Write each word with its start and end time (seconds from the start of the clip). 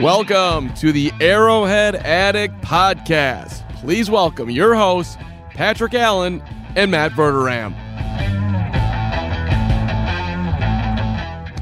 Welcome 0.00 0.72
to 0.76 0.92
the 0.92 1.12
Arrowhead 1.20 1.94
Addict 1.94 2.58
Podcast. 2.62 3.68
Please 3.80 4.10
welcome 4.10 4.48
your 4.48 4.74
hosts, 4.74 5.18
Patrick 5.50 5.92
Allen 5.92 6.42
and 6.74 6.90
Matt 6.90 7.12
Verderame. 7.12 7.74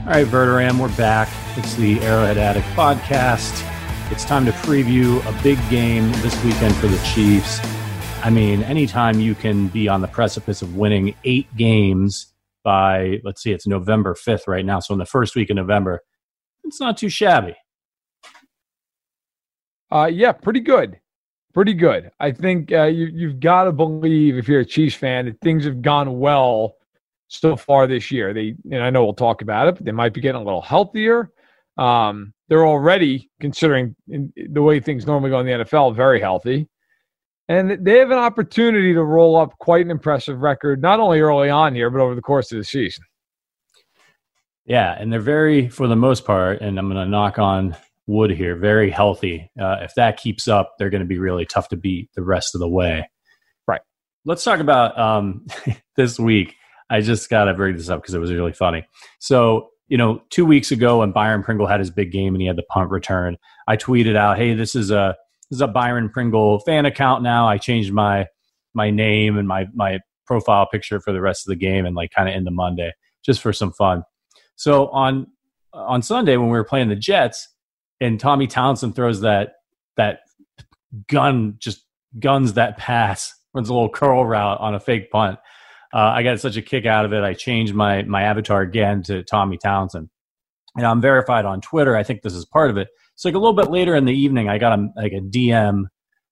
All 0.00 0.14
right, 0.14 0.26
Verderame, 0.26 0.78
we're 0.78 0.96
back. 0.96 1.28
It's 1.56 1.74
the 1.74 2.00
Arrowhead 2.00 2.38
Addict 2.38 2.66
Podcast. 2.68 3.68
It's 4.12 4.24
time 4.24 4.46
to 4.46 4.52
preview 4.52 5.18
a 5.26 5.42
big 5.42 5.58
game 5.68 6.12
this 6.22 6.40
weekend 6.44 6.76
for 6.76 6.86
the 6.86 6.98
Chiefs. 7.12 7.58
I 8.22 8.30
mean, 8.30 8.62
anytime 8.62 9.18
you 9.18 9.34
can 9.34 9.66
be 9.66 9.88
on 9.88 10.00
the 10.00 10.08
precipice 10.08 10.62
of 10.62 10.76
winning 10.76 11.14
eight 11.24 11.48
games 11.56 12.32
by, 12.68 13.18
let's 13.24 13.42
see, 13.42 13.50
it's 13.50 13.66
November 13.66 14.12
5th 14.12 14.46
right 14.46 14.62
now. 14.62 14.78
So 14.78 14.92
in 14.92 14.98
the 14.98 15.06
first 15.06 15.34
week 15.34 15.48
of 15.48 15.56
November, 15.56 16.02
it's 16.64 16.78
not 16.78 16.98
too 16.98 17.08
shabby. 17.08 17.56
Uh, 19.90 20.10
yeah, 20.12 20.32
pretty 20.32 20.60
good. 20.60 21.00
Pretty 21.54 21.72
good. 21.72 22.10
I 22.20 22.30
think 22.30 22.70
uh, 22.70 22.84
you, 22.84 23.06
you've 23.06 23.40
got 23.40 23.64
to 23.64 23.72
believe, 23.72 24.36
if 24.36 24.48
you're 24.48 24.60
a 24.60 24.66
Chiefs 24.66 24.96
fan, 24.96 25.24
that 25.24 25.40
things 25.40 25.64
have 25.64 25.80
gone 25.80 26.18
well 26.18 26.74
so 27.28 27.56
far 27.56 27.86
this 27.86 28.10
year. 28.10 28.34
They, 28.34 28.54
and 28.70 28.82
I 28.82 28.90
know 28.90 29.02
we'll 29.02 29.14
talk 29.14 29.40
about 29.40 29.68
it, 29.68 29.76
but 29.76 29.86
they 29.86 29.92
might 29.92 30.12
be 30.12 30.20
getting 30.20 30.42
a 30.42 30.44
little 30.44 30.60
healthier. 30.60 31.30
Um, 31.78 32.34
they're 32.50 32.66
already, 32.66 33.30
considering 33.40 33.96
the 34.06 34.60
way 34.60 34.78
things 34.78 35.06
normally 35.06 35.30
go 35.30 35.40
in 35.40 35.46
the 35.46 35.64
NFL, 35.64 35.96
very 35.96 36.20
healthy. 36.20 36.68
And 37.48 37.84
they 37.84 37.98
have 37.98 38.10
an 38.10 38.18
opportunity 38.18 38.92
to 38.92 39.02
roll 39.02 39.36
up 39.36 39.56
quite 39.58 39.84
an 39.84 39.90
impressive 39.90 40.40
record, 40.40 40.82
not 40.82 41.00
only 41.00 41.20
early 41.20 41.48
on 41.48 41.74
here, 41.74 41.88
but 41.88 42.00
over 42.00 42.14
the 42.14 42.20
course 42.20 42.52
of 42.52 42.58
the 42.58 42.64
season. 42.64 43.04
Yeah, 44.66 44.94
and 44.98 45.10
they're 45.10 45.20
very, 45.20 45.70
for 45.70 45.86
the 45.86 45.96
most 45.96 46.26
part, 46.26 46.60
and 46.60 46.78
I'm 46.78 46.90
going 46.90 47.02
to 47.02 47.10
knock 47.10 47.38
on 47.38 47.74
wood 48.06 48.30
here, 48.30 48.54
very 48.54 48.90
healthy. 48.90 49.50
Uh, 49.58 49.76
if 49.80 49.94
that 49.94 50.18
keeps 50.18 50.46
up, 50.46 50.74
they're 50.78 50.90
going 50.90 51.02
to 51.02 51.06
be 51.06 51.18
really 51.18 51.46
tough 51.46 51.68
to 51.68 51.76
beat 51.76 52.10
the 52.14 52.22
rest 52.22 52.54
of 52.54 52.58
the 52.58 52.68
way. 52.68 53.08
Right. 53.66 53.80
Let's 54.26 54.44
talk 54.44 54.60
about 54.60 54.98
um, 54.98 55.46
this 55.96 56.18
week. 56.18 56.54
I 56.90 57.00
just 57.00 57.30
got 57.30 57.44
to 57.44 57.54
bring 57.54 57.76
this 57.76 57.88
up 57.88 58.02
because 58.02 58.14
it 58.14 58.18
was 58.18 58.30
really 58.30 58.52
funny. 58.52 58.86
So, 59.20 59.70
you 59.88 59.96
know, 59.96 60.22
two 60.28 60.44
weeks 60.44 60.70
ago 60.70 60.98
when 60.98 61.12
Byron 61.12 61.42
Pringle 61.42 61.66
had 61.66 61.80
his 61.80 61.90
big 61.90 62.12
game 62.12 62.34
and 62.34 62.42
he 62.42 62.46
had 62.46 62.56
the 62.56 62.62
punt 62.64 62.90
return, 62.90 63.38
I 63.66 63.76
tweeted 63.78 64.16
out, 64.16 64.36
"Hey, 64.36 64.54
this 64.54 64.74
is 64.74 64.90
a 64.90 65.16
is 65.50 65.60
a 65.60 65.68
Byron 65.68 66.08
Pringle 66.08 66.58
fan 66.60 66.86
account 66.86 67.22
now. 67.22 67.48
I 67.48 67.58
changed 67.58 67.92
my 67.92 68.26
my 68.74 68.90
name 68.90 69.38
and 69.38 69.48
my 69.48 69.66
my 69.74 70.00
profile 70.26 70.66
picture 70.66 71.00
for 71.00 71.12
the 71.12 71.20
rest 71.20 71.46
of 71.46 71.50
the 71.50 71.56
game 71.56 71.86
and 71.86 71.96
like 71.96 72.10
kind 72.10 72.28
of 72.28 72.34
into 72.34 72.50
Monday 72.50 72.92
just 73.24 73.40
for 73.40 73.52
some 73.52 73.72
fun." 73.72 74.02
So 74.56 74.88
on 74.88 75.26
on 75.72 76.02
Sunday 76.02 76.36
when 76.36 76.48
we 76.48 76.58
were 76.58 76.64
playing 76.64 76.88
the 76.88 76.96
Jets, 76.96 77.48
and 78.00 78.18
Tommy 78.18 78.46
Townsend 78.46 78.94
throws 78.94 79.20
that 79.20 79.54
that 79.96 80.20
gun, 81.08 81.56
just 81.58 81.84
guns 82.18 82.54
that 82.54 82.78
pass, 82.78 83.34
runs 83.54 83.68
a 83.68 83.74
little 83.74 83.88
curl 83.88 84.24
route 84.24 84.60
on 84.60 84.74
a 84.74 84.80
fake 84.80 85.10
punt. 85.10 85.38
Uh, 85.92 85.98
I 85.98 86.22
got 86.22 86.40
such 86.40 86.56
a 86.56 86.62
kick 86.62 86.86
out 86.86 87.04
of 87.04 87.12
it. 87.12 87.22
I 87.24 87.34
changed 87.34 87.74
my 87.74 88.02
my 88.02 88.22
avatar 88.22 88.60
again 88.60 89.02
to 89.04 89.22
Tommy 89.22 89.58
Townsend, 89.58 90.08
and 90.76 90.86
I'm 90.86 91.00
verified 91.00 91.44
on 91.44 91.60
Twitter. 91.60 91.96
I 91.96 92.02
think 92.02 92.22
this 92.22 92.34
is 92.34 92.44
part 92.44 92.70
of 92.70 92.76
it. 92.76 92.88
So 93.18 93.28
like 93.28 93.34
a 93.34 93.38
little 93.38 93.52
bit 93.52 93.68
later 93.68 93.96
in 93.96 94.04
the 94.04 94.14
evening, 94.14 94.48
I 94.48 94.58
got 94.58 94.78
a 94.78 94.88
like 94.96 95.12
a 95.12 95.20
DM 95.20 95.86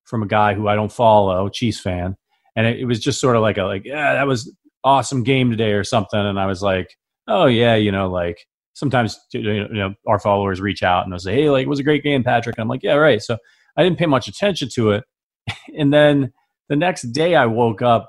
from 0.05 0.23
a 0.23 0.27
guy 0.27 0.55
who 0.55 0.69
I 0.69 0.77
don't 0.77 0.91
follow, 0.91 1.49
Chiefs 1.49 1.81
fan, 1.81 2.15
and 2.55 2.65
it, 2.65 2.79
it 2.79 2.85
was 2.85 3.01
just 3.01 3.21
sort 3.21 3.35
of 3.35 3.43
like 3.43 3.59
a 3.59 3.65
like 3.65 3.85
yeah, 3.85 4.15
that 4.15 4.29
was 4.29 4.55
awesome 4.85 5.25
game 5.25 5.51
today 5.51 5.73
or 5.73 5.83
something. 5.83 6.21
And 6.21 6.39
I 6.39 6.47
was 6.47 6.63
like, 6.63 6.97
oh 7.27 7.47
yeah, 7.47 7.75
you 7.75 7.91
know, 7.91 8.09
like 8.09 8.39
sometimes 8.75 9.19
you 9.33 9.67
know 9.69 9.95
our 10.07 10.21
followers 10.21 10.61
reach 10.61 10.85
out 10.85 11.03
and 11.03 11.13
they'll 11.13 11.19
say, 11.19 11.35
hey, 11.35 11.51
like 11.51 11.67
it 11.67 11.69
was 11.69 11.81
a 11.81 11.85
great 11.85 12.05
game, 12.05 12.23
Patrick. 12.23 12.57
And 12.57 12.63
I'm 12.63 12.69
like, 12.69 12.85
yeah, 12.85 12.95
right. 12.95 13.21
So 13.21 13.37
I 13.77 13.83
didn't 13.83 13.99
pay 13.99 14.07
much 14.07 14.29
attention 14.29 14.69
to 14.75 14.93
it, 14.93 15.05
and 15.77 15.93
then 15.93 16.33
the 16.69 16.77
next 16.77 17.03
day 17.11 17.35
I 17.35 17.47
woke 17.47 17.83
up 17.83 18.09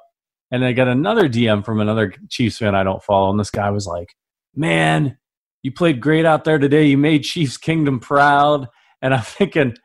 and 0.52 0.64
I 0.64 0.74
got 0.74 0.88
another 0.88 1.28
DM 1.28 1.66
from 1.66 1.82
another 1.82 2.14
Chiefs 2.30 2.60
fan 2.60 2.76
I 2.76 2.84
don't 2.84 3.04
follow, 3.04 3.32
and 3.32 3.40
this 3.40 3.50
guy 3.50 3.72
was 3.72 3.88
like, 3.88 4.14
man. 4.56 5.18
You 5.68 5.74
played 5.74 6.00
great 6.00 6.26
out 6.26 6.46
there 6.46 6.60
today. 6.60 6.86
You 6.86 6.98
made 6.98 7.26
Chiefs 7.26 7.58
Kingdom 7.58 8.00
proud. 8.00 8.70
And 9.02 9.14
I'm 9.14 9.22
thinking, 9.22 9.76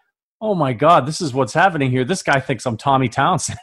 oh 0.40 0.54
my 0.54 0.74
God, 0.74 1.06
this 1.06 1.20
is 1.20 1.34
what's 1.34 1.52
happening 1.52 1.90
here. 1.90 2.04
This 2.04 2.22
guy 2.22 2.38
thinks 2.38 2.64
I'm 2.66 2.76
Tommy 2.76 3.08
Townsend. 3.08 3.58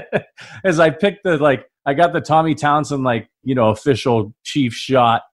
As 0.64 0.80
I 0.80 0.88
picked 0.88 1.24
the 1.24 1.36
like 1.36 1.66
I 1.84 1.92
got 1.92 2.14
the 2.14 2.22
Tommy 2.22 2.54
Townsend 2.54 3.04
like 3.04 3.28
you 3.42 3.54
know 3.54 3.68
official 3.68 4.34
chief 4.44 4.72
shot, 4.72 5.24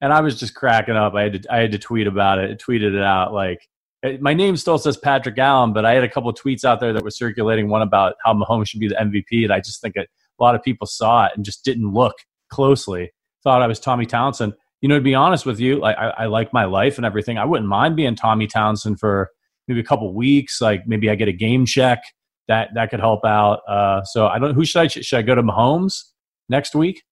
and 0.00 0.12
I 0.12 0.22
was 0.22 0.40
just 0.40 0.56
cracking 0.56 0.96
up. 0.96 1.14
I 1.14 1.22
had 1.22 1.44
to 1.44 1.54
I 1.54 1.58
had 1.58 1.70
to 1.70 1.78
tweet 1.78 2.08
about 2.08 2.40
it. 2.40 2.50
I 2.50 2.54
tweeted 2.54 2.92
it 2.92 3.04
out 3.04 3.32
like 3.32 3.60
it, 4.02 4.20
my 4.20 4.34
name 4.34 4.56
still 4.56 4.78
says 4.78 4.96
Patrick 4.96 5.38
Allen, 5.38 5.72
but 5.72 5.84
I 5.84 5.94
had 5.94 6.02
a 6.02 6.08
couple 6.08 6.34
tweets 6.34 6.64
out 6.64 6.80
there 6.80 6.92
that 6.92 7.04
were 7.04 7.12
circulating. 7.12 7.68
One 7.68 7.82
about 7.82 8.14
how 8.24 8.34
Mahomes 8.34 8.70
should 8.70 8.80
be 8.80 8.88
the 8.88 8.96
MVP, 8.96 9.44
and 9.44 9.52
I 9.52 9.60
just 9.60 9.80
think 9.80 9.94
a 9.94 10.04
lot 10.40 10.56
of 10.56 10.64
people 10.64 10.88
saw 10.88 11.26
it 11.26 11.32
and 11.36 11.44
just 11.44 11.64
didn't 11.64 11.94
look 11.94 12.16
closely. 12.50 13.12
Thought 13.44 13.62
I 13.62 13.68
was 13.68 13.78
Tommy 13.78 14.04
Townsend. 14.04 14.54
You 14.84 14.88
know, 14.88 14.96
to 14.96 15.02
be 15.02 15.14
honest 15.14 15.46
with 15.46 15.60
you, 15.60 15.80
like 15.80 15.96
I, 15.96 16.08
I 16.10 16.26
like 16.26 16.52
my 16.52 16.66
life 16.66 16.98
and 16.98 17.06
everything. 17.06 17.38
I 17.38 17.46
wouldn't 17.46 17.70
mind 17.70 17.96
being 17.96 18.14
Tommy 18.14 18.46
Townsend 18.46 19.00
for 19.00 19.30
maybe 19.66 19.80
a 19.80 19.82
couple 19.82 20.12
weeks. 20.12 20.60
Like 20.60 20.86
maybe 20.86 21.08
I 21.08 21.14
get 21.14 21.26
a 21.26 21.32
game 21.32 21.64
check 21.64 22.02
that 22.48 22.68
that 22.74 22.90
could 22.90 23.00
help 23.00 23.24
out. 23.24 23.60
Uh, 23.66 24.04
so 24.04 24.26
I 24.26 24.38
don't. 24.38 24.54
Who 24.54 24.62
should 24.66 24.80
I 24.80 24.86
should 24.88 25.18
I 25.18 25.22
go 25.22 25.34
to 25.34 25.42
Mahomes 25.42 26.02
next 26.50 26.74
week? 26.74 27.02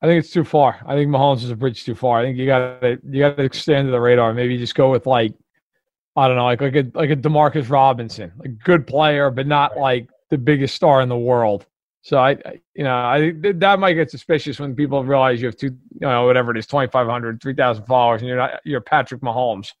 I 0.00 0.06
think 0.06 0.24
it's 0.24 0.32
too 0.32 0.42
far. 0.42 0.80
I 0.86 0.94
think 0.94 1.10
Mahomes 1.10 1.44
is 1.44 1.50
a 1.50 1.54
bridge 1.54 1.84
too 1.84 1.94
far. 1.94 2.20
I 2.20 2.24
think 2.24 2.38
you 2.38 2.46
got 2.46 2.80
to 2.80 2.98
you 3.04 3.20
got 3.20 3.36
to 3.36 3.42
extend 3.42 3.88
to 3.88 3.92
the 3.92 4.00
radar. 4.00 4.32
Maybe 4.32 4.56
just 4.56 4.74
go 4.74 4.90
with 4.90 5.04
like 5.04 5.34
I 6.16 6.28
don't 6.28 6.38
know, 6.38 6.44
like 6.44 6.62
like 6.62 6.76
a 6.76 6.90
like 6.94 7.10
a 7.10 7.16
Demarcus 7.16 7.68
Robinson, 7.68 8.32
a 8.42 8.48
good 8.48 8.86
player, 8.86 9.30
but 9.30 9.46
not 9.46 9.76
like 9.76 10.08
the 10.30 10.38
biggest 10.38 10.74
star 10.74 11.02
in 11.02 11.10
the 11.10 11.18
world. 11.18 11.66
So 12.06 12.18
I, 12.18 12.36
you 12.76 12.84
know, 12.84 12.94
I 12.94 13.32
that 13.54 13.80
might 13.80 13.94
get 13.94 14.12
suspicious 14.12 14.60
when 14.60 14.76
people 14.76 15.02
realize 15.02 15.40
you 15.40 15.46
have 15.46 15.56
two, 15.56 15.76
you 15.90 16.02
know, 16.02 16.24
whatever 16.24 16.52
it 16.52 16.56
is, 16.56 16.64
2,500, 16.68 17.42
3,000 17.42 17.84
followers, 17.84 18.20
and 18.22 18.28
you're 18.28 18.36
not 18.36 18.60
you're 18.64 18.80
Patrick 18.80 19.22
Mahomes. 19.22 19.72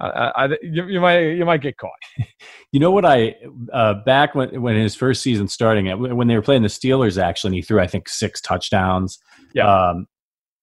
I, 0.00 0.32
I, 0.34 0.46
you, 0.60 0.88
you, 0.88 1.00
might 1.00 1.20
you 1.20 1.44
might 1.44 1.60
get 1.60 1.76
caught. 1.76 1.92
you 2.72 2.80
know 2.80 2.90
what 2.90 3.04
I 3.04 3.36
uh, 3.72 3.94
back 4.04 4.34
when 4.34 4.60
when 4.60 4.74
his 4.74 4.96
first 4.96 5.22
season 5.22 5.46
starting 5.46 5.86
when 6.00 6.26
they 6.26 6.34
were 6.34 6.42
playing 6.42 6.62
the 6.62 6.68
Steelers 6.68 7.16
actually 7.16 7.50
and 7.50 7.54
he 7.54 7.62
threw 7.62 7.78
I 7.78 7.86
think 7.86 8.08
six 8.08 8.40
touchdowns. 8.40 9.20
Yeah. 9.54 9.72
Um, 9.72 10.08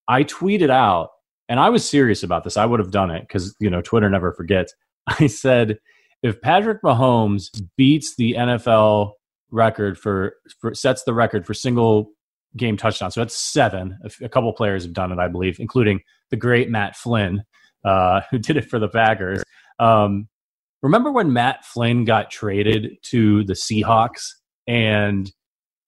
I 0.10 0.26
tweeted 0.26 0.70
out 0.70 1.12
and 1.48 1.62
I 1.62 1.70
was 1.70 1.88
serious 1.88 2.24
about 2.24 2.44
this. 2.44 2.58
I 2.58 2.66
would 2.66 2.82
have 2.82 2.92
done 2.92 3.10
it 3.10 3.22
because 3.22 3.56
you 3.62 3.70
know 3.70 3.82
Twitter 3.82 4.10
never 4.10 4.34
forgets. 4.34 4.74
I 5.08 5.28
said 5.28 5.80
if 6.24 6.42
Patrick 6.42 6.82
Mahomes 6.82 7.46
beats 7.78 8.18
the 8.18 8.34
NFL 8.34 9.14
record 9.52 9.98
for, 9.98 10.36
for 10.60 10.74
sets 10.74 11.04
the 11.04 11.14
record 11.14 11.46
for 11.46 11.54
single 11.54 12.12
game 12.58 12.78
touchdowns, 12.78 13.16
so 13.16 13.22
that's 13.22 13.38
seven. 13.38 13.98
A, 14.04 14.26
a 14.26 14.30
couple 14.30 14.52
players 14.54 14.84
have 14.84 14.94
done 14.94 15.12
it, 15.12 15.20
I 15.20 15.28
believe, 15.28 15.60
including 15.60 16.02
the 16.30 16.38
great 16.38 16.70
Matt 16.70 16.96
Flynn 16.96 17.44
uh, 17.84 18.22
who 18.32 18.38
did 18.38 18.58
it 18.58 18.70
for 18.70 18.80
the 18.80 18.90
Packers. 18.90 19.44
Um, 19.80 20.28
remember 20.82 21.12
when 21.12 21.34
Matt 21.34 21.66
Flynn 21.66 22.06
got 22.06 22.32
traded 22.32 22.98
to 23.04 23.44
the 23.46 23.54
Seahawks, 23.54 24.28
and 24.68 25.32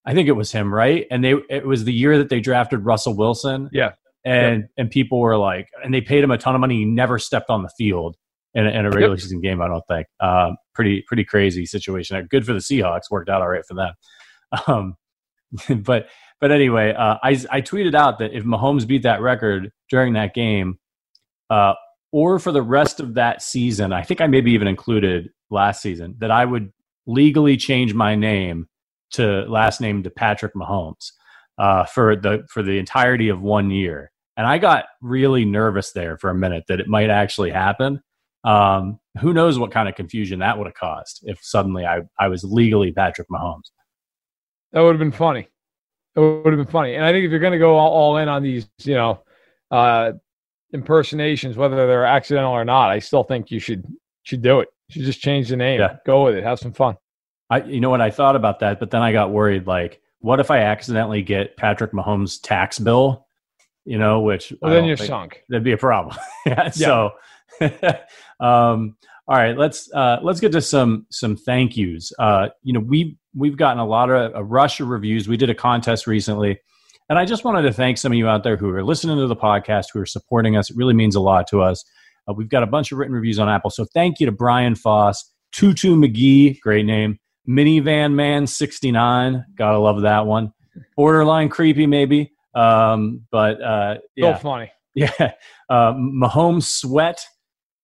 I 0.06 0.14
think 0.14 0.28
it 0.28 0.34
was 0.34 0.52
him, 0.52 0.74
right? 0.74 1.06
And 1.12 1.24
they 1.24 1.36
it 1.50 1.66
was 1.66 1.84
the 1.84 1.94
year 1.94 2.18
that 2.18 2.30
they 2.30 2.40
drafted 2.40 2.86
Russell 2.86 3.16
Wilson. 3.16 3.70
Yeah, 3.72 3.92
and 4.26 4.62
yep. 4.62 4.70
and 4.78 4.90
people 4.90 5.20
were 5.20 5.38
like, 5.38 5.68
and 5.84 5.94
they 5.94 6.02
paid 6.02 6.24
him 6.24 6.32
a 6.32 6.38
ton 6.38 6.56
of 6.56 6.62
money. 6.62 6.78
He 6.78 6.86
never 6.86 7.20
stepped 7.20 7.50
on 7.50 7.64
the 7.64 7.72
field 7.78 8.18
in 8.54 8.66
a, 8.66 8.70
in 8.70 8.86
a 8.86 8.90
regular 8.90 9.16
yep. 9.16 9.22
season 9.22 9.42
game. 9.42 9.62
I 9.62 9.68
don't 9.68 9.84
think. 9.88 10.08
Um, 10.20 10.58
pretty 10.74 11.04
pretty 11.08 11.26
crazy 11.26 11.66
situation. 11.66 12.28
Good 12.30 12.46
for 12.46 12.54
the 12.54 12.60
Seahawks. 12.60 13.10
Worked 13.10 13.30
out 13.30 13.42
all 13.42 13.50
right 13.50 13.66
for 13.66 13.76
them. 13.76 13.94
Um, 14.68 14.96
but 15.84 16.08
but 16.42 16.52
anyway, 16.52 16.94
uh, 16.94 17.18
I 17.24 17.30
I 17.50 17.62
tweeted 17.62 17.96
out 17.96 18.20
that 18.20 18.34
if 18.34 18.44
Mahomes 18.44 18.86
beat 18.86 19.04
that 19.04 19.22
record 19.22 19.72
during 19.90 20.12
that 20.14 20.34
game, 20.34 20.78
uh, 21.50 21.74
or 22.12 22.40
for 22.40 22.52
the 22.52 22.62
rest 22.62 23.00
of 23.00 23.14
that 23.14 23.42
season, 23.42 23.94
I 23.94 24.04
think 24.04 24.20
I 24.20 24.28
maybe 24.28 24.52
even 24.52 24.68
included 24.68 25.30
last 25.50 25.82
season 25.82 26.16
that 26.20 26.32
I 26.32 26.44
would 26.44 26.72
legally 27.06 27.58
change 27.58 27.94
my 27.94 28.16
name 28.16 28.68
to 29.12 29.46
last 29.48 29.82
name 29.82 30.04
to 30.04 30.10
Patrick 30.10 30.54
Mahomes 30.54 31.12
uh, 31.58 31.86
for 31.86 32.16
the 32.16 32.46
for 32.50 32.64
the 32.64 32.78
entirety 32.78 33.30
of 33.30 33.42
one 33.42 33.70
year. 33.70 34.12
And 34.38 34.48
I 34.48 34.58
got 34.58 34.86
really 35.02 35.46
nervous 35.46 35.92
there 35.92 36.18
for 36.18 36.30
a 36.30 36.36
minute 36.36 36.64
that 36.68 36.80
it 36.80 36.88
might 36.88 37.10
actually 37.10 37.52
happen. 37.52 38.02
Um, 38.44 39.00
who 39.20 39.34
knows 39.34 39.60
what 39.60 39.72
kind 39.72 39.88
of 39.88 39.96
confusion 39.96 40.40
that 40.40 40.58
would 40.58 40.68
have 40.68 40.74
caused 40.74 41.24
if 41.24 41.40
suddenly 41.44 41.86
I, 41.86 42.02
I 42.20 42.28
was 42.28 42.44
legally 42.44 42.92
Patrick 42.92 43.28
Mahomes. 43.30 43.70
That 44.72 44.82
would 44.82 44.92
have 44.92 45.00
been 45.00 45.12
funny. 45.12 45.48
It 46.16 46.20
would 46.20 46.54
have 46.54 46.58
been 46.58 46.72
funny. 46.72 46.96
And 46.96 47.06
I 47.06 47.12
think 47.12 47.26
if 47.26 47.32
you're 47.32 47.40
going 47.40 47.54
to 47.54 47.60
go 47.60 47.78
all, 47.78 47.92
all, 47.92 48.18
in 48.18 48.28
on 48.28 48.44
these, 48.44 48.68
you 48.80 48.96
know, 48.96 49.22
uh, 49.70 50.14
impersonations, 50.74 51.58
whether 51.58 51.76
they're 51.76 52.06
accidental 52.06 52.52
or 52.52 52.66
not, 52.66 52.90
I 52.90 53.00
still 53.00 53.24
think 53.24 53.52
you 53.52 53.60
should 53.60 53.86
should 54.24 54.42
do 54.42 54.60
it. 54.60 54.70
You 54.88 54.94
should 54.94 55.06
just 55.06 55.22
change 55.22 55.50
the 55.50 55.56
name. 55.56 55.80
Yeah. 55.80 55.98
Go 56.06 56.26
with 56.26 56.36
it. 56.36 56.44
Have 56.44 56.60
some 56.60 56.74
fun. 56.74 56.96
I, 57.50 57.64
you 57.64 57.82
know 57.82 57.90
what? 57.90 58.02
I 58.02 58.12
thought 58.12 58.36
about 58.36 58.60
that, 58.60 58.80
but 58.80 58.92
then 58.92 59.02
I 59.02 59.12
got 59.12 59.32
worried. 59.32 59.68
Like, 59.68 60.02
what 60.20 60.40
if 60.40 60.52
I 60.52 60.60
accidentally 60.60 61.22
get 61.22 61.58
Patrick 61.58 61.92
Mahomes' 61.92 62.40
tax 62.42 62.80
bill? 62.80 63.28
You 63.84 63.98
know, 63.98 64.22
which 64.22 64.54
well, 64.62 64.72
then 64.72 64.86
you're 64.86 64.96
sunk. 64.96 65.44
That'd 65.50 65.64
be 65.64 65.72
a 65.72 65.78
problem. 65.78 66.16
yeah. 66.46 66.70
So, 66.70 67.12
um, 68.40 68.96
all 69.28 69.38
right, 69.38 69.58
let's 69.58 69.92
uh, 69.94 70.18
let's 70.22 70.40
get 70.40 70.52
to 70.54 70.62
some 70.62 71.06
some 71.10 71.38
thank 71.38 71.78
yous. 71.78 72.12
Uh, 72.20 72.50
you 72.64 72.74
know, 72.74 72.80
we 72.80 73.18
we've 73.36 73.56
gotten 73.56 73.80
a 73.80 73.86
lot 73.86 74.10
of 74.10 74.32
a 74.36 74.44
rush 74.44 74.80
of 74.80 74.88
reviews. 74.88 75.28
We 75.28 75.38
did 75.38 75.50
a 75.50 75.56
contest 75.56 76.08
recently, 76.08 76.60
and 77.10 77.18
I 77.20 77.26
just 77.26 77.44
wanted 77.44 77.62
to 77.64 77.74
thank 77.74 77.98
some 77.98 78.12
of 78.12 78.18
you 78.18 78.28
out 78.28 78.44
there 78.44 78.58
who 78.58 78.70
are 78.72 78.84
listening 78.84 79.18
to 79.18 79.28
the 79.28 79.36
podcast, 79.36 79.86
who 79.94 80.02
are 80.02 80.06
supporting 80.06 80.58
us. 80.58 80.70
It 80.70 80.76
really 80.76 80.94
means 80.94 81.16
a 81.16 81.22
lot 81.22 81.48
to 81.50 81.62
us. 81.62 81.84
Uh, 82.28 82.34
we've 82.34 82.50
got 82.50 82.64
a 82.64 82.68
bunch 82.68 82.92
of 82.92 82.98
written 82.98 83.16
reviews 83.16 83.40
on 83.40 83.48
Apple, 83.48 83.70
so 83.70 83.86
thank 83.94 84.20
you 84.20 84.26
to 84.26 84.32
Brian 84.32 84.76
Foss, 84.76 85.32
Tutu 85.52 85.96
McGee, 85.96 86.60
great 86.60 86.86
name, 86.86 87.20
Minivan 87.48 88.14
Man 88.14 88.48
sixty 88.48 88.92
nine, 88.92 89.46
gotta 89.56 89.80
love 89.80 90.02
that 90.02 90.26
one. 90.26 90.52
Borderline 90.98 91.50
creepy, 91.50 91.86
maybe, 91.86 92.34
um, 92.56 93.22
but 93.32 93.62
uh, 93.62 93.98
yeah, 94.16 94.36
so 94.36 94.42
funny. 94.42 94.72
Yeah, 94.94 95.32
uh, 95.70 95.94
Mahomes 95.94 96.64
Sweat, 96.64 97.26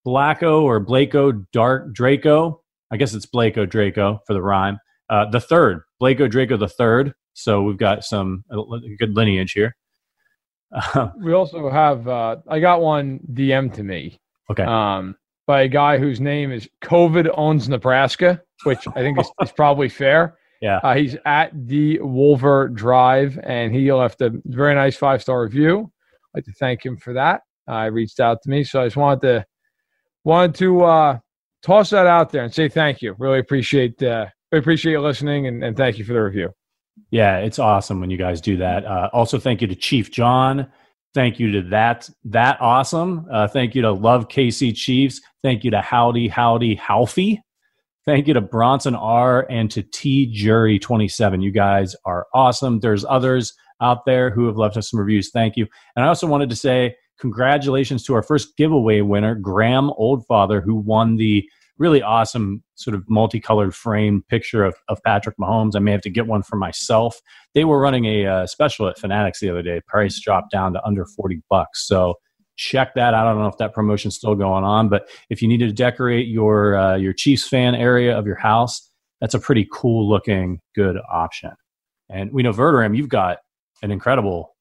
Blacko 0.07 0.63
or 0.63 0.83
Blako 0.83 1.45
Dark 1.51 1.93
Draco. 1.93 2.63
I 2.91 2.97
guess 2.97 3.13
it's 3.13 3.25
Blako 3.25 3.69
Draco 3.69 4.21
for 4.25 4.33
the 4.33 4.41
rhyme. 4.41 4.79
Uh, 5.09 5.29
the 5.29 5.41
third, 5.41 5.81
Blako 6.01 6.31
Draco 6.31 6.55
the 6.55 6.69
third. 6.69 7.13
So 7.33 7.61
we've 7.61 7.77
got 7.77 8.05
some 8.05 8.45
good 8.97 9.15
lineage 9.15 9.51
here. 9.51 9.75
we 11.21 11.33
also 11.33 11.69
have. 11.69 12.07
Uh, 12.07 12.37
I 12.47 12.59
got 12.59 12.81
one 12.81 13.19
DM 13.33 13.73
to 13.73 13.83
me. 13.83 14.19
Okay. 14.49 14.63
Um, 14.63 15.15
by 15.45 15.61
a 15.63 15.67
guy 15.67 15.97
whose 15.97 16.19
name 16.19 16.51
is 16.51 16.67
COVID 16.83 17.29
owns 17.35 17.69
Nebraska, 17.69 18.41
which 18.63 18.87
I 18.95 19.01
think 19.01 19.19
is, 19.19 19.29
is 19.41 19.51
probably 19.51 19.89
fair. 19.89 20.37
Yeah. 20.61 20.77
Uh, 20.83 20.95
he's 20.95 21.15
at 21.25 21.51
the 21.67 21.99
Wolver 21.99 22.69
Drive, 22.69 23.39
and 23.43 23.73
he 23.73 23.91
left 23.91 24.21
a 24.21 24.31
very 24.45 24.73
nice 24.73 24.95
five 24.95 25.21
star 25.21 25.43
review. 25.43 25.91
I'd 26.33 26.39
like 26.39 26.45
to 26.45 26.53
thank 26.53 26.85
him 26.85 26.97
for 26.97 27.13
that. 27.13 27.41
Uh, 27.69 27.89
reached 27.91 28.19
out 28.19 28.41
to 28.43 28.49
me, 28.49 28.63
so 28.63 28.81
I 28.81 28.85
just 28.85 28.95
wanted 28.95 29.21
to 29.21 29.45
wanted 30.27 30.55
to 30.55 30.83
uh, 30.83 31.19
toss 31.63 31.89
that 31.91 32.05
out 32.05 32.31
there 32.31 32.43
and 32.43 32.53
say 32.53 32.67
thank 32.67 33.01
you. 33.01 33.15
Really 33.17 33.39
appreciate 33.39 34.01
uh, 34.03 34.27
we 34.51 34.59
appreciate 34.59 34.91
you 34.91 35.01
listening 35.01 35.47
and, 35.47 35.63
and 35.63 35.75
thank 35.75 35.97
you 35.97 36.05
for 36.05 36.13
the 36.13 36.21
review. 36.21 36.49
Yeah, 37.11 37.37
it's 37.37 37.59
awesome 37.59 38.01
when 38.01 38.09
you 38.09 38.17
guys 38.17 38.41
do 38.41 38.57
that. 38.57 38.85
Uh, 38.85 39.09
also, 39.13 39.39
thank 39.39 39.61
you 39.61 39.67
to 39.67 39.75
Chief 39.75 40.11
John. 40.11 40.67
Thank 41.13 41.39
you 41.39 41.51
to 41.53 41.61
that 41.69 42.09
that 42.25 42.59
awesome. 42.59 43.25
Uh, 43.31 43.47
thank 43.47 43.73
you 43.73 43.81
to 43.83 43.91
Love 43.91 44.27
KC 44.27 44.75
Chiefs. 44.75 45.21
Thank 45.43 45.63
you 45.63 45.71
to 45.71 45.81
Howdy 45.81 46.27
Howdy 46.27 46.75
Halfie. 46.75 47.39
Thank 48.05 48.27
you 48.27 48.33
to 48.33 48.41
Bronson 48.41 48.95
R 48.95 49.47
and 49.49 49.71
to 49.71 49.81
T 49.81 50.25
Jury 50.25 50.77
27. 50.77 51.41
You 51.41 51.51
guys 51.51 51.95
are 52.05 52.27
awesome. 52.33 52.79
There's 52.79 53.05
others 53.05 53.53
out 53.81 54.05
there 54.05 54.29
who 54.29 54.45
have 54.47 54.57
left 54.57 54.75
us 54.75 54.89
some 54.89 54.99
reviews. 54.99 55.29
Thank 55.31 55.55
you. 55.55 55.67
And 55.95 56.03
I 56.03 56.07
also 56.09 56.27
wanted 56.27 56.49
to 56.49 56.55
say 56.55 56.95
congratulations 57.19 58.03
to 58.05 58.13
our 58.13 58.23
first 58.23 58.55
giveaway 58.57 59.01
winner, 59.01 59.35
Graham 59.35 59.91
Oldfather, 59.99 60.63
who 60.63 60.75
won 60.75 61.17
the 61.17 61.47
really 61.77 62.01
awesome 62.01 62.63
sort 62.75 62.95
of 62.95 63.07
multicolored 63.09 63.75
frame 63.75 64.23
picture 64.29 64.63
of, 64.63 64.75
of 64.87 65.01
Patrick 65.03 65.37
Mahomes. 65.37 65.75
I 65.75 65.79
may 65.79 65.91
have 65.91 66.01
to 66.01 66.09
get 66.09 66.27
one 66.27 66.41
for 66.41 66.55
myself. 66.55 67.21
They 67.53 67.65
were 67.65 67.79
running 67.79 68.05
a 68.05 68.25
uh, 68.25 68.47
special 68.47 68.87
at 68.87 68.97
Fanatics 68.97 69.39
the 69.39 69.49
other 69.49 69.61
day. 69.61 69.81
Price 69.87 70.19
dropped 70.19 70.51
down 70.51 70.73
to 70.73 70.83
under 70.85 71.05
40 71.05 71.41
bucks. 71.49 71.85
So 71.87 72.15
check 72.55 72.95
that 72.95 73.13
out. 73.13 73.27
I 73.27 73.31
don't 73.31 73.41
know 73.41 73.47
if 73.47 73.57
that 73.57 73.73
promotion's 73.73 74.15
still 74.15 74.35
going 74.35 74.63
on, 74.63 74.89
but 74.89 75.07
if 75.29 75.41
you 75.41 75.47
need 75.47 75.59
to 75.59 75.71
decorate 75.71 76.27
your 76.27 76.75
uh, 76.75 76.95
your 76.95 77.13
Chiefs 77.13 77.47
fan 77.47 77.75
area 77.75 78.17
of 78.17 78.25
your 78.25 78.35
house, 78.35 78.89
that's 79.21 79.35
a 79.35 79.39
pretty 79.39 79.67
cool 79.71 80.09
looking 80.09 80.59
good 80.75 80.97
option. 81.11 81.51
And 82.09 82.31
we 82.31 82.43
know 82.43 82.53
Verderame, 82.53 82.95
you've 82.97 83.09
got 83.09 83.39
an 83.83 83.91
incredible 83.91 84.55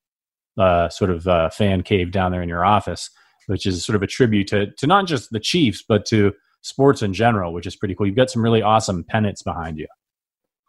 uh, 0.59 0.89
sort 0.89 1.11
of 1.11 1.27
uh, 1.27 1.51
fan 1.51 1.83
cave 1.83 2.11
down 2.11 2.33
there 2.33 2.43
in 2.43 2.49
your 2.49 2.65
office, 2.65 3.11
which 3.47 3.67
is 3.67 3.85
sort 3.85 3.97
of 3.97 4.03
a 4.03 4.07
tribute 4.07 4.49
to 4.49 4.71
to 4.73 4.87
not 4.87 5.07
just 5.07 5.31
the 5.31 5.41
Chiefs, 5.41 5.85
but 5.87 6.07
to 6.07 6.33
sports 6.63 7.03
in 7.03 7.13
general, 7.13 7.53
which 7.53 7.67
is 7.67 7.77
pretty 7.77 7.95
cool. 7.95 8.07
You've 8.07 8.17
got 8.17 8.31
some 8.31 8.43
really 8.43 8.63
awesome 8.63 9.05
pennants 9.05 9.43
behind 9.43 9.79
you. 9.79 9.87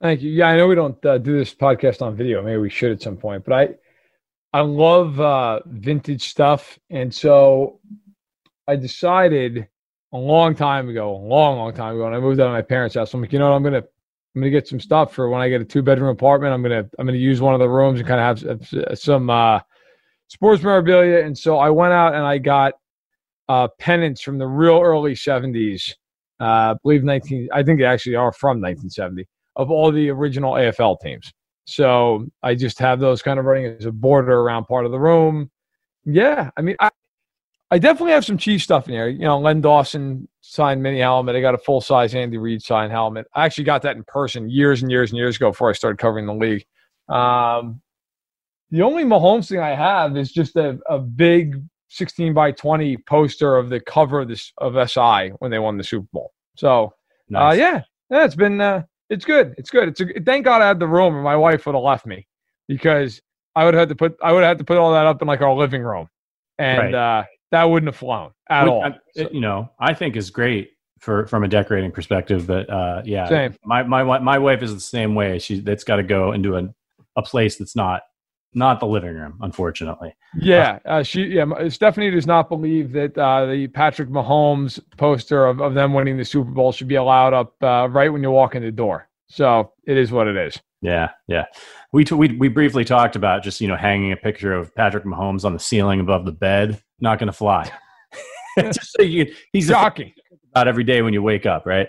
Thank 0.02 0.22
you. 0.22 0.30
Yeah, 0.30 0.50
I 0.50 0.58
know 0.58 0.68
we 0.68 0.76
don't 0.76 1.04
uh, 1.06 1.18
do 1.18 1.38
this 1.38 1.54
podcast 1.56 2.02
on 2.02 2.16
video. 2.16 2.44
Maybe 2.44 2.58
we 2.58 2.70
should 2.70 2.92
at 2.92 3.02
some 3.02 3.18
point, 3.18 3.44
but 3.46 3.54
I 3.54 3.70
I 4.54 4.62
love 4.62 5.20
uh, 5.20 5.62
vintage 5.66 6.30
stuff, 6.30 6.78
and 6.90 7.14
so 7.14 7.80
I 8.68 8.76
decided 8.76 9.68
a 10.14 10.18
long 10.18 10.56
time 10.56 10.88
ago, 10.90 11.16
a 11.16 11.18
long, 11.18 11.58
long 11.58 11.74
time 11.74 11.96
ago, 11.96 12.06
when 12.06 12.14
I 12.14 12.20
moved 12.20 12.40
out 12.40 12.48
of 12.48 12.54
my 12.54 12.62
parents' 12.62 12.96
house. 12.96 13.14
I'm 13.14 13.22
like, 13.22 13.34
you 13.34 13.40
know, 13.40 13.50
what? 13.50 13.56
I'm 13.56 13.64
gonna 13.64 13.84
I'm 14.36 14.42
gonna 14.42 14.52
get 14.52 14.68
some 14.68 14.80
stuff 14.80 15.14
for 15.14 15.30
when 15.30 15.42
I 15.42 15.50
get 15.50 15.62
a 15.62 15.66
two 15.66 15.82
bedroom 15.82 16.10
apartment. 16.10 16.54
I'm 16.54 16.62
gonna 16.62 16.88
I'm 17.00 17.06
gonna 17.06 17.18
use 17.18 17.42
one 17.42 17.56
of 17.56 17.60
the 17.60 17.70
rooms 17.70 18.00
and 18.00 18.08
kind 18.08 18.40
of 18.40 18.62
have 18.70 19.00
some 19.00 19.30
uh, 19.30 19.60
sports 20.28 20.62
memorabilia. 20.62 21.26
And 21.26 21.38
so 21.38 21.58
I 21.58 21.70
went 21.70 21.94
out 21.94 22.14
and 22.14 22.26
I 22.26 22.38
got 22.38 22.74
uh, 23.50 23.68
pennants 23.80 24.22
from 24.22 24.38
the 24.38 24.48
real 24.48 24.82
early 24.82 25.14
70s. 25.14 25.94
Uh, 26.40 26.44
I 26.44 26.76
believe 26.84 27.04
19, 27.04 27.50
I 27.52 27.64
think 27.64 27.80
they 27.80 27.86
actually 27.86 28.16
are 28.16 28.32
from 28.32 28.62
1970 28.62 29.26
of 29.56 29.72
all 29.72 29.92
the 29.92 30.10
original 30.10 30.54
AFL 30.54 31.00
teams. 31.02 31.34
So 31.66 32.28
I 32.44 32.56
just 32.56 32.80
have 32.80 33.00
those 33.00 33.22
kind 33.22 33.40
of 33.40 33.46
running 33.46 33.66
as 33.66 33.86
a 33.86 33.92
border 33.92 34.40
around 34.40 34.66
part 34.66 34.86
of 34.86 34.92
the 34.92 35.00
room. 35.00 35.50
Yeah, 36.06 36.52
I 36.56 36.62
mean, 36.62 36.78
I, 36.80 36.90
I 37.70 37.80
definitely 37.80 38.14
have 38.14 38.24
some 38.24 38.38
Chiefs 38.38 38.64
stuff 38.64 38.88
in 38.88 38.94
there. 38.94 39.10
You 39.10 39.26
know, 39.26 39.40
Len 39.40 39.60
Dawson 39.60 40.30
signed 40.40 40.82
mini 40.82 41.00
helmet. 41.00 41.36
I 41.36 41.42
got 41.42 41.56
a 41.56 41.58
full 41.58 41.82
size 41.82 42.16
Andy 42.16 42.38
Reid 42.38 42.62
signed 42.62 42.94
helmet. 42.94 43.28
I 43.34 43.46
actually 43.46 43.66
got 43.66 43.82
that 43.82 43.98
in 43.98 44.04
person 44.04 44.50
years 44.50 44.82
and 44.82 44.90
years 44.90 45.12
and 45.12 45.18
years 45.18 45.36
ago 45.36 45.50
before 45.50 45.70
I 45.70 45.74
started 45.74 45.98
covering 45.98 46.26
the 46.26 46.34
league. 46.34 46.66
Um, 47.10 47.82
the 48.72 48.82
only 48.82 49.04
Mahomes 49.04 49.50
thing 49.50 49.60
I 49.60 49.76
have 49.76 50.18
is 50.18 50.32
just 50.32 50.56
a, 50.56 50.80
a 50.90 51.00
big 51.00 51.62
16 51.90 52.34
by 52.34 52.52
20 52.52 52.98
poster 53.08 53.58
of 53.58 53.70
the 53.70 53.80
cover 53.80 54.20
of 54.20 54.28
this 54.28 54.52
of 54.58 54.76
SI 54.90 55.30
when 55.40 55.52
they 55.52 55.60
won 55.60 55.78
the 55.78 55.84
Super 55.84 56.08
Bowl. 56.12 56.34
So, 56.56 56.86
uh, 56.86 56.90
nice. 57.30 57.54
uh, 57.54 57.56
yeah, 57.56 57.82
yeah, 58.10 58.26
it's 58.26 58.36
been 58.36 58.60
uh, 58.60 58.84
it's 59.10 59.26
good. 59.26 59.56
It's 59.58 59.70
good. 59.70 59.90
It's 59.90 60.02
a, 60.02 60.06
thank 60.26 60.46
God 60.46 60.62
I 60.62 60.68
had 60.68 60.80
the 60.80 60.88
room, 60.88 61.16
or 61.16 61.22
my 61.22 61.36
wife 61.36 61.66
would 61.66 61.76
have 61.76 61.84
left 61.84 62.06
me 62.06 62.28
because 62.68 63.22
I 63.56 63.66
would 63.66 63.74
have 63.74 63.82
had 63.82 63.90
to 63.90 63.96
put 63.96 64.18
I 64.22 64.32
would 64.34 64.44
have 64.44 64.50
had 64.50 64.58
to 64.60 64.64
put 64.64 64.78
all 64.78 64.92
that 64.94 65.06
up 65.06 65.22
in 65.22 65.28
like 65.28 65.42
our 65.42 65.54
living 65.54 65.82
room, 65.82 66.10
and 66.58 66.94
right. 66.94 67.22
uh, 67.22 67.24
that 67.52 67.64
wouldn't 67.64 67.88
have 67.88 67.98
flown 67.98 68.32
at 68.50 68.64
Which, 68.64 68.72
all. 68.72 68.84
I, 68.84 68.96
so, 69.16 69.30
you 69.32 69.42
know, 69.42 69.72
I 69.80 69.94
think 69.94 70.16
is 70.16 70.30
great 70.30 70.72
for 71.00 71.26
from 71.28 71.44
a 71.44 71.48
decorating 71.48 71.92
perspective, 71.92 72.48
but 72.48 72.70
uh, 72.70 73.02
yeah, 73.06 73.30
same. 73.30 73.56
My 73.64 73.84
my 73.84 74.04
my 74.20 74.38
wife 74.38 74.62
is 74.62 74.74
the 74.74 74.82
same 74.82 75.16
way. 75.16 75.40
She 75.40 75.62
that's 75.62 75.84
got 75.84 75.98
to 75.98 76.04
go 76.04 76.34
into 76.34 76.58
a 76.58 76.74
a 77.16 77.22
place 77.22 77.58
that's 77.58 77.76
not 77.76 78.04
not 78.58 78.80
the 78.80 78.88
living 78.88 79.14
room, 79.14 79.38
unfortunately. 79.42 80.16
Yeah, 80.38 80.80
uh, 80.86 81.04
she 81.04 81.24
yeah 81.26 81.70
Stephanie 81.70 82.12
does 82.12 82.26
not 82.26 82.50
believe 82.50 82.92
that 82.94 83.18
uh, 83.18 83.46
the 83.46 83.68
Patrick 83.68 84.10
Mahomes 84.10 84.80
poster 84.98 85.46
of, 85.46 85.62
of 85.62 85.74
them 85.76 85.94
winning 85.94 86.18
the 86.18 86.26
Super 86.26 86.52
Bowl 86.52 86.72
should 86.72 86.88
be 86.88 86.96
allowed 86.96 87.34
up 87.34 87.54
uh, 87.62 87.88
right 87.90 88.12
when 88.12 88.24
you 88.24 88.32
walk 88.32 88.56
in 88.56 88.64
the 88.64 88.72
door. 88.72 89.08
So 89.28 89.72
it 89.86 89.98
is 89.98 90.12
what 90.12 90.28
it 90.28 90.36
is. 90.36 90.60
Yeah, 90.82 91.10
yeah. 91.28 91.46
We, 91.94 92.04
t- 92.04 92.16
we 92.16 92.36
we 92.38 92.50
briefly 92.50 92.84
talked 92.84 93.16
about 93.16 93.44
just 93.44 93.62
you 93.62 93.68
know 93.68 93.76
hanging 93.76 94.12
a 94.12 94.18
picture 94.18 94.54
of 94.54 94.74
Patrick 94.76 95.06
Mahomes 95.06 95.46
on 95.46 95.54
the 95.54 95.60
ceiling 95.60 96.00
above 96.00 96.26
the 96.26 96.32
bed. 96.32 96.82
Not 97.00 97.20
going 97.20 97.28
to 97.28 97.34
fly. 97.34 97.72
just 98.60 98.92
so 98.98 99.04
you, 99.04 99.34
he's 99.54 99.68
shocking 99.68 100.14
about 100.52 100.68
every 100.68 100.84
day 100.84 101.02
when 101.02 101.14
you 101.14 101.22
wake 101.22 101.46
up, 101.46 101.66
right? 101.66 101.88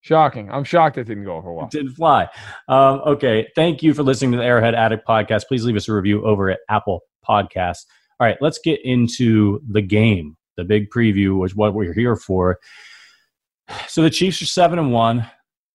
Shocking. 0.00 0.50
I'm 0.50 0.64
shocked 0.64 0.96
it 0.96 1.04
didn't 1.04 1.24
go 1.24 1.42
for 1.42 1.50
a 1.50 1.54
while. 1.54 1.66
It 1.66 1.72
didn't 1.72 1.94
fly. 1.94 2.28
Um, 2.68 3.00
okay. 3.06 3.48
Thank 3.54 3.82
you 3.82 3.94
for 3.94 4.02
listening 4.02 4.32
to 4.32 4.38
the 4.38 4.44
Arrowhead 4.44 4.74
Addict 4.74 5.06
podcast. 5.06 5.48
Please 5.48 5.64
leave 5.64 5.76
us 5.76 5.88
a 5.88 5.92
review 5.92 6.24
over 6.24 6.50
at 6.50 6.60
Apple 6.70 7.00
Podcasts. 7.28 7.84
All 8.20 8.26
right, 8.26 8.38
let's 8.40 8.58
get 8.58 8.80
into 8.84 9.60
the 9.70 9.82
game. 9.82 10.36
The 10.56 10.64
big 10.64 10.90
preview 10.90 11.38
was 11.38 11.54
what 11.54 11.74
we're 11.74 11.92
here 11.92 12.16
for. 12.16 12.58
So 13.86 14.02
the 14.02 14.10
Chiefs 14.10 14.42
are 14.42 14.46
seven 14.46 14.78
and 14.78 14.92
one. 14.92 15.28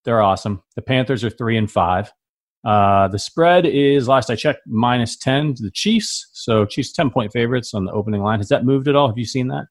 They're 0.03 0.21
awesome. 0.21 0.61
The 0.75 0.81
Panthers 0.81 1.23
are 1.23 1.29
three 1.29 1.57
and 1.57 1.71
five. 1.71 2.11
Uh, 2.65 3.07
the 3.09 3.19
spread 3.19 3.65
is 3.65 4.07
last 4.07 4.29
I 4.29 4.35
checked 4.35 4.61
minus 4.65 5.17
ten 5.17 5.53
to 5.53 5.63
the 5.63 5.71
Chiefs. 5.71 6.29
So 6.33 6.65
Chiefs 6.65 6.91
ten 6.91 7.09
point 7.09 7.31
favorites 7.31 7.73
on 7.73 7.85
the 7.85 7.91
opening 7.91 8.21
line. 8.21 8.39
Has 8.39 8.49
that 8.49 8.65
moved 8.65 8.87
at 8.87 8.95
all? 8.95 9.07
Have 9.07 9.17
you 9.17 9.25
seen 9.25 9.47
that? 9.49 9.67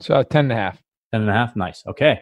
So 0.00 0.14
uh, 0.14 0.24
ten 0.24 0.46
and 0.46 0.52
a 0.52 0.56
half. 0.56 0.82
Ten 1.12 1.22
and 1.22 1.30
a 1.30 1.34
half. 1.34 1.56
Nice. 1.56 1.82
Okay. 1.86 2.20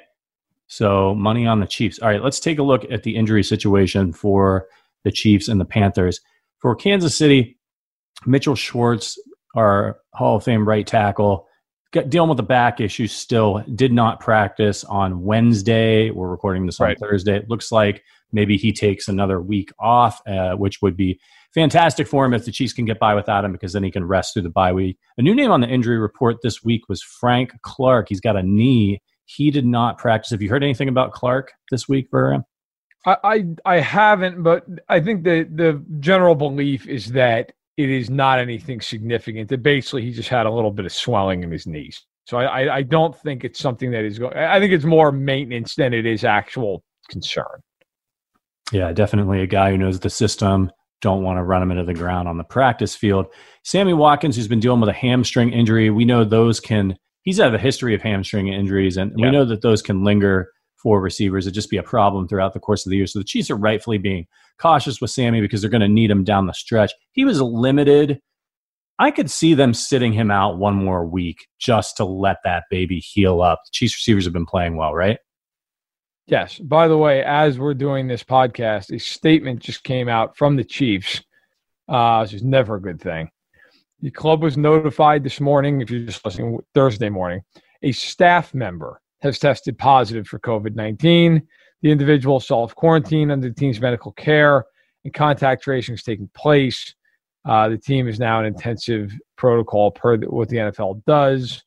So 0.70 1.16
money 1.16 1.46
on 1.46 1.58
the 1.58 1.66
Chiefs. 1.66 1.98
All 1.98 2.08
right, 2.08 2.22
let's 2.22 2.38
take 2.38 2.60
a 2.60 2.62
look 2.62 2.88
at 2.92 3.02
the 3.02 3.16
injury 3.16 3.42
situation 3.42 4.12
for 4.12 4.68
the 5.02 5.10
Chiefs 5.10 5.48
and 5.48 5.60
the 5.60 5.64
Panthers. 5.64 6.20
For 6.60 6.76
Kansas 6.76 7.16
City, 7.16 7.58
Mitchell 8.24 8.54
Schwartz 8.54 9.18
our 9.56 9.98
Hall 10.14 10.36
of 10.36 10.44
Fame 10.44 10.66
right 10.66 10.86
tackle, 10.86 11.48
got, 11.92 12.08
dealing 12.08 12.28
with 12.28 12.36
the 12.36 12.44
back 12.44 12.80
issue 12.80 13.08
still, 13.08 13.64
did 13.74 13.92
not 13.92 14.20
practice 14.20 14.84
on 14.84 15.24
Wednesday. 15.24 16.10
We're 16.10 16.28
recording 16.28 16.66
this 16.66 16.80
on 16.80 16.88
Right. 16.88 16.98
Thursday. 17.00 17.36
It 17.36 17.48
looks 17.50 17.72
like 17.72 18.04
maybe 18.32 18.56
he 18.56 18.72
takes 18.72 19.08
another 19.08 19.40
week 19.40 19.72
off, 19.80 20.20
uh, 20.26 20.52
which 20.52 20.80
would 20.82 20.96
be 20.96 21.18
fantastic 21.52 22.06
for 22.06 22.24
him 22.24 22.32
if 22.32 22.44
the 22.44 22.52
Chiefs 22.52 22.72
can 22.72 22.84
get 22.84 23.00
by 23.00 23.14
without 23.14 23.44
him 23.44 23.50
because 23.50 23.72
then 23.72 23.82
he 23.82 23.90
can 23.90 24.04
rest 24.04 24.34
through 24.34 24.42
the 24.42 24.50
bye 24.50 24.72
week. 24.72 24.98
A 25.18 25.22
new 25.22 25.34
name 25.34 25.50
on 25.50 25.60
the 25.60 25.68
injury 25.68 25.98
report 25.98 26.36
this 26.42 26.62
week 26.62 26.88
was 26.88 27.02
Frank 27.02 27.52
Clark. 27.62 28.08
He's 28.08 28.20
got 28.20 28.36
a 28.36 28.42
knee. 28.42 29.02
He 29.36 29.50
did 29.52 29.64
not 29.64 29.96
practice. 29.96 30.30
Have 30.30 30.42
you 30.42 30.48
heard 30.48 30.64
anything 30.64 30.88
about 30.88 31.12
Clark 31.12 31.52
this 31.70 31.88
week, 31.88 32.10
Burham? 32.10 32.44
I, 33.06 33.16
I 33.22 33.44
I 33.64 33.80
haven't, 33.80 34.42
but 34.42 34.66
I 34.88 35.00
think 35.00 35.22
the 35.22 35.48
the 35.54 35.84
general 36.00 36.34
belief 36.34 36.88
is 36.88 37.12
that 37.12 37.52
it 37.76 37.88
is 37.88 38.10
not 38.10 38.40
anything 38.40 38.80
significant. 38.80 39.48
That 39.48 39.62
basically 39.62 40.02
he 40.02 40.10
just 40.10 40.28
had 40.28 40.46
a 40.46 40.50
little 40.50 40.72
bit 40.72 40.84
of 40.84 40.92
swelling 40.92 41.44
in 41.44 41.50
his 41.50 41.66
knees. 41.66 42.04
So 42.26 42.38
I 42.38 42.44
I, 42.44 42.76
I 42.78 42.82
don't 42.82 43.16
think 43.16 43.44
it's 43.44 43.60
something 43.60 43.92
that 43.92 44.04
is 44.04 44.18
going. 44.18 44.36
I 44.36 44.58
think 44.58 44.72
it's 44.72 44.84
more 44.84 45.12
maintenance 45.12 45.76
than 45.76 45.94
it 45.94 46.06
is 46.06 46.24
actual 46.24 46.82
concern. 47.08 47.62
Yeah, 48.72 48.92
definitely 48.92 49.42
a 49.42 49.46
guy 49.46 49.70
who 49.70 49.78
knows 49.78 50.00
the 50.00 50.10
system. 50.10 50.72
Don't 51.00 51.22
want 51.22 51.38
to 51.38 51.44
run 51.44 51.62
him 51.62 51.70
into 51.70 51.84
the 51.84 51.94
ground 51.94 52.28
on 52.28 52.36
the 52.36 52.44
practice 52.44 52.96
field. 52.96 53.26
Sammy 53.62 53.94
Watkins, 53.94 54.34
who's 54.34 54.48
been 54.48 54.60
dealing 54.60 54.80
with 54.80 54.90
a 54.90 54.92
hamstring 54.92 55.52
injury, 55.52 55.88
we 55.88 56.04
know 56.04 56.24
those 56.24 56.58
can. 56.58 56.96
He's 57.22 57.38
had 57.38 57.54
a 57.54 57.58
history 57.58 57.94
of 57.94 58.02
hamstring 58.02 58.48
injuries, 58.48 58.96
and 58.96 59.12
Yeah. 59.16 59.26
we 59.26 59.32
know 59.32 59.44
that 59.44 59.62
those 59.62 59.82
can 59.82 60.04
linger 60.04 60.50
for 60.82 61.00
receivers. 61.02 61.46
It 61.46 61.50
just 61.52 61.68
be 61.70 61.76
a 61.76 61.82
problem 61.82 62.26
throughout 62.26 62.54
the 62.54 62.60
course 62.60 62.86
of 62.86 62.90
the 62.90 62.96
year. 62.96 63.06
So 63.06 63.18
the 63.18 63.24
Chiefs 63.24 63.50
are 63.50 63.56
rightfully 63.56 63.98
being 63.98 64.26
cautious 64.58 65.00
with 65.00 65.10
Sammy 65.10 65.40
because 65.42 65.60
they're 65.60 65.70
going 65.70 65.82
to 65.82 65.88
need 65.88 66.10
him 66.10 66.24
down 66.24 66.46
the 66.46 66.54
stretch. 66.54 66.92
He 67.12 67.24
was 67.26 67.40
limited. 67.40 68.20
I 68.98 69.10
could 69.10 69.30
see 69.30 69.52
them 69.54 69.74
sitting 69.74 70.12
him 70.12 70.30
out 70.30 70.58
one 70.58 70.74
more 70.74 71.04
week 71.06 71.46
just 71.58 71.96
to 71.98 72.04
let 72.04 72.38
that 72.44 72.64
baby 72.70 72.98
heal 72.98 73.42
up. 73.42 73.60
The 73.66 73.70
Chiefs 73.72 73.96
receivers 73.96 74.24
have 74.24 74.32
been 74.32 74.46
playing 74.46 74.76
well, 74.76 74.94
right? 74.94 75.18
Yes. 76.26 76.58
By 76.58 76.86
the 76.88 76.96
way, 76.98 77.24
as 77.24 77.58
we're 77.58 77.74
doing 77.74 78.06
this 78.06 78.22
podcast, 78.22 78.94
a 78.94 78.98
statement 79.00 79.60
just 79.60 79.84
came 79.84 80.08
out 80.08 80.36
from 80.36 80.56
the 80.56 80.64
Chiefs, 80.64 81.22
uh, 81.88 82.20
which 82.22 82.34
is 82.34 82.42
never 82.44 82.76
a 82.76 82.80
good 82.80 83.00
thing. 83.00 83.30
The 84.02 84.10
club 84.10 84.42
was 84.42 84.56
notified 84.56 85.24
this 85.24 85.40
morning, 85.40 85.82
if 85.82 85.90
you're 85.90 86.06
just 86.06 86.24
listening 86.24 86.58
Thursday 86.74 87.10
morning, 87.10 87.42
a 87.82 87.92
staff 87.92 88.54
member 88.54 89.02
has 89.20 89.38
tested 89.38 89.76
positive 89.76 90.26
for 90.26 90.38
COVID 90.38 90.74
19. 90.74 91.46
The 91.82 91.90
individual 91.90 92.40
self 92.40 92.74
quarantine 92.74 93.30
under 93.30 93.48
the 93.48 93.54
team's 93.54 93.80
medical 93.80 94.12
care 94.12 94.64
and 95.04 95.12
contact 95.12 95.62
tracing 95.62 95.94
is 95.94 96.02
taking 96.02 96.30
place. 96.34 96.94
Uh, 97.44 97.68
the 97.68 97.78
team 97.78 98.08
is 98.08 98.18
now 98.18 98.40
in 98.40 98.46
intensive 98.46 99.12
protocol 99.36 99.90
per 99.90 100.16
the, 100.16 100.30
what 100.30 100.48
the 100.48 100.56
NFL 100.56 101.04
does. 101.06 101.62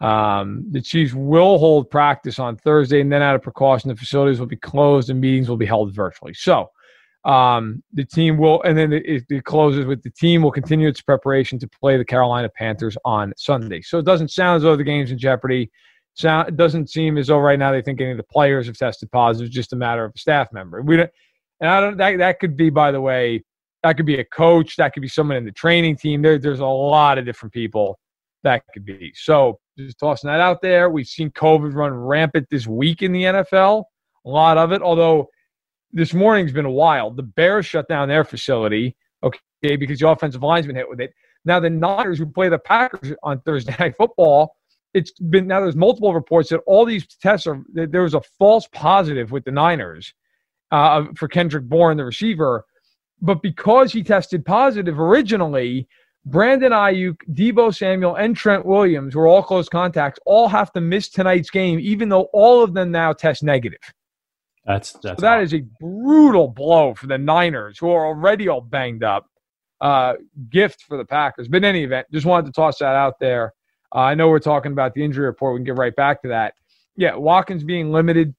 Um, 0.00 0.64
the 0.70 0.80
Chiefs 0.80 1.12
will 1.12 1.58
hold 1.58 1.90
practice 1.90 2.38
on 2.38 2.56
Thursday, 2.56 3.02
and 3.02 3.12
then, 3.12 3.20
out 3.20 3.34
of 3.34 3.42
precaution, 3.42 3.88
the 3.88 3.96
facilities 3.96 4.40
will 4.40 4.46
be 4.46 4.56
closed 4.56 5.10
and 5.10 5.20
meetings 5.20 5.48
will 5.48 5.58
be 5.58 5.66
held 5.66 5.94
virtually. 5.94 6.32
So, 6.32 6.70
um, 7.24 7.82
the 7.92 8.04
team 8.04 8.38
will, 8.38 8.62
and 8.62 8.76
then 8.76 8.92
it, 8.92 9.24
it 9.28 9.44
closes 9.44 9.84
with 9.84 10.02
the 10.02 10.10
team 10.10 10.42
will 10.42 10.50
continue 10.50 10.88
its 10.88 11.02
preparation 11.02 11.58
to 11.58 11.68
play 11.68 11.96
the 11.96 12.04
Carolina 12.04 12.48
Panthers 12.48 12.96
on 13.04 13.32
Sunday. 13.36 13.82
So, 13.82 13.98
it 13.98 14.06
doesn't 14.06 14.30
sound 14.30 14.58
as 14.58 14.62
though 14.62 14.76
the 14.76 14.84
game's 14.84 15.10
in 15.10 15.18
jeopardy. 15.18 15.70
Sound, 16.14 16.48
it 16.48 16.56
doesn't 16.56 16.88
seem 16.88 17.18
as 17.18 17.26
though 17.26 17.38
right 17.38 17.58
now 17.58 17.72
they 17.72 17.82
think 17.82 18.00
any 18.00 18.10
of 18.10 18.16
the 18.16 18.22
players 18.24 18.66
have 18.66 18.76
tested 18.76 19.10
positive. 19.10 19.46
It's 19.46 19.54
just 19.54 19.72
a 19.72 19.76
matter 19.76 20.04
of 20.04 20.12
a 20.14 20.18
staff 20.18 20.52
member. 20.52 20.82
We 20.82 20.96
don't, 20.96 21.10
and 21.60 21.70
I 21.70 21.80
don't. 21.80 21.96
That, 21.98 22.18
that 22.18 22.40
could 22.40 22.56
be, 22.56 22.70
by 22.70 22.90
the 22.90 23.00
way, 23.00 23.44
that 23.82 23.96
could 23.96 24.06
be 24.06 24.18
a 24.18 24.24
coach. 24.24 24.76
That 24.76 24.92
could 24.92 25.02
be 25.02 25.08
someone 25.08 25.36
in 25.36 25.44
the 25.44 25.52
training 25.52 25.96
team. 25.96 26.22
There, 26.22 26.38
there's 26.38 26.60
a 26.60 26.66
lot 26.66 27.18
of 27.18 27.24
different 27.24 27.52
people 27.52 27.98
that 28.42 28.62
could 28.72 28.84
be. 28.84 29.12
So 29.14 29.58
just 29.78 29.98
tossing 29.98 30.28
that 30.28 30.40
out 30.40 30.62
there. 30.62 30.90
We've 30.90 31.06
seen 31.06 31.30
COVID 31.30 31.74
run 31.74 31.92
rampant 31.92 32.46
this 32.50 32.66
week 32.66 33.02
in 33.02 33.12
the 33.12 33.24
NFL. 33.24 33.84
A 34.24 34.28
lot 34.28 34.58
of 34.58 34.72
it, 34.72 34.82
although 34.82 35.28
this 35.92 36.14
morning's 36.14 36.52
been 36.52 36.70
wild. 36.70 37.16
The 37.16 37.22
Bears 37.22 37.66
shut 37.66 37.88
down 37.88 38.08
their 38.08 38.24
facility, 38.24 38.96
okay, 39.22 39.76
because 39.76 39.98
the 39.98 40.08
offensive 40.08 40.42
line's 40.42 40.66
been 40.66 40.76
hit 40.76 40.88
with 40.88 41.00
it. 41.00 41.12
Now 41.44 41.60
the 41.60 41.70
Niners, 41.70 42.18
who 42.18 42.26
play 42.26 42.48
the 42.48 42.58
Packers 42.58 43.12
on 43.22 43.40
Thursday 43.40 43.74
Night 43.80 43.94
Football, 43.96 44.56
it's 44.92 45.12
been 45.12 45.46
now. 45.46 45.60
There's 45.60 45.76
multiple 45.76 46.12
reports 46.12 46.50
that 46.50 46.60
all 46.66 46.84
these 46.84 47.06
tests 47.06 47.46
are. 47.46 47.62
There 47.72 48.02
was 48.02 48.14
a 48.14 48.22
false 48.38 48.68
positive 48.72 49.30
with 49.30 49.44
the 49.44 49.52
Niners 49.52 50.12
uh, 50.72 51.04
for 51.16 51.28
Kendrick 51.28 51.64
Bourne, 51.64 51.96
the 51.96 52.04
receiver, 52.04 52.64
but 53.22 53.40
because 53.40 53.92
he 53.92 54.02
tested 54.02 54.44
positive 54.44 54.98
originally, 54.98 55.86
Brandon 56.26 56.72
Aiyuk, 56.72 57.16
Deebo 57.32 57.74
Samuel, 57.74 58.16
and 58.16 58.36
Trent 58.36 58.66
Williams 58.66 59.14
were 59.14 59.28
all 59.28 59.42
close 59.42 59.68
contacts. 59.68 60.18
All 60.26 60.48
have 60.48 60.72
to 60.72 60.80
miss 60.80 61.08
tonight's 61.08 61.50
game, 61.50 61.78
even 61.80 62.08
though 62.08 62.28
all 62.32 62.62
of 62.62 62.74
them 62.74 62.90
now 62.90 63.12
test 63.12 63.42
negative. 63.44 63.80
That's 64.64 64.92
that's 64.92 65.20
So 65.20 65.26
that 65.26 65.42
is 65.42 65.54
a 65.54 65.60
brutal 65.80 66.48
blow 66.48 66.94
for 66.94 67.06
the 67.06 67.18
Niners, 67.18 67.78
who 67.78 67.90
are 67.90 68.06
already 68.06 68.48
all 68.48 68.60
banged 68.60 69.02
up. 69.02 69.26
Uh, 69.80 70.14
gift 70.50 70.82
for 70.82 70.98
the 70.98 71.04
Packers. 71.06 71.48
But 71.48 71.58
in 71.58 71.64
any 71.64 71.84
event, 71.84 72.06
just 72.12 72.26
wanted 72.26 72.44
to 72.46 72.52
toss 72.52 72.80
that 72.80 72.94
out 72.94 73.18
there. 73.18 73.54
Uh, 73.94 74.00
I 74.00 74.14
know 74.14 74.28
we're 74.28 74.38
talking 74.38 74.72
about 74.72 74.92
the 74.92 75.02
injury 75.02 75.24
report. 75.24 75.54
We 75.54 75.60
can 75.60 75.64
get 75.64 75.78
right 75.78 75.96
back 75.96 76.20
to 76.20 76.28
that. 76.28 76.52
Yeah, 76.96 77.16
Watkins 77.16 77.64
being 77.64 77.90
limited. 77.90 78.34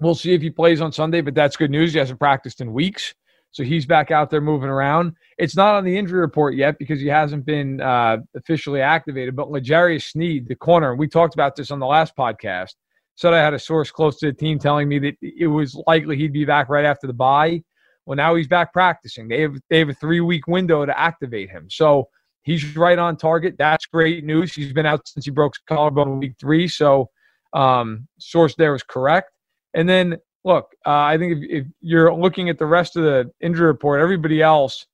We'll 0.00 0.14
see 0.14 0.32
if 0.32 0.40
he 0.40 0.48
plays 0.48 0.80
on 0.80 0.90
Sunday, 0.90 1.20
but 1.20 1.34
that's 1.34 1.58
good 1.58 1.70
news. 1.70 1.92
He 1.92 1.98
hasn't 1.98 2.18
practiced 2.18 2.62
in 2.62 2.72
weeks. 2.72 3.14
So 3.50 3.62
he's 3.62 3.84
back 3.84 4.10
out 4.10 4.30
there 4.30 4.40
moving 4.40 4.70
around. 4.70 5.14
It's 5.36 5.54
not 5.54 5.74
on 5.74 5.84
the 5.84 5.96
injury 5.96 6.20
report 6.20 6.54
yet 6.54 6.78
because 6.78 7.00
he 7.00 7.06
hasn't 7.06 7.44
been 7.44 7.82
uh, 7.82 8.18
officially 8.34 8.80
activated. 8.80 9.36
But 9.36 9.50
L'Jarius 9.50 10.10
Sneed, 10.10 10.48
the 10.48 10.54
corner, 10.54 10.96
we 10.96 11.06
talked 11.06 11.34
about 11.34 11.54
this 11.54 11.70
on 11.70 11.78
the 11.78 11.86
last 11.86 12.16
podcast, 12.16 12.76
said 13.22 13.32
I 13.32 13.38
had 13.38 13.54
a 13.54 13.58
source 13.58 13.90
close 13.90 14.18
to 14.18 14.26
the 14.26 14.32
team 14.32 14.58
telling 14.58 14.88
me 14.88 14.98
that 14.98 15.14
it 15.22 15.46
was 15.46 15.80
likely 15.86 16.16
he'd 16.16 16.32
be 16.32 16.44
back 16.44 16.68
right 16.68 16.84
after 16.84 17.06
the 17.06 17.12
bye. 17.12 17.62
Well, 18.04 18.16
now 18.16 18.34
he's 18.34 18.48
back 18.48 18.72
practicing. 18.72 19.28
They 19.28 19.40
have 19.42 19.56
they 19.70 19.78
have 19.78 19.88
a 19.88 19.94
three 19.94 20.20
week 20.20 20.48
window 20.48 20.84
to 20.84 20.98
activate 20.98 21.48
him. 21.48 21.68
So 21.70 22.08
he's 22.42 22.76
right 22.76 22.98
on 22.98 23.16
target. 23.16 23.54
That's 23.56 23.86
great 23.86 24.24
news. 24.24 24.52
He's 24.52 24.72
been 24.72 24.86
out 24.86 25.06
since 25.06 25.24
he 25.24 25.30
broke 25.30 25.54
his 25.54 25.62
collarbone 25.68 26.08
in 26.08 26.18
week 26.18 26.34
three. 26.40 26.66
So 26.66 27.10
um, 27.52 28.08
source 28.18 28.56
there 28.56 28.74
is 28.74 28.82
correct. 28.82 29.30
And 29.74 29.88
then 29.88 30.16
look, 30.44 30.72
uh, 30.84 30.90
I 30.90 31.16
think 31.16 31.38
if, 31.38 31.62
if 31.62 31.66
you're 31.80 32.12
looking 32.12 32.48
at 32.48 32.58
the 32.58 32.66
rest 32.66 32.96
of 32.96 33.04
the 33.04 33.30
injury 33.40 33.68
report, 33.68 34.00
everybody 34.00 34.42
else 34.42 34.84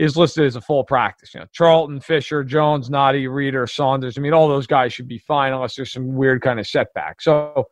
is 0.00 0.16
listed 0.16 0.46
as 0.46 0.56
a 0.56 0.60
full 0.62 0.82
practice. 0.82 1.34
You 1.34 1.40
know, 1.40 1.46
Charlton, 1.52 2.00
Fisher, 2.00 2.42
Jones, 2.42 2.88
Nnadi, 2.88 3.30
Reader, 3.30 3.66
Saunders. 3.66 4.16
I 4.16 4.22
mean, 4.22 4.32
all 4.32 4.48
those 4.48 4.66
guys 4.66 4.94
should 4.94 5.06
be 5.06 5.18
fine 5.18 5.52
unless 5.52 5.76
there's 5.76 5.92
some 5.92 6.14
weird 6.14 6.40
kind 6.40 6.58
of 6.58 6.66
setback. 6.66 7.20
So 7.20 7.66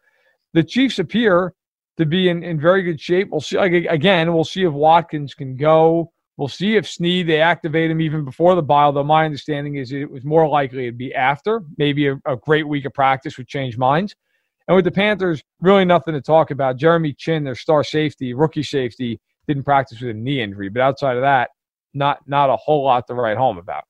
the 0.52 0.62
Chiefs 0.62 0.98
appear 0.98 1.54
to 1.96 2.04
be 2.04 2.28
in, 2.28 2.42
in 2.44 2.60
very 2.60 2.82
good 2.82 3.00
shape. 3.00 3.30
We'll 3.30 3.40
see 3.40 3.56
again. 3.56 4.34
We'll 4.34 4.44
see 4.44 4.64
if 4.64 4.72
Watkins 4.74 5.32
can 5.32 5.56
go. 5.56 6.12
We'll 6.36 6.48
see 6.48 6.76
if 6.76 6.86
Sneed 6.86 7.28
they 7.28 7.40
activate 7.40 7.90
him 7.90 8.00
even 8.02 8.26
before 8.26 8.54
the 8.54 8.62
bye. 8.62 8.90
Though 8.90 9.02
my 9.02 9.24
understanding 9.24 9.76
is 9.76 9.90
it 9.90 10.10
was 10.10 10.22
more 10.22 10.46
likely 10.46 10.82
it'd 10.82 10.98
be 10.98 11.14
after. 11.14 11.62
Maybe 11.78 12.08
a, 12.08 12.20
a 12.26 12.36
great 12.36 12.68
week 12.68 12.84
of 12.84 12.92
practice 12.92 13.38
would 13.38 13.48
change 13.48 13.78
minds. 13.78 14.14
And 14.68 14.76
with 14.76 14.84
the 14.84 14.90
Panthers, 14.90 15.42
really 15.62 15.86
nothing 15.86 16.12
to 16.12 16.20
talk 16.20 16.50
about. 16.50 16.76
Jeremy 16.76 17.14
Chinn, 17.14 17.42
their 17.42 17.54
star 17.54 17.82
safety, 17.82 18.34
rookie 18.34 18.62
safety, 18.62 19.18
didn't 19.46 19.64
practice 19.64 19.98
with 19.98 20.10
a 20.10 20.14
knee 20.14 20.42
injury. 20.42 20.68
But 20.68 20.82
outside 20.82 21.16
of 21.16 21.22
that, 21.22 21.48
not 21.94 22.18
not 22.26 22.50
a 22.50 22.56
whole 22.56 22.84
lot 22.84 23.06
to 23.08 23.14
write 23.14 23.36
home 23.36 23.58
about. 23.58 23.84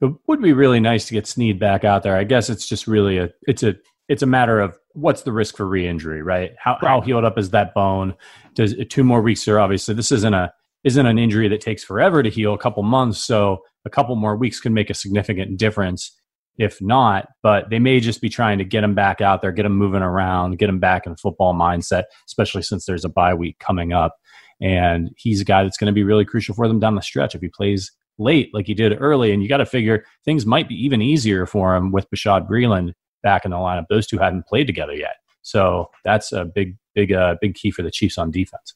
It 0.00 0.12
would 0.26 0.42
be 0.42 0.52
really 0.52 0.80
nice 0.80 1.06
to 1.06 1.14
get 1.14 1.26
Sneed 1.26 1.58
back 1.58 1.84
out 1.84 2.02
there. 2.02 2.16
I 2.16 2.24
guess 2.24 2.50
it's 2.50 2.68
just 2.68 2.86
really 2.86 3.18
a 3.18 3.30
it's 3.46 3.62
a 3.62 3.74
it's 4.08 4.22
a 4.22 4.26
matter 4.26 4.60
of 4.60 4.76
what's 4.92 5.22
the 5.22 5.32
risk 5.32 5.56
for 5.56 5.66
re-injury, 5.66 6.22
right? 6.22 6.52
How 6.58 6.78
how 6.80 7.00
healed 7.00 7.24
up 7.24 7.38
is 7.38 7.50
that 7.50 7.74
bone? 7.74 8.14
Does 8.54 8.74
two 8.88 9.04
more 9.04 9.22
weeks 9.22 9.44
here? 9.44 9.58
Obviously, 9.58 9.94
this 9.94 10.12
isn't 10.12 10.34
a 10.34 10.52
isn't 10.84 11.06
an 11.06 11.18
injury 11.18 11.48
that 11.48 11.60
takes 11.60 11.82
forever 11.82 12.22
to 12.22 12.30
heal, 12.30 12.54
a 12.54 12.58
couple 12.58 12.82
months. 12.82 13.18
So 13.18 13.62
a 13.84 13.90
couple 13.90 14.14
more 14.16 14.36
weeks 14.36 14.60
can 14.60 14.72
make 14.72 14.90
a 14.90 14.94
significant 14.94 15.58
difference. 15.58 16.12
If 16.58 16.80
not, 16.80 17.28
but 17.42 17.68
they 17.68 17.78
may 17.78 18.00
just 18.00 18.22
be 18.22 18.30
trying 18.30 18.56
to 18.58 18.64
get 18.64 18.82
him 18.82 18.94
back 18.94 19.20
out 19.20 19.42
there, 19.42 19.52
get 19.52 19.66
him 19.66 19.76
moving 19.76 20.00
around, 20.00 20.58
get 20.58 20.70
him 20.70 20.78
back 20.78 21.06
in 21.06 21.14
football 21.16 21.52
mindset, 21.52 22.04
especially 22.26 22.62
since 22.62 22.86
there's 22.86 23.04
a 23.04 23.10
bye 23.10 23.34
week 23.34 23.58
coming 23.58 23.92
up. 23.92 24.16
And 24.60 25.10
he's 25.16 25.40
a 25.40 25.44
guy 25.44 25.62
that's 25.62 25.76
going 25.76 25.90
to 25.90 25.94
be 25.94 26.04
really 26.04 26.24
crucial 26.24 26.54
for 26.54 26.66
them 26.68 26.80
down 26.80 26.94
the 26.94 27.02
stretch 27.02 27.34
if 27.34 27.40
he 27.40 27.48
plays 27.48 27.92
late 28.18 28.50
like 28.54 28.66
he 28.66 28.74
did 28.74 29.00
early. 29.00 29.32
And 29.32 29.42
you 29.42 29.48
got 29.48 29.58
to 29.58 29.66
figure 29.66 30.04
things 30.24 30.46
might 30.46 30.68
be 30.68 30.74
even 30.74 31.02
easier 31.02 31.46
for 31.46 31.76
him 31.76 31.92
with 31.92 32.08
Bashaud 32.10 32.48
Breeland 32.48 32.92
back 33.22 33.44
in 33.44 33.50
the 33.50 33.56
lineup. 33.56 33.86
Those 33.88 34.06
two 34.06 34.18
hadn't 34.18 34.46
played 34.46 34.66
together 34.66 34.94
yet. 34.94 35.16
So 35.42 35.90
that's 36.04 36.32
a 36.32 36.44
big, 36.44 36.76
big, 36.94 37.12
uh, 37.12 37.36
big 37.40 37.54
key 37.54 37.70
for 37.70 37.82
the 37.82 37.90
Chiefs 37.90 38.18
on 38.18 38.30
defense. 38.30 38.74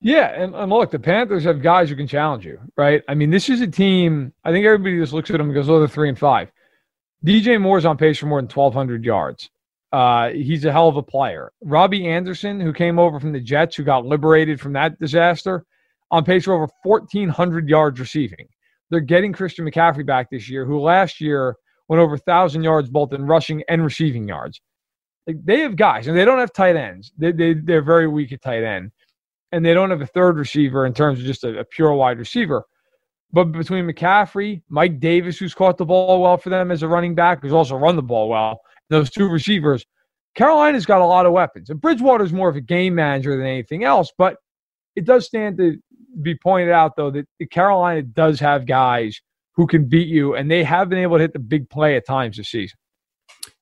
Yeah, 0.00 0.28
and, 0.34 0.54
and 0.54 0.70
look, 0.72 0.90
the 0.90 0.98
Panthers 0.98 1.44
have 1.44 1.62
guys 1.62 1.88
who 1.88 1.94
can 1.94 2.08
challenge 2.08 2.44
you, 2.44 2.58
right? 2.76 3.02
I 3.08 3.14
mean, 3.14 3.30
this 3.30 3.48
is 3.48 3.60
a 3.60 3.68
team. 3.68 4.32
I 4.42 4.50
think 4.50 4.66
everybody 4.66 4.98
just 4.98 5.12
looks 5.12 5.30
at 5.30 5.38
them 5.38 5.46
and 5.46 5.54
goes, 5.54 5.70
"Oh, 5.70 5.78
they're 5.78 5.86
three 5.86 6.08
and 6.08 6.18
five. 6.18 6.50
DJ 7.24 7.60
Moore's 7.60 7.84
on 7.84 7.96
pace 7.96 8.18
for 8.18 8.26
more 8.26 8.40
than 8.40 8.48
1,200 8.48 9.04
yards. 9.04 9.48
Uh, 9.92 10.30
he's 10.30 10.64
a 10.64 10.72
hell 10.72 10.88
of 10.88 10.96
a 10.96 11.02
player. 11.02 11.52
Robbie 11.62 12.08
Anderson, 12.08 12.58
who 12.60 12.72
came 12.72 12.98
over 12.98 13.20
from 13.20 13.32
the 13.32 13.40
Jets, 13.40 13.76
who 13.76 13.84
got 13.84 14.06
liberated 14.06 14.58
from 14.60 14.72
that 14.72 14.98
disaster, 14.98 15.66
on 16.10 16.24
pace 16.24 16.44
for 16.44 16.54
over 16.54 16.68
1,400 16.82 17.68
yards 17.68 18.00
receiving. 18.00 18.46
they're 18.90 19.00
getting 19.00 19.32
Christian 19.32 19.68
McCaffrey 19.68 20.04
back 20.04 20.30
this 20.30 20.48
year, 20.48 20.64
who 20.66 20.78
last 20.78 21.20
year 21.20 21.56
went 21.88 22.00
over 22.00 22.12
1,000 22.12 22.62
yards 22.62 22.90
both 22.90 23.12
in 23.12 23.26
rushing 23.26 23.62
and 23.68 23.82
receiving 23.82 24.28
yards. 24.28 24.60
Like 25.26 25.36
they 25.44 25.60
have 25.60 25.76
guys, 25.76 26.06
and 26.06 26.16
they 26.16 26.24
don't 26.24 26.38
have 26.38 26.52
tight 26.52 26.76
ends. 26.76 27.12
They, 27.16 27.32
they, 27.32 27.54
they're 27.54 27.82
very 27.82 28.08
weak 28.08 28.32
at 28.32 28.42
tight 28.42 28.64
end. 28.64 28.92
And 29.52 29.64
they 29.64 29.74
don't 29.74 29.90
have 29.90 30.00
a 30.00 30.06
third 30.06 30.36
receiver 30.38 30.86
in 30.86 30.94
terms 30.94 31.20
of 31.20 31.26
just 31.26 31.44
a, 31.44 31.60
a 31.60 31.64
pure 31.64 31.92
wide 31.92 32.18
receiver. 32.18 32.64
But 33.32 33.46
between 33.46 33.86
McCaffrey, 33.86 34.62
Mike 34.68 35.00
Davis, 35.00 35.38
who's 35.38 35.54
caught 35.54 35.78
the 35.78 35.86
ball 35.86 36.22
well 36.22 36.36
for 36.36 36.50
them 36.50 36.70
as 36.70 36.82
a 36.82 36.88
running 36.88 37.14
back, 37.14 37.40
who's 37.42 37.52
also 37.52 37.76
run 37.76 37.96
the 37.96 38.02
ball 38.02 38.28
well, 38.28 38.60
those 38.92 39.10
two 39.10 39.28
receivers, 39.28 39.84
Carolina's 40.34 40.86
got 40.86 41.00
a 41.00 41.06
lot 41.06 41.26
of 41.26 41.32
weapons. 41.32 41.70
And 41.70 41.80
Bridgewater's 41.80 42.32
more 42.32 42.48
of 42.48 42.56
a 42.56 42.60
game 42.60 42.94
manager 42.94 43.36
than 43.36 43.46
anything 43.46 43.84
else. 43.84 44.12
But 44.16 44.36
it 44.96 45.04
does 45.04 45.26
stand 45.26 45.58
to 45.58 45.78
be 46.20 46.34
pointed 46.34 46.70
out, 46.70 46.96
though, 46.96 47.10
that 47.10 47.26
Carolina 47.50 48.02
does 48.02 48.40
have 48.40 48.66
guys 48.66 49.20
who 49.54 49.66
can 49.66 49.88
beat 49.88 50.08
you, 50.08 50.34
and 50.34 50.50
they 50.50 50.64
have 50.64 50.88
been 50.88 50.98
able 50.98 51.16
to 51.16 51.22
hit 51.22 51.32
the 51.32 51.38
big 51.38 51.68
play 51.68 51.96
at 51.96 52.06
times 52.06 52.36
this 52.36 52.50
season. 52.50 52.76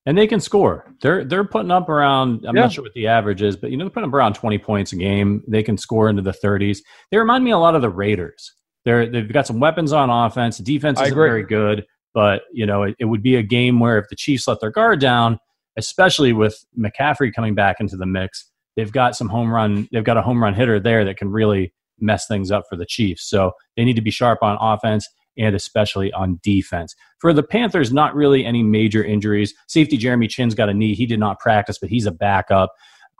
And 0.06 0.16
they 0.16 0.26
can 0.26 0.40
score. 0.40 0.86
They're 1.02 1.24
they're 1.24 1.44
putting 1.44 1.70
up 1.70 1.88
around. 1.88 2.46
I'm 2.46 2.56
yeah. 2.56 2.62
not 2.62 2.72
sure 2.72 2.82
what 2.82 2.94
the 2.94 3.06
average 3.06 3.42
is, 3.42 3.56
but 3.56 3.70
you 3.70 3.76
know 3.76 3.84
they're 3.84 3.90
putting 3.90 4.08
up 4.08 4.14
around 4.14 4.34
20 4.34 4.58
points 4.58 4.92
a 4.92 4.96
game. 4.96 5.42
They 5.46 5.62
can 5.62 5.76
score 5.76 6.08
into 6.08 6.22
the 6.22 6.32
30s. 6.32 6.78
They 7.10 7.18
remind 7.18 7.44
me 7.44 7.50
a 7.50 7.58
lot 7.58 7.74
of 7.74 7.82
the 7.82 7.90
Raiders. 7.90 8.54
They're 8.84 9.06
they've 9.10 9.30
got 9.30 9.46
some 9.46 9.60
weapons 9.60 9.92
on 9.92 10.08
offense. 10.08 10.56
The 10.56 10.64
defense 10.64 11.00
isn't 11.00 11.14
very 11.14 11.42
good, 11.42 11.86
but 12.14 12.42
you 12.52 12.66
know 12.66 12.82
it, 12.82 12.96
it 12.98 13.06
would 13.06 13.22
be 13.22 13.36
a 13.36 13.42
game 13.42 13.80
where 13.80 13.98
if 13.98 14.08
the 14.08 14.16
Chiefs 14.16 14.48
let 14.48 14.60
their 14.60 14.70
guard 14.70 15.00
down, 15.00 15.38
especially 15.76 16.32
with 16.32 16.64
McCaffrey 16.78 17.32
coming 17.32 17.54
back 17.54 17.76
into 17.80 17.96
the 17.96 18.06
mix, 18.06 18.50
they've 18.76 18.92
got 18.92 19.16
some 19.16 19.28
home 19.28 19.52
run. 19.52 19.88
They've 19.92 20.04
got 20.04 20.16
a 20.16 20.22
home 20.22 20.42
run 20.42 20.54
hitter 20.54 20.80
there 20.80 21.04
that 21.04 21.16
can 21.16 21.30
really 21.30 21.72
mess 21.98 22.26
things 22.26 22.50
up 22.50 22.64
for 22.68 22.76
the 22.76 22.86
Chiefs. 22.86 23.28
So 23.28 23.52
they 23.76 23.84
need 23.84 23.96
to 23.96 24.02
be 24.02 24.10
sharp 24.10 24.42
on 24.42 24.56
offense 24.60 25.08
and 25.38 25.54
especially 25.54 26.12
on 26.12 26.40
defense. 26.42 26.94
For 27.18 27.32
the 27.32 27.42
Panthers, 27.42 27.92
not 27.92 28.14
really 28.14 28.44
any 28.44 28.62
major 28.62 29.04
injuries. 29.04 29.54
Safety 29.68 29.96
Jeremy 29.96 30.28
Chinn's 30.28 30.54
got 30.54 30.68
a 30.68 30.74
knee. 30.74 30.94
He 30.94 31.06
did 31.06 31.20
not 31.20 31.38
practice, 31.38 31.78
but 31.78 31.90
he's 31.90 32.06
a 32.06 32.10
backup. 32.10 32.72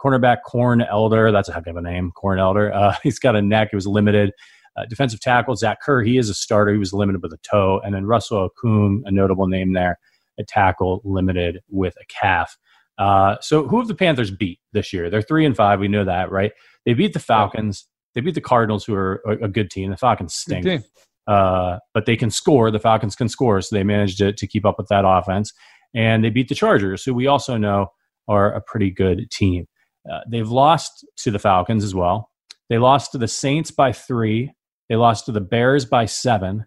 Cornerback 0.03 0.39
Corn 0.47 0.81
Elder, 0.81 1.31
that's 1.31 1.49
a 1.49 1.53
heck 1.53 1.67
of 1.67 1.77
a 1.77 1.83
name, 1.83 2.11
Corn 2.13 2.39
Elder. 2.39 2.73
Uh, 2.73 2.95
he's 3.03 3.19
got 3.19 3.37
a 3.37 3.43
neck. 3.43 3.71
It 3.73 3.77
was 3.77 3.87
limited. 3.87 4.33
Uh, 4.81 4.87
defensive 4.87 5.21
tackle 5.21 5.57
Zach 5.57 5.81
Kerr, 5.81 6.03
he 6.03 6.19
is 6.19 6.29
a 6.29 6.35
starter. 6.35 6.73
He 6.73 6.79
was 6.79 6.93
limited 6.93 7.23
with 7.23 7.33
a 7.33 7.39
toe. 7.39 7.81
And 7.85 7.95
then 7.95 8.07
Russell 8.07 8.49
Okung, 8.49 9.01
a 9.05 9.11
notable 9.11 9.47
name 9.47 9.73
there, 9.73 9.99
a 10.39 10.45
tackle 10.45 11.01
limited 11.05 11.61
with 11.69 11.95
a 12.01 12.05
calf. 12.07 12.57
Uh, 12.99 13.37
so 13.41 13.67
who 13.67 13.79
have 13.79 13.89
the 13.89 13.95
Panthers 13.95 14.31
beat 14.31 14.61
this 14.73 14.93
year? 14.93 15.09
They're 15.09 15.23
three 15.23 15.47
and 15.47 15.57
five. 15.57 15.81
We 15.81 15.89
know 15.89 16.05
that, 16.05 16.31
right? 16.31 16.53
They 16.85 16.95
beat 16.95 17.13
the 17.13 17.19
Falcons. 17.19 17.87
They 18.15 18.21
beat 18.21 18.35
the 18.35 18.41
Cardinals, 18.41 18.85
who 18.85 18.95
are 18.95 19.23
a, 19.27 19.49
good 19.49 19.71
team. 19.71 19.91
The 19.91 19.97
Falcons 19.97 20.35
stink, 20.35 20.85
uh, 21.27 21.79
but 21.95 22.07
they 22.07 22.17
can 22.17 22.31
score. 22.31 22.71
The 22.71 22.81
Falcons 22.81 23.15
can 23.15 23.29
score, 23.29 23.61
so 23.61 23.75
they 23.75 23.85
managed 23.85 24.19
to, 24.19 24.33
to 24.33 24.47
keep 24.47 24.67
up 24.67 24.77
with 24.79 24.89
that 24.89 25.05
offense. 25.07 25.53
And 25.95 26.25
they 26.25 26.31
beat 26.31 26.49
the 26.49 26.55
Chargers, 26.55 27.05
who 27.05 27.15
we 27.15 27.27
also 27.27 27.57
know 27.57 27.89
are 28.29 28.53
a 28.53 28.61
pretty 28.61 28.91
good 28.91 29.31
team. 29.31 29.67
Uh, 30.11 30.21
they've 30.29 30.49
lost 30.49 31.07
to 31.19 31.31
the 31.31 31.39
Falcons 31.39 31.85
as 31.85 31.95
well. 31.95 32.31
They 32.69 32.79
lost 32.79 33.13
to 33.13 33.19
the 33.19 33.29
Saints 33.29 33.71
by 33.71 33.93
three. 33.93 34.53
They 34.91 34.97
lost 34.97 35.27
to 35.27 35.33
the 35.33 35.41
Bears 35.41 35.85
by 35.87 36.05
seven, 36.07 36.67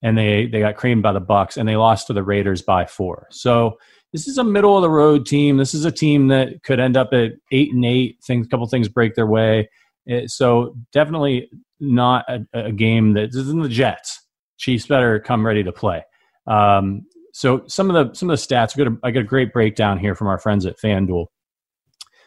and 0.00 0.16
they 0.16 0.46
they 0.46 0.60
got 0.60 0.76
creamed 0.76 1.02
by 1.02 1.12
the 1.12 1.20
Bucs, 1.20 1.56
and 1.56 1.68
they 1.68 1.76
lost 1.76 2.06
to 2.06 2.12
the 2.12 2.22
Raiders 2.22 2.62
by 2.62 2.86
four. 2.86 3.26
So 3.30 3.76
this 4.12 4.28
is 4.28 4.38
a 4.38 4.44
middle 4.44 4.76
of 4.76 4.82
the 4.82 4.88
road 4.88 5.26
team. 5.26 5.56
This 5.56 5.74
is 5.74 5.84
a 5.84 5.90
team 5.90 6.28
that 6.28 6.62
could 6.62 6.78
end 6.78 6.96
up 6.96 7.12
at 7.12 7.32
eight 7.50 7.74
and 7.74 7.84
eight. 7.84 8.18
Things, 8.24 8.46
a 8.46 8.48
couple 8.48 8.68
things 8.68 8.88
break 8.88 9.16
their 9.16 9.26
way. 9.26 9.68
It, 10.06 10.30
so 10.30 10.76
definitely 10.92 11.50
not 11.80 12.24
a, 12.28 12.46
a, 12.54 12.72
game 12.72 13.14
that 13.14 13.32
this 13.32 13.42
isn't 13.42 13.60
the 13.60 13.68
Jets. 13.68 14.24
Chiefs 14.58 14.86
better 14.86 15.18
come 15.18 15.44
ready 15.44 15.64
to 15.64 15.72
play. 15.72 16.04
Um, 16.46 17.02
so 17.32 17.64
some 17.66 17.90
of 17.90 17.94
the 17.94 18.14
some 18.14 18.30
of 18.30 18.38
the 18.38 18.54
stats. 18.54 18.78
I 18.78 18.84
got, 18.84 18.92
a, 18.92 18.96
I 19.02 19.10
got 19.10 19.20
a 19.20 19.24
great 19.24 19.52
breakdown 19.52 19.98
here 19.98 20.14
from 20.14 20.28
our 20.28 20.38
friends 20.38 20.66
at 20.66 20.78
FanDuel. 20.78 21.26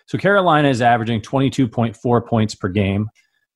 So 0.06 0.18
Carolina 0.18 0.68
is 0.68 0.82
averaging 0.82 1.22
22.4 1.22 2.28
points 2.28 2.56
per 2.56 2.68
game 2.68 3.08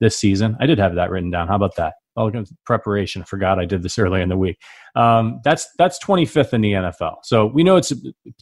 this 0.04 0.20
season. 0.20 0.58
I 0.60 0.66
did 0.66 0.78
have 0.78 0.96
that 0.96 1.10
written 1.10 1.32
down. 1.32 1.48
How 1.48 1.56
about 1.56 1.76
that? 1.78 1.94
Get 2.32 2.48
preparation. 2.66 3.24
I 3.24 3.26
forgot 3.26 3.58
I 3.58 3.66
did 3.66 3.82
this 3.82 3.98
earlier 3.98 4.22
in 4.22 4.30
the 4.30 4.38
week. 4.38 4.60
Um, 4.96 5.40
that's 5.44 5.68
that's 5.80 5.98
25th 6.04 6.54
in 6.54 6.62
the 6.62 6.74
NFL. 6.74 7.16
So 7.24 7.48
we 7.48 7.64
know 7.64 7.76
it's 7.76 7.92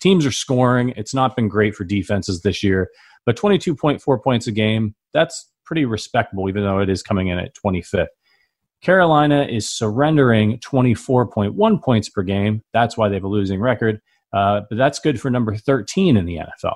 teams 0.02 0.26
are 0.26 0.32
scoring. 0.32 0.93
It's 0.97 1.13
not 1.13 1.38
been 1.38 1.47
great 1.47 1.74
for 1.74 1.86
defenses 1.86 2.41
this 2.41 2.63
year, 2.63 2.89
but 3.26 3.38
22.4 3.38 4.24
points 4.24 4.47
a 4.47 4.52
game. 4.52 4.93
That's 5.13 5.50
pretty 5.63 5.86
respectable, 5.86 6.50
even 6.50 6.63
though 6.63 6.80
it 6.80 6.89
is 6.89 7.02
coming 7.02 7.30
in 7.30 7.39
at 7.39 7.56
25th. 7.56 8.08
Carolina 8.82 9.45
is 9.50 9.69
surrendering 9.69 10.58
24.1 10.60 11.82
points 11.84 12.10
per 12.10 12.24
game. 12.24 12.62
That's 12.74 12.97
why 12.97 13.08
they 13.08 13.15
have 13.15 13.24
a 13.24 13.30
losing 13.30 13.62
record. 13.62 14.02
Uh, 14.34 14.62
but 14.69 14.78
that's 14.78 15.00
good 15.00 15.21
for 15.21 15.30
number 15.30 15.56
13 15.56 16.17
in 16.17 16.26
the 16.26 16.38
NFL. 16.38 16.74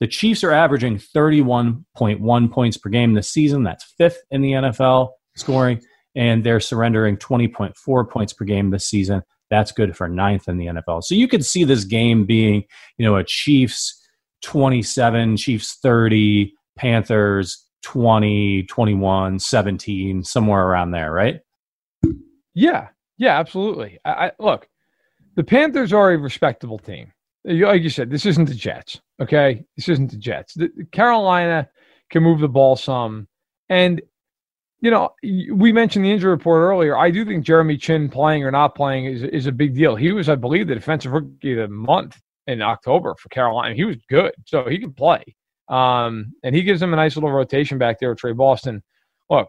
The 0.00 0.06
Chiefs 0.06 0.44
are 0.44 0.52
averaging 0.52 0.98
31.1 0.98 2.50
points 2.50 2.76
per 2.76 2.90
game 2.90 3.14
this 3.14 3.30
season. 3.30 3.62
That's 3.62 3.84
fifth 3.96 4.22
in 4.30 4.42
the 4.42 4.52
NFL 4.52 5.10
scoring 5.36 5.80
and 6.16 6.42
they're 6.42 6.60
surrendering 6.60 7.18
20.4 7.18 8.10
points 8.10 8.32
per 8.32 8.44
game 8.44 8.70
this 8.70 8.86
season. 8.86 9.22
That's 9.50 9.70
good 9.70 9.96
for 9.96 10.08
ninth 10.08 10.48
in 10.48 10.56
the 10.56 10.66
NFL. 10.66 11.04
So 11.04 11.14
you 11.14 11.28
could 11.28 11.44
see 11.44 11.62
this 11.62 11.84
game 11.84 12.24
being, 12.24 12.64
you 12.96 13.06
know, 13.06 13.16
a 13.16 13.22
Chiefs 13.22 14.02
27, 14.42 15.36
Chiefs 15.36 15.78
30, 15.82 16.52
Panthers 16.76 17.64
20, 17.82 18.64
21, 18.64 19.38
17, 19.38 20.24
somewhere 20.24 20.66
around 20.66 20.90
there, 20.90 21.12
right? 21.12 21.40
Yeah. 22.54 22.88
Yeah, 23.18 23.38
absolutely. 23.38 23.98
I, 24.04 24.10
I 24.10 24.32
look, 24.38 24.68
the 25.36 25.44
Panthers 25.44 25.92
are 25.92 26.12
a 26.12 26.18
respectable 26.18 26.78
team. 26.78 27.12
Like 27.46 27.82
you 27.82 27.90
said, 27.90 28.10
this 28.10 28.26
isn't 28.26 28.46
the 28.46 28.54
Jets. 28.54 29.00
Okay, 29.22 29.64
this 29.76 29.88
isn't 29.88 30.10
the 30.10 30.16
Jets. 30.16 30.54
The, 30.54 30.68
Carolina 30.90 31.68
can 32.10 32.22
move 32.22 32.40
the 32.40 32.48
ball 32.48 32.76
some, 32.76 33.28
and 33.68 34.02
you 34.80 34.90
know, 34.90 35.10
we 35.22 35.72
mentioned 35.72 36.04
the 36.04 36.12
injury 36.12 36.30
report 36.30 36.60
earlier. 36.60 36.96
I 36.98 37.10
do 37.10 37.24
think 37.24 37.44
Jeremy 37.44 37.76
Chinn 37.76 38.08
playing 38.08 38.44
or 38.44 38.50
not 38.50 38.74
playing 38.74 39.06
is 39.06 39.22
is 39.22 39.46
a 39.46 39.52
big 39.52 39.74
deal. 39.74 39.96
He 39.96 40.12
was, 40.12 40.28
I 40.28 40.34
believe, 40.34 40.68
the 40.68 40.74
defensive 40.74 41.12
rookie 41.12 41.52
of 41.52 41.58
the 41.58 41.68
month 41.68 42.20
in 42.46 42.62
October 42.62 43.14
for 43.18 43.28
Carolina. 43.30 43.74
He 43.74 43.84
was 43.84 43.96
good, 44.08 44.32
so 44.44 44.68
he 44.68 44.78
can 44.78 44.92
play. 44.92 45.22
Um, 45.68 46.32
and 46.44 46.54
he 46.54 46.62
gives 46.62 46.80
them 46.80 46.92
a 46.92 46.96
nice 46.96 47.16
little 47.16 47.32
rotation 47.32 47.78
back 47.78 47.98
there 47.98 48.10
with 48.10 48.18
Tre 48.18 48.32
Boston. 48.32 48.82
Look, 49.30 49.48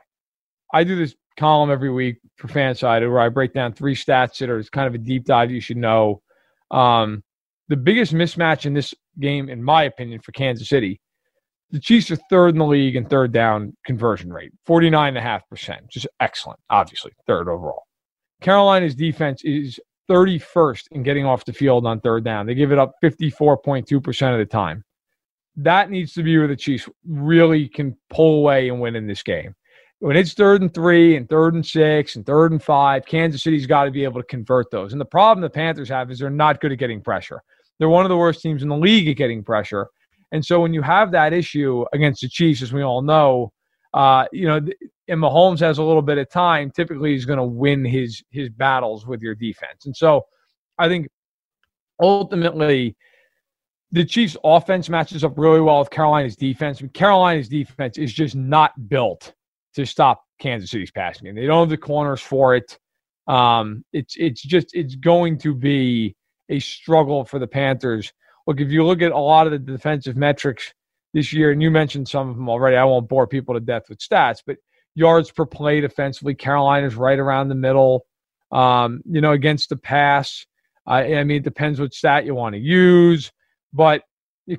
I 0.74 0.84
do 0.84 0.96
this 0.96 1.16
column 1.38 1.70
every 1.70 1.92
week 1.92 2.18
for 2.38 2.48
Fansided 2.48 3.10
where 3.12 3.20
I 3.20 3.30
break 3.30 3.54
down 3.54 3.74
three 3.74 3.96
stats 3.96 4.40
that 4.40 4.50
are 4.50 4.64
kind 4.64 4.88
of 4.88 4.96
a 4.96 4.98
deep 4.98 5.26
dive 5.26 5.52
you 5.52 5.62
should 5.62 5.78
know. 5.78 6.22
Um, 6.72 7.24
the 7.68 7.78
biggest 7.78 8.14
mismatch 8.14 8.66
in 8.66 8.74
this 8.74 8.94
game, 9.20 9.50
in 9.50 9.64
my 9.64 9.84
opinion, 9.84 10.20
for 10.22 10.32
Kansas 10.32 10.70
City 10.70 11.00
the 11.72 11.80
Chiefs 11.80 12.12
are 12.12 12.18
third 12.30 12.50
in 12.50 12.60
the 12.60 12.66
league 12.66 12.96
in 12.96 13.06
third 13.06 13.32
down 13.32 13.76
conversion 13.86 14.32
rate, 14.32 14.52
49.5%, 14.68 15.84
which 15.84 15.98
is 15.98 16.08
excellent, 16.20 16.60
obviously, 16.70 17.12
third 17.26 17.50
overall. 17.50 17.84
Carolina's 18.42 18.96
defense 18.96 19.42
is 19.44 19.80
31st 20.10 20.84
in 20.92 21.04
getting 21.04 21.26
off 21.26 21.44
the 21.44 21.52
field 21.52 21.86
on 21.86 22.00
third 22.00 22.24
down. 22.24 22.46
They 22.46 22.56
give 22.56 22.72
it 22.72 22.80
up 22.80 22.94
54.2% 23.04 24.34
of 24.34 24.40
the 24.40 24.46
time. 24.46 24.84
That 25.58 25.90
needs 25.90 26.14
to 26.14 26.24
be 26.24 26.38
where 26.38 26.48
the 26.48 26.56
Chiefs 26.56 26.88
really 27.06 27.68
can 27.68 27.98
pull 28.10 28.38
away 28.38 28.70
and 28.70 28.80
win 28.80 28.96
in 28.96 29.08
this 29.08 29.24
game. 29.24 29.54
When 30.00 30.16
it's 30.16 30.34
third 30.34 30.62
and 30.62 30.72
three 30.72 31.18
and 31.18 31.28
third 31.28 31.56
and 31.56 31.66
six 31.66 32.16
and 32.16 32.26
third 32.26 32.52
and 32.52 32.62
five, 32.62 33.06
Kansas 33.08 33.42
City's 33.42 33.66
got 33.66 33.86
to 33.86 33.92
be 33.92 34.04
able 34.04 34.22
to 34.22 34.28
convert 34.28 34.70
those. 34.70 34.92
And 34.92 35.02
the 35.02 35.06
problem 35.06 35.42
the 35.42 35.50
Panthers 35.50 35.90
have 35.90 36.12
is 36.12 36.20
they're 36.20 36.30
not 36.30 36.62
good 36.62 36.72
at 36.72 36.78
getting 36.78 37.02
pressure. 37.02 37.42
They're 37.80 37.90
one 37.90 38.06
of 38.06 38.10
the 38.10 38.18
worst 38.18 38.42
teams 38.42 38.64
in 38.64 38.70
the 38.70 38.78
league 38.78 39.08
at 39.08 39.18
getting 39.18 39.44
pressure. 39.44 39.88
And 40.32 40.46
so 40.46 40.62
when 40.62 40.74
you 40.74 40.82
have 40.82 41.12
that 41.12 41.34
issue 41.34 41.86
against 41.94 42.22
the 42.22 42.30
Chiefs, 42.30 42.62
as 42.62 42.74
we 42.74 42.82
all 42.82 43.02
know, 43.02 43.54
uh, 43.94 44.26
you 44.32 44.48
know, 44.48 44.58
and 45.08 45.22
Mahomes 45.22 45.60
has 45.60 45.78
a 45.78 45.84
little 45.84 46.02
bit 46.02 46.18
of 46.18 46.30
time, 46.30 46.72
typically 46.72 47.14
he's 47.14 47.26
going 47.26 47.40
to 47.40 47.46
win 47.46 47.86
his 47.86 48.22
his 48.30 48.50
battles 48.50 49.08
with 49.08 49.22
your 49.22 49.36
defense. 49.36 49.86
And 49.86 49.96
so 49.96 50.26
I 50.78 50.88
think 50.88 51.08
ultimately 52.00 52.96
the 53.92 54.04
Chiefs 54.04 54.36
offense 54.44 54.90
matches 54.90 55.24
up 55.24 55.38
really 55.38 55.62
well 55.62 55.80
with 55.80 55.90
Carolina's 55.90 56.36
defense. 56.36 56.82
But 56.82 56.94
Carolina's 56.94 57.48
defense 57.48 57.98
is 57.98 58.14
just 58.14 58.36
not 58.36 58.90
built 58.90 59.34
to 59.76 59.86
stop 59.86 60.24
Kansas 60.40 60.72
City's 60.72 60.92
passing 60.92 61.26
game. 61.26 61.36
They 61.36 61.46
don't 61.46 61.62
have 61.62 61.70
the 61.70 61.78
corners 61.78 62.22
for 62.22 62.56
it. 62.56 62.78
Um, 63.28 63.84
it's 63.94 64.16
it's 64.18 64.42
just 64.42 64.68
it's 64.74 64.96
going 64.96 65.38
to 65.40 65.54
be 65.54 66.16
a 66.50 66.60
struggle 66.60 67.26
for 67.26 67.40
the 67.40 67.48
Panthers 67.48 68.12
look, 68.48 68.62
if 68.62 68.72
you 68.72 68.84
look 68.84 69.02
at 69.02 69.12
a 69.12 69.18
lot 69.18 69.46
of 69.46 69.52
the 69.52 69.60
defensive 69.60 70.16
metrics 70.16 70.74
this 71.14 71.32
year, 71.32 71.52
and 71.52 71.62
you 71.62 71.70
mentioned 71.70 72.08
some 72.08 72.30
of 72.30 72.36
them 72.36 72.50
already, 72.50 72.78
I 72.78 72.86
won't 72.86 73.10
bore 73.10 73.28
people 73.28 73.54
to 73.54 73.60
death 73.60 73.90
with 73.90 74.00
stats, 74.00 74.42
but 74.46 74.58
yards 74.96 75.30
per 75.30 75.46
play 75.46 75.82
defensively, 75.82 76.34
Carolina's 76.34 76.96
right 76.96 77.20
around 77.20 77.50
the 77.50 77.56
middle. 77.56 78.06
Um, 78.52 79.02
you 79.06 79.20
know, 79.20 79.34
against 79.34 79.70
the 79.70 79.76
pass, 79.76 80.46
I, 80.88 81.16
I 81.16 81.24
mean, 81.26 81.38
it 81.38 81.44
depends 81.44 81.82
what 81.82 81.94
stat 81.94 82.26
you 82.26 82.34
want 82.34 82.56
to 82.56 82.62
use, 82.62 83.30
but 83.74 84.04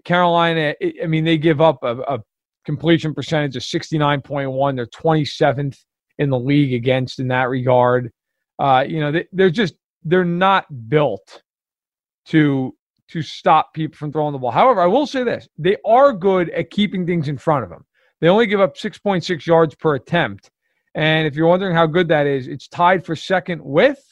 Carolina, 0.05 0.74
I 1.03 1.07
mean, 1.07 1.24
they 1.24 1.38
give 1.38 1.62
up 1.62 1.79
a, 1.83 1.96
a 2.03 2.18
completion 2.66 3.14
percentage 3.14 3.57
of 3.57 3.62
69.1. 3.62 4.77
They're 4.77 4.87
27th 4.87 5.79
in 6.18 6.29
the 6.29 6.38
league 6.38 6.74
against 6.74 7.18
in 7.18 7.29
that 7.29 7.48
regard. 7.48 8.12
Uh, 8.59 8.85
you 8.87 9.01
know, 9.01 9.11
they, 9.11 9.27
they're 9.33 9.48
just 9.48 9.74
they're 10.05 10.24
not 10.24 10.66
built 10.90 11.42
to 12.29 12.75
to 13.09 13.23
stop 13.23 13.73
people 13.73 13.97
from 13.97 14.12
throwing 14.12 14.33
the 14.33 14.38
ball. 14.38 14.51
However, 14.51 14.81
I 14.81 14.87
will 14.87 15.07
say 15.07 15.25
this: 15.25 15.49
they 15.59 15.77
are 15.85 16.12
good 16.12 16.51
at 16.51 16.71
keeping 16.71 17.07
things 17.07 17.29
in 17.29 17.38
front 17.38 17.64
of 17.64 17.71
them. 17.71 17.85
They 18.21 18.29
only 18.29 18.47
give 18.47 18.61
up 18.61 18.77
6.6 18.77 19.47
yards 19.47 19.75
per 19.75 19.95
attempt, 19.95 20.51
and 20.95 21.27
if 21.27 21.35
you're 21.35 21.49
wondering 21.49 21.75
how 21.75 21.87
good 21.87 22.09
that 22.09 22.27
is, 22.27 22.49
it's 22.49 22.69
tied 22.69 23.05
for 23.05 23.17
second 23.17 23.62
with 23.62 24.03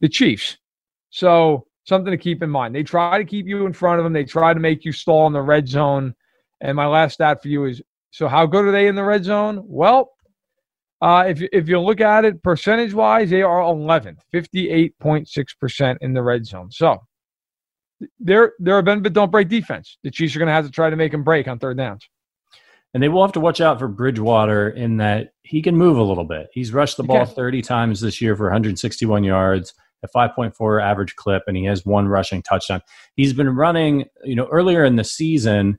the 0.00 0.08
Chiefs. 0.08 0.58
So 1.10 1.66
something 1.84 2.10
to 2.10 2.18
keep 2.18 2.42
in 2.42 2.50
mind. 2.50 2.74
They 2.74 2.82
try 2.82 3.18
to 3.18 3.24
keep 3.24 3.46
you 3.46 3.66
in 3.66 3.72
front 3.72 3.98
of 3.98 4.04
them. 4.04 4.12
They 4.12 4.24
try 4.24 4.52
to 4.52 4.60
make 4.60 4.84
you 4.84 4.92
stall 4.92 5.26
in 5.26 5.32
the 5.32 5.42
red 5.42 5.68
zone. 5.68 6.14
And 6.60 6.76
my 6.76 6.86
last 6.86 7.14
stat 7.14 7.40
for 7.42 7.48
you 7.48 7.66
is: 7.66 7.82
so 8.10 8.28
how 8.28 8.46
good 8.46 8.64
are 8.64 8.72
they 8.72 8.88
in 8.88 8.96
the 8.96 9.04
red 9.04 9.24
zone? 9.24 9.62
Well, 9.64 10.12
uh, 11.00 11.24
if, 11.28 11.42
if 11.52 11.68
you 11.68 11.80
look 11.80 12.00
at 12.00 12.24
it 12.24 12.42
percentage 12.42 12.92
wise, 12.92 13.30
they 13.30 13.42
are 13.42 13.60
11th, 13.60 14.18
58.6% 14.34 15.96
in 16.00 16.12
the 16.12 16.22
red 16.22 16.44
zone. 16.44 16.70
So 16.72 16.98
they're, 18.20 18.52
they're 18.58 18.78
a 18.78 18.82
bend 18.82 19.02
but 19.02 19.12
don't 19.12 19.30
break 19.30 19.48
defense. 19.48 19.98
The 20.02 20.10
Chiefs 20.10 20.34
are 20.36 20.38
going 20.38 20.48
to 20.48 20.52
have 20.52 20.66
to 20.66 20.70
try 20.70 20.90
to 20.90 20.96
make 20.96 21.12
them 21.12 21.24
break 21.24 21.48
on 21.48 21.58
third 21.58 21.76
downs. 21.76 22.08
And 22.94 23.02
they 23.02 23.08
will 23.08 23.22
have 23.22 23.32
to 23.32 23.40
watch 23.40 23.60
out 23.60 23.78
for 23.78 23.88
Bridgewater 23.88 24.70
in 24.70 24.96
that 24.96 25.32
he 25.42 25.60
can 25.60 25.76
move 25.76 25.98
a 25.98 26.02
little 26.02 26.24
bit. 26.24 26.48
He's 26.52 26.72
rushed 26.72 26.96
the 26.96 27.02
ball 27.02 27.26
can. 27.26 27.34
30 27.34 27.62
times 27.62 28.00
this 28.00 28.20
year 28.20 28.34
for 28.34 28.44
161 28.44 29.24
yards, 29.24 29.74
a 30.02 30.08
5.4 30.08 30.82
average 30.82 31.14
clip, 31.16 31.42
and 31.46 31.56
he 31.56 31.64
has 31.64 31.84
one 31.84 32.08
rushing 32.08 32.42
touchdown. 32.42 32.80
He's 33.14 33.34
been 33.34 33.50
running, 33.50 34.06
you 34.24 34.34
know, 34.34 34.46
earlier 34.46 34.84
in 34.84 34.96
the 34.96 35.04
season, 35.04 35.78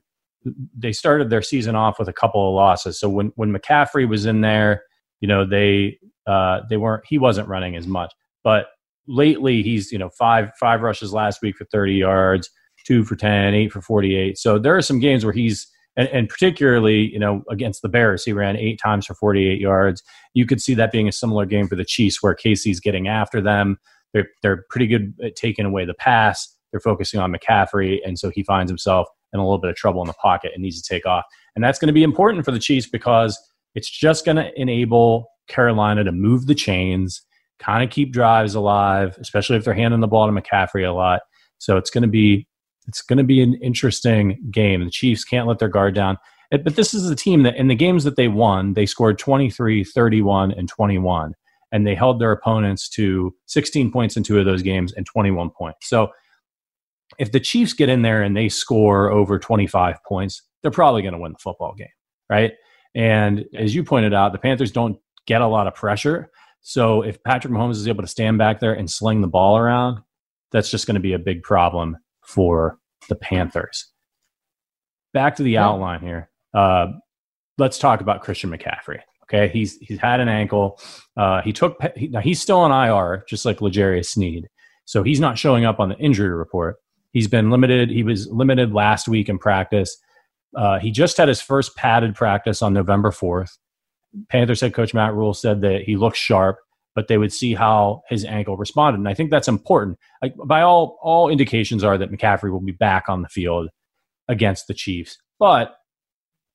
they 0.76 0.92
started 0.92 1.30
their 1.30 1.42
season 1.42 1.74
off 1.74 1.98
with 1.98 2.08
a 2.08 2.12
couple 2.12 2.48
of 2.48 2.54
losses. 2.54 2.98
So 3.00 3.08
when, 3.08 3.32
when 3.34 3.52
McCaffrey 3.52 4.08
was 4.08 4.24
in 4.24 4.40
there, 4.40 4.84
you 5.20 5.28
know 5.28 5.44
they 5.46 5.98
uh, 6.26 6.60
they 6.68 6.76
weren't 6.76 7.04
he 7.06 7.18
wasn't 7.18 7.48
running 7.48 7.76
as 7.76 7.86
much 7.86 8.12
but 8.42 8.66
lately 9.10 9.62
he's 9.62 9.90
you 9.90 9.98
know 9.98 10.10
five 10.10 10.50
five 10.58 10.80
rushes 10.80 11.12
last 11.12 11.42
week 11.42 11.56
for 11.56 11.64
30 11.66 11.94
yards 11.94 12.48
two 12.86 13.04
for 13.04 13.16
10 13.16 13.54
eight 13.54 13.72
for 13.72 13.82
48 13.82 14.38
so 14.38 14.58
there 14.58 14.76
are 14.76 14.82
some 14.82 15.00
games 15.00 15.24
where 15.24 15.34
he's 15.34 15.66
and, 15.96 16.08
and 16.08 16.28
particularly 16.28 17.12
you 17.12 17.18
know 17.18 17.42
against 17.50 17.82
the 17.82 17.88
bears 17.88 18.24
he 18.24 18.32
ran 18.32 18.56
eight 18.56 18.80
times 18.82 19.06
for 19.06 19.14
48 19.14 19.60
yards. 19.60 20.02
You 20.34 20.46
could 20.46 20.60
see 20.60 20.74
that 20.74 20.92
being 20.92 21.08
a 21.08 21.12
similar 21.12 21.46
game 21.46 21.68
for 21.68 21.76
the 21.76 21.84
chiefs 21.84 22.22
where 22.22 22.34
casey's 22.34 22.80
getting 22.80 23.08
after 23.08 23.40
them. 23.40 23.78
They're, 24.12 24.28
they're 24.42 24.64
pretty 24.70 24.86
good 24.86 25.14
at 25.22 25.36
taking 25.36 25.66
away 25.66 25.84
the 25.84 25.94
pass. 25.94 26.56
They're 26.70 26.80
focusing 26.80 27.20
on 27.20 27.32
mccaffrey 27.32 27.98
and 28.04 28.18
so 28.18 28.30
he 28.30 28.42
finds 28.42 28.70
himself 28.70 29.08
in 29.32 29.38
a 29.38 29.42
little 29.42 29.60
bit 29.60 29.70
of 29.70 29.76
trouble 29.76 30.00
in 30.02 30.08
the 30.08 30.14
pocket 30.14 30.52
and 30.54 30.62
needs 30.62 30.80
to 30.80 30.94
take 30.94 31.06
off. 31.06 31.24
And 31.54 31.62
that's 31.62 31.78
going 31.78 31.88
to 31.88 31.92
be 31.92 32.02
important 32.02 32.44
for 32.44 32.52
the 32.52 32.58
chiefs 32.58 32.88
because 32.88 33.38
it's 33.74 33.90
just 33.90 34.24
going 34.24 34.36
to 34.36 34.50
enable 34.60 35.28
Carolina 35.48 36.02
to 36.04 36.12
move 36.12 36.46
the 36.46 36.54
chains, 36.54 37.22
kind 37.60 37.84
of 37.84 37.90
keep 37.90 38.12
drives 38.12 38.54
alive, 38.54 39.16
especially 39.20 39.56
if 39.56 39.64
they're 39.64 39.74
handing 39.74 40.00
the 40.00 40.08
ball 40.08 40.26
to 40.26 40.32
McCaffrey 40.32 40.88
a 40.88 40.92
lot. 40.92 41.22
So 41.58 41.76
it's 41.76 41.90
going 41.90 42.02
to 42.02 42.08
be 42.08 42.46
it's 42.86 43.02
going 43.02 43.18
to 43.18 43.24
be 43.24 43.42
an 43.42 43.54
interesting 43.62 44.38
game. 44.50 44.84
The 44.84 44.90
Chiefs 44.90 45.24
can't 45.24 45.46
let 45.46 45.58
their 45.58 45.68
guard 45.68 45.94
down. 45.94 46.16
But 46.50 46.74
this 46.74 46.92
is 46.94 47.08
a 47.08 47.14
team 47.14 47.44
that 47.44 47.54
in 47.54 47.68
the 47.68 47.76
games 47.76 48.02
that 48.02 48.16
they 48.16 48.26
won, 48.26 48.74
they 48.74 48.86
scored 48.86 49.18
23, 49.18 49.84
31 49.84 50.50
and 50.50 50.68
21 50.68 51.34
and 51.70 51.86
they 51.86 51.94
held 51.94 52.20
their 52.20 52.32
opponents 52.32 52.88
to 52.88 53.32
16 53.46 53.92
points 53.92 54.16
in 54.16 54.24
two 54.24 54.38
of 54.38 54.44
those 54.44 54.62
games 54.62 54.92
and 54.92 55.06
21 55.06 55.50
points. 55.50 55.88
So 55.88 56.10
if 57.18 57.30
the 57.30 57.40
Chiefs 57.40 57.72
get 57.72 57.88
in 57.88 58.02
there 58.02 58.22
and 58.22 58.36
they 58.36 58.48
score 58.48 59.10
over 59.10 59.38
25 59.38 60.02
points, 60.04 60.42
they're 60.62 60.70
probably 60.70 61.02
going 61.02 61.14
to 61.14 61.20
win 61.20 61.32
the 61.32 61.38
football 61.38 61.74
game, 61.74 61.88
right? 62.28 62.52
And 62.94 63.44
as 63.56 63.74
you 63.74 63.84
pointed 63.84 64.14
out, 64.14 64.32
the 64.32 64.38
Panthers 64.38 64.72
don't 64.72 64.98
get 65.26 65.42
a 65.42 65.46
lot 65.46 65.66
of 65.66 65.74
pressure. 65.74 66.30
So 66.62 67.02
if 67.02 67.22
Patrick 67.22 67.52
Mahomes 67.52 67.72
is 67.72 67.88
able 67.88 68.02
to 68.02 68.08
stand 68.08 68.38
back 68.38 68.60
there 68.60 68.72
and 68.72 68.90
sling 68.90 69.20
the 69.20 69.28
ball 69.28 69.56
around, 69.56 70.00
that's 70.52 70.70
just 70.70 70.86
going 70.86 70.94
to 70.94 71.00
be 71.00 71.12
a 71.12 71.18
big 71.18 71.42
problem 71.42 71.96
for 72.22 72.78
the 73.08 73.16
Panthers. 73.16 73.86
Back 75.12 75.36
to 75.36 75.42
the 75.42 75.52
yeah. 75.52 75.66
outline 75.66 76.00
here. 76.00 76.30
Uh, 76.54 76.88
let's 77.58 77.78
talk 77.78 78.00
about 78.00 78.22
Christian 78.22 78.50
McCaffrey. 78.50 79.00
Okay, 79.24 79.48
he's 79.48 79.76
he's 79.78 79.98
had 79.98 80.18
an 80.18 80.28
ankle. 80.28 80.80
Uh, 81.16 81.40
he 81.42 81.52
took 81.52 81.78
he, 81.96 82.08
now 82.08 82.20
he's 82.20 82.42
still 82.42 82.58
on 82.58 82.72
IR, 82.72 83.24
just 83.28 83.44
like 83.44 83.60
L'Jarius 83.60 84.06
Sneed. 84.06 84.48
So 84.86 85.04
he's 85.04 85.20
not 85.20 85.38
showing 85.38 85.64
up 85.64 85.78
on 85.78 85.88
the 85.88 85.96
injury 85.98 86.30
report. 86.30 86.76
He's 87.12 87.28
been 87.28 87.50
limited. 87.50 87.90
He 87.90 88.02
was 88.02 88.28
limited 88.28 88.72
last 88.72 89.08
week 89.08 89.28
in 89.28 89.38
practice. 89.38 89.96
Uh, 90.56 90.80
he 90.80 90.90
just 90.90 91.16
had 91.16 91.28
his 91.28 91.40
first 91.40 91.76
padded 91.76 92.14
practice 92.16 92.60
on 92.60 92.72
November 92.72 93.10
4th. 93.10 93.56
Panthers 94.28 94.60
head 94.60 94.74
coach 94.74 94.94
Matt 94.94 95.14
Rhule 95.14 95.34
said 95.34 95.60
that 95.62 95.82
he 95.82 95.96
looked 95.96 96.16
sharp, 96.16 96.58
but 96.94 97.08
they 97.08 97.18
would 97.18 97.32
see 97.32 97.54
how 97.54 98.02
his 98.08 98.24
ankle 98.24 98.56
responded. 98.56 98.98
And 98.98 99.08
I 99.08 99.14
think 99.14 99.30
that's 99.30 99.48
important. 99.48 99.98
Like, 100.22 100.34
by 100.44 100.62
all 100.62 100.98
all 101.02 101.28
indications 101.28 101.84
are 101.84 101.96
that 101.98 102.10
McCaffrey 102.10 102.50
will 102.50 102.60
be 102.60 102.72
back 102.72 103.08
on 103.08 103.22
the 103.22 103.28
field 103.28 103.68
against 104.28 104.66
the 104.66 104.74
Chiefs. 104.74 105.18
But 105.38 105.76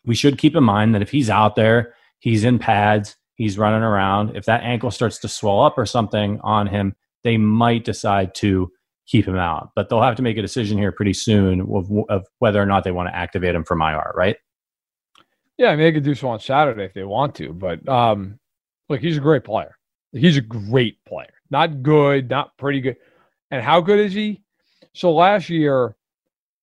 we 0.05 0.15
should 0.15 0.37
keep 0.37 0.55
in 0.55 0.63
mind 0.63 0.93
that 0.95 1.01
if 1.01 1.11
he's 1.11 1.29
out 1.29 1.55
there, 1.55 1.93
he's 2.19 2.43
in 2.43 2.59
pads, 2.59 3.15
he's 3.35 3.57
running 3.57 3.83
around. 3.83 4.35
If 4.35 4.45
that 4.45 4.63
ankle 4.63 4.91
starts 4.91 5.17
to 5.19 5.27
swell 5.27 5.61
up 5.61 5.77
or 5.77 5.85
something 5.85 6.39
on 6.41 6.67
him, 6.67 6.95
they 7.23 7.37
might 7.37 7.85
decide 7.85 8.35
to 8.35 8.71
keep 9.07 9.27
him 9.27 9.37
out. 9.37 9.71
But 9.75 9.89
they'll 9.89 10.01
have 10.01 10.15
to 10.15 10.23
make 10.23 10.37
a 10.37 10.41
decision 10.41 10.77
here 10.77 10.91
pretty 10.91 11.13
soon 11.13 11.61
of, 11.61 11.91
of 12.09 12.25
whether 12.39 12.61
or 12.61 12.65
not 12.65 12.83
they 12.83 12.91
want 12.91 13.09
to 13.09 13.15
activate 13.15 13.55
him 13.55 13.63
from 13.63 13.81
IR, 13.81 14.11
right? 14.15 14.37
Yeah, 15.57 15.69
I 15.69 15.75
mean, 15.75 15.85
they 15.85 15.91
could 15.93 16.03
do 16.03 16.15
so 16.15 16.27
on 16.29 16.39
Saturday 16.39 16.83
if 16.83 16.93
they 16.93 17.03
want 17.03 17.35
to. 17.35 17.53
But 17.53 17.87
um, 17.87 18.39
look, 18.89 19.01
he's 19.01 19.17
a 19.17 19.21
great 19.21 19.43
player. 19.43 19.75
He's 20.11 20.37
a 20.37 20.41
great 20.41 20.97
player. 21.05 21.33
Not 21.49 21.83
good, 21.83 22.29
not 22.29 22.57
pretty 22.57 22.81
good. 22.81 22.97
And 23.51 23.63
how 23.63 23.81
good 23.81 23.99
is 23.99 24.13
he? 24.13 24.41
So 24.93 25.13
last 25.13 25.49
year, 25.49 25.95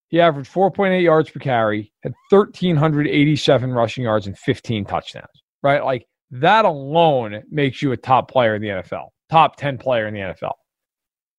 he 0.09 0.21
averaged 0.21 0.53
4.8 0.53 1.03
yards 1.03 1.31
per 1.31 1.41
carry, 1.41 1.93
had 2.03 2.13
1,387 2.31 3.73
rushing 3.73 4.05
yards, 4.05 4.27
and 4.27 4.39
15 4.39 4.85
touchdowns, 4.85 5.43
right? 5.63 5.83
Like 5.85 6.07
that 6.31 6.65
alone 6.65 7.43
makes 7.51 7.81
you 7.81 7.93
a 7.93 7.97
top 7.97 8.31
player 8.31 8.55
in 8.55 8.63
the 8.63 8.69
NFL, 8.69 9.09
top 9.31 9.57
10 9.57 9.79
player 9.79 10.07
in 10.07 10.15
the 10.15 10.21
NFL. 10.21 10.53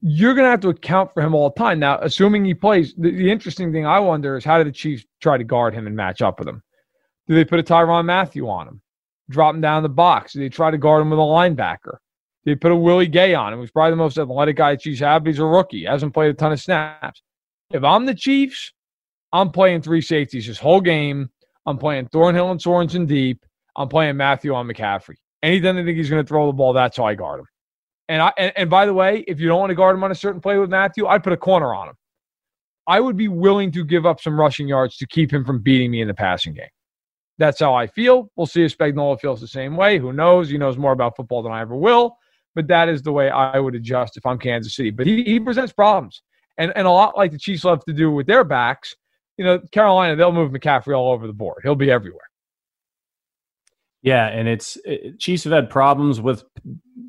you're 0.00 0.34
going 0.34 0.44
to 0.44 0.50
have 0.50 0.60
to 0.60 0.68
account 0.68 1.12
for 1.12 1.22
him 1.22 1.34
all 1.34 1.50
the 1.50 1.58
time. 1.58 1.80
Now, 1.80 1.98
assuming 2.00 2.44
he 2.44 2.54
plays, 2.54 2.94
the, 2.96 3.10
the, 3.10 3.28
interesting 3.30 3.72
thing 3.72 3.84
I 3.84 3.98
wonder 3.98 4.36
is 4.36 4.44
how 4.44 4.58
do 4.58 4.64
the 4.64 4.70
Chiefs 4.70 5.04
try 5.20 5.36
to 5.36 5.44
guard 5.44 5.74
him 5.74 5.88
and 5.88 5.96
match 5.96 6.22
up 6.22 6.38
with 6.38 6.46
him? 6.48 6.62
Do 7.26 7.34
they 7.34 7.44
put 7.44 7.58
a 7.58 7.64
Tyrann 7.64 8.06
Mathieu 8.06 8.48
on 8.48 8.68
him? 8.68 8.80
drop 9.28 9.54
him 9.54 9.60
down 9.60 9.82
the 9.82 9.88
box? 9.88 10.32
Do 10.32 10.40
they 10.40 10.48
try 10.48 10.70
to 10.70 10.78
guard 10.78 11.02
him 11.02 11.10
with 11.10 11.18
a 11.18 11.22
linebacker? 11.22 11.98
They 12.48 12.54
put 12.54 12.72
a 12.72 12.76
Willie 12.76 13.08
Gay 13.08 13.34
on 13.34 13.52
him? 13.52 13.60
He's 13.60 13.70
probably 13.70 13.90
the 13.90 13.96
most 13.96 14.16
athletic 14.16 14.56
guy 14.56 14.72
the 14.72 14.80
Chiefs 14.80 15.00
have, 15.00 15.26
he's 15.26 15.38
a 15.38 15.44
rookie. 15.44 15.84
Hasn't 15.84 16.14
played 16.14 16.30
a 16.30 16.34
ton 16.34 16.50
of 16.50 16.58
snaps. 16.58 17.20
If 17.70 17.84
I'm 17.84 18.06
the 18.06 18.14
Chiefs, 18.14 18.72
I'm 19.34 19.50
playing 19.50 19.82
three 19.82 20.00
safeties 20.00 20.46
this 20.46 20.58
whole 20.58 20.80
game. 20.80 21.28
I'm 21.66 21.76
playing 21.76 22.08
Thornhill 22.08 22.50
and 22.50 22.58
Sorensen 22.58 23.06
deep. 23.06 23.44
I'm 23.76 23.88
playing 23.88 24.16
Mathieu 24.16 24.54
on 24.54 24.66
McCaffrey. 24.66 25.16
Anytime 25.42 25.76
they 25.76 25.84
think 25.84 25.98
he's 25.98 26.08
going 26.08 26.24
to 26.24 26.26
throw 26.26 26.46
the 26.46 26.54
ball, 26.54 26.72
that's 26.72 26.96
how 26.96 27.04
I 27.04 27.14
guard 27.14 27.40
him. 27.40 27.46
And 28.08 28.22
I 28.22 28.32
and, 28.38 28.52
and 28.56 28.70
by 28.70 28.86
the 28.86 28.94
way, 28.94 29.26
if 29.28 29.38
you 29.40 29.48
don't 29.48 29.60
want 29.60 29.68
to 29.68 29.76
guard 29.76 29.94
him 29.94 30.02
on 30.02 30.10
a 30.10 30.14
certain 30.14 30.40
play 30.40 30.56
with 30.56 30.70
Mathieu, 30.70 31.06
I'd 31.06 31.22
put 31.22 31.34
a 31.34 31.36
corner 31.36 31.74
on 31.74 31.90
him. 31.90 31.96
I 32.86 32.98
would 32.98 33.18
be 33.18 33.28
willing 33.28 33.70
to 33.72 33.84
give 33.84 34.06
up 34.06 34.22
some 34.22 34.40
rushing 34.40 34.68
yards 34.68 34.96
to 34.96 35.06
keep 35.06 35.30
him 35.30 35.44
from 35.44 35.60
beating 35.60 35.90
me 35.90 36.00
in 36.00 36.08
the 36.08 36.14
passing 36.14 36.54
game. 36.54 36.70
That's 37.36 37.60
how 37.60 37.74
I 37.74 37.88
feel. 37.88 38.30
We'll 38.36 38.46
see 38.46 38.64
if 38.64 38.76
Spagnuolo 38.76 39.20
feels 39.20 39.42
the 39.42 39.48
same 39.48 39.76
way. 39.76 39.98
Who 39.98 40.14
knows? 40.14 40.48
He 40.48 40.56
knows 40.56 40.78
more 40.78 40.92
about 40.92 41.14
football 41.14 41.42
than 41.42 41.52
I 41.52 41.60
ever 41.60 41.76
will. 41.76 42.16
But 42.54 42.68
that 42.68 42.88
is 42.88 43.02
the 43.02 43.12
way 43.12 43.30
I 43.30 43.58
would 43.58 43.74
adjust 43.74 44.16
if 44.16 44.26
I'm 44.26 44.38
Kansas 44.38 44.74
City. 44.74 44.90
But 44.90 45.06
he, 45.06 45.22
he 45.22 45.38
presents 45.38 45.72
problems. 45.72 46.22
And, 46.56 46.72
and 46.74 46.86
a 46.86 46.90
lot 46.90 47.16
like 47.16 47.30
the 47.30 47.38
Chiefs 47.38 47.64
love 47.64 47.84
to 47.84 47.92
do 47.92 48.10
with 48.10 48.26
their 48.26 48.42
backs, 48.42 48.96
you 49.36 49.44
know, 49.44 49.60
Carolina, 49.70 50.16
they'll 50.16 50.32
move 50.32 50.50
McCaffrey 50.50 50.96
all 50.96 51.12
over 51.12 51.26
the 51.26 51.32
board. 51.32 51.60
He'll 51.62 51.76
be 51.76 51.90
everywhere. 51.90 52.22
Yeah, 54.02 54.26
and 54.26 54.48
it's 54.48 54.78
it, 54.84 55.18
Chiefs 55.18 55.44
have 55.44 55.52
had 55.52 55.70
problems 55.70 56.20
with 56.20 56.44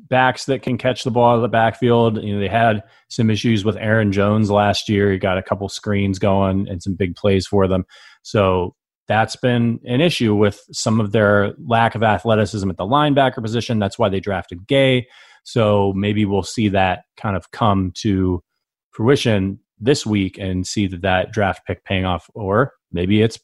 backs 0.08 0.46
that 0.46 0.62
can 0.62 0.76
catch 0.76 1.04
the 1.04 1.10
ball 1.10 1.32
out 1.32 1.36
of 1.36 1.42
the 1.42 1.48
backfield. 1.48 2.22
You 2.22 2.34
know, 2.34 2.40
they 2.40 2.48
had 2.48 2.82
some 3.08 3.30
issues 3.30 3.64
with 3.64 3.76
Aaron 3.76 4.12
Jones 4.12 4.50
last 4.50 4.88
year. 4.88 5.12
He 5.12 5.18
got 5.18 5.38
a 5.38 5.42
couple 5.42 5.68
screens 5.68 6.18
going 6.18 6.68
and 6.68 6.82
some 6.82 6.94
big 6.94 7.14
plays 7.14 7.46
for 7.46 7.68
them. 7.68 7.84
So 8.22 8.74
that's 9.06 9.36
been 9.36 9.80
an 9.84 10.00
issue 10.00 10.34
with 10.34 10.60
some 10.72 11.00
of 11.00 11.12
their 11.12 11.54
lack 11.64 11.94
of 11.94 12.02
athleticism 12.02 12.68
at 12.68 12.76
the 12.76 12.84
linebacker 12.84 13.42
position. 13.42 13.78
That's 13.78 13.98
why 13.98 14.08
they 14.08 14.20
drafted 14.20 14.66
Gay. 14.66 15.06
So 15.44 15.92
maybe 15.94 16.24
we'll 16.24 16.42
see 16.42 16.68
that 16.68 17.04
kind 17.16 17.36
of 17.36 17.50
come 17.50 17.92
to 17.98 18.42
fruition 18.90 19.58
this 19.78 20.04
week 20.04 20.38
and 20.38 20.66
see 20.66 20.86
that 20.88 21.02
that 21.02 21.32
draft 21.32 21.66
pick 21.66 21.84
paying 21.84 22.04
off, 22.04 22.28
or 22.34 22.72
maybe 22.92 23.22
it's 23.22 23.38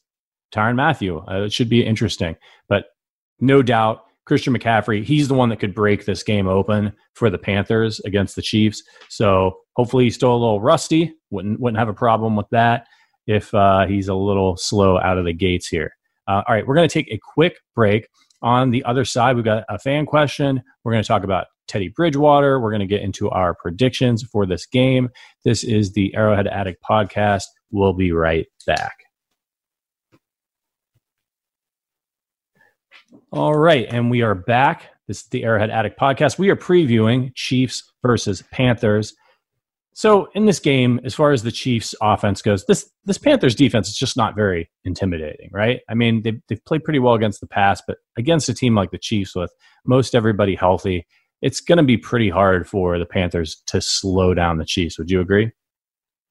Tyrann 0.53 0.75
Mathieu. 0.75 1.19
Uh, 1.29 1.43
it 1.43 1.53
should 1.53 1.69
be 1.69 1.85
interesting. 1.85 2.35
But 2.69 2.85
no 3.39 3.61
doubt, 3.61 4.03
Christian 4.25 4.53
McCaffrey, 4.53 5.03
he's 5.03 5.27
the 5.27 5.33
one 5.33 5.49
that 5.49 5.59
could 5.59 5.73
break 5.73 6.05
this 6.05 6.21
game 6.21 6.47
open 6.47 6.93
for 7.13 7.29
the 7.29 7.37
Panthers 7.37 7.99
against 8.01 8.35
the 8.35 8.41
Chiefs. 8.41 8.83
So 9.09 9.57
hopefully 9.75 10.03
he's 10.03 10.15
still 10.15 10.33
a 10.33 10.37
little 10.37 10.61
rusty. 10.61 11.13
Wouldn't 11.31 11.59
wouldn't 11.59 11.79
have 11.79 11.89
a 11.89 11.93
problem 11.93 12.35
with 12.35 12.49
that 12.51 12.87
if 13.25 13.53
uh, 13.53 13.85
he's 13.87 14.07
a 14.07 14.13
little 14.13 14.57
slow 14.57 14.99
out 14.99 15.17
of 15.17 15.25
the 15.25 15.33
gates 15.33 15.67
here. 15.67 15.91
Uh, 16.27 16.43
all 16.47 16.55
right, 16.55 16.67
we're 16.67 16.75
going 16.75 16.87
to 16.87 16.93
take 16.93 17.11
a 17.11 17.19
quick 17.33 17.57
break. 17.73 18.07
On 18.41 18.69
the 18.69 18.83
other 18.83 19.05
side, 19.05 19.35
we've 19.35 19.45
got 19.45 19.63
a 19.69 19.79
fan 19.79 20.05
question. 20.05 20.61
We're 20.83 20.91
going 20.91 21.03
to 21.03 21.07
talk 21.07 21.23
about 21.23 21.47
Teddy 21.67 21.89
Bridgewater. 21.89 22.59
We're 22.59 22.71
going 22.71 22.79
to 22.81 22.87
get 22.87 23.01
into 23.01 23.29
our 23.29 23.53
predictions 23.53 24.23
for 24.23 24.45
this 24.45 24.65
game. 24.65 25.09
This 25.43 25.63
is 25.63 25.93
the 25.93 26.15
Arrowhead 26.15 26.47
Addict 26.47 26.83
podcast. 26.89 27.43
We'll 27.71 27.93
be 27.93 28.11
right 28.11 28.47
back. 28.65 28.95
All 33.31 33.55
right, 33.55 33.85
and 33.89 34.09
we 34.09 34.21
are 34.21 34.35
back. 34.35 34.89
This 35.07 35.21
is 35.21 35.27
the 35.27 35.43
Arrowhead 35.43 35.69
Addict 35.69 35.99
podcast. 35.99 36.39
We 36.39 36.49
are 36.49 36.55
previewing 36.55 37.31
Chiefs 37.35 37.83
versus 38.01 38.43
Panthers. 38.51 39.13
So 39.93 40.27
in 40.35 40.45
this 40.45 40.59
game, 40.59 40.99
as 41.03 41.15
far 41.15 41.31
as 41.31 41.41
the 41.41 41.51
Chiefs 41.51 41.95
offense 42.01 42.41
goes, 42.41 42.65
this 42.65 42.87
this 43.05 43.17
Panthers 43.17 43.55
defense 43.55 43.87
is 43.87 43.97
just 43.97 44.15
not 44.15 44.35
very 44.35 44.69
intimidating, 44.85 45.49
right? 45.51 45.79
I 45.89 45.95
mean, 45.95 46.21
they've, 46.21 46.39
they've 46.47 46.63
played 46.65 46.83
pretty 46.83 46.99
well 46.99 47.15
against 47.15 47.41
the 47.41 47.47
pass, 47.47 47.81
but 47.87 47.97
against 48.15 48.47
a 48.47 48.53
team 48.53 48.75
like 48.75 48.91
the 48.91 48.99
Chiefs 48.99 49.35
with 49.35 49.51
most 49.85 50.13
everybody 50.13 50.53
healthy, 50.53 51.07
it's 51.41 51.61
going 51.61 51.77
to 51.77 51.83
be 51.83 51.97
pretty 51.97 52.29
hard 52.29 52.67
for 52.67 52.97
the 52.97 53.05
Panthers 53.05 53.61
to 53.67 53.81
slow 53.81 54.33
down 54.33 54.57
the 54.57 54.65
Chiefs. 54.65 54.97
Would 54.97 55.11
you 55.11 55.21
agree? 55.21 55.51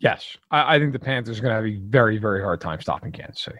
Yes. 0.00 0.36
I, 0.50 0.76
I 0.76 0.78
think 0.78 0.92
the 0.92 0.98
Panthers 0.98 1.38
are 1.38 1.42
going 1.42 1.52
to 1.52 1.56
have 1.56 1.64
a 1.64 1.80
very, 1.88 2.18
very 2.18 2.42
hard 2.42 2.60
time 2.60 2.80
stopping 2.80 3.12
Kansas 3.12 3.42
City. 3.42 3.58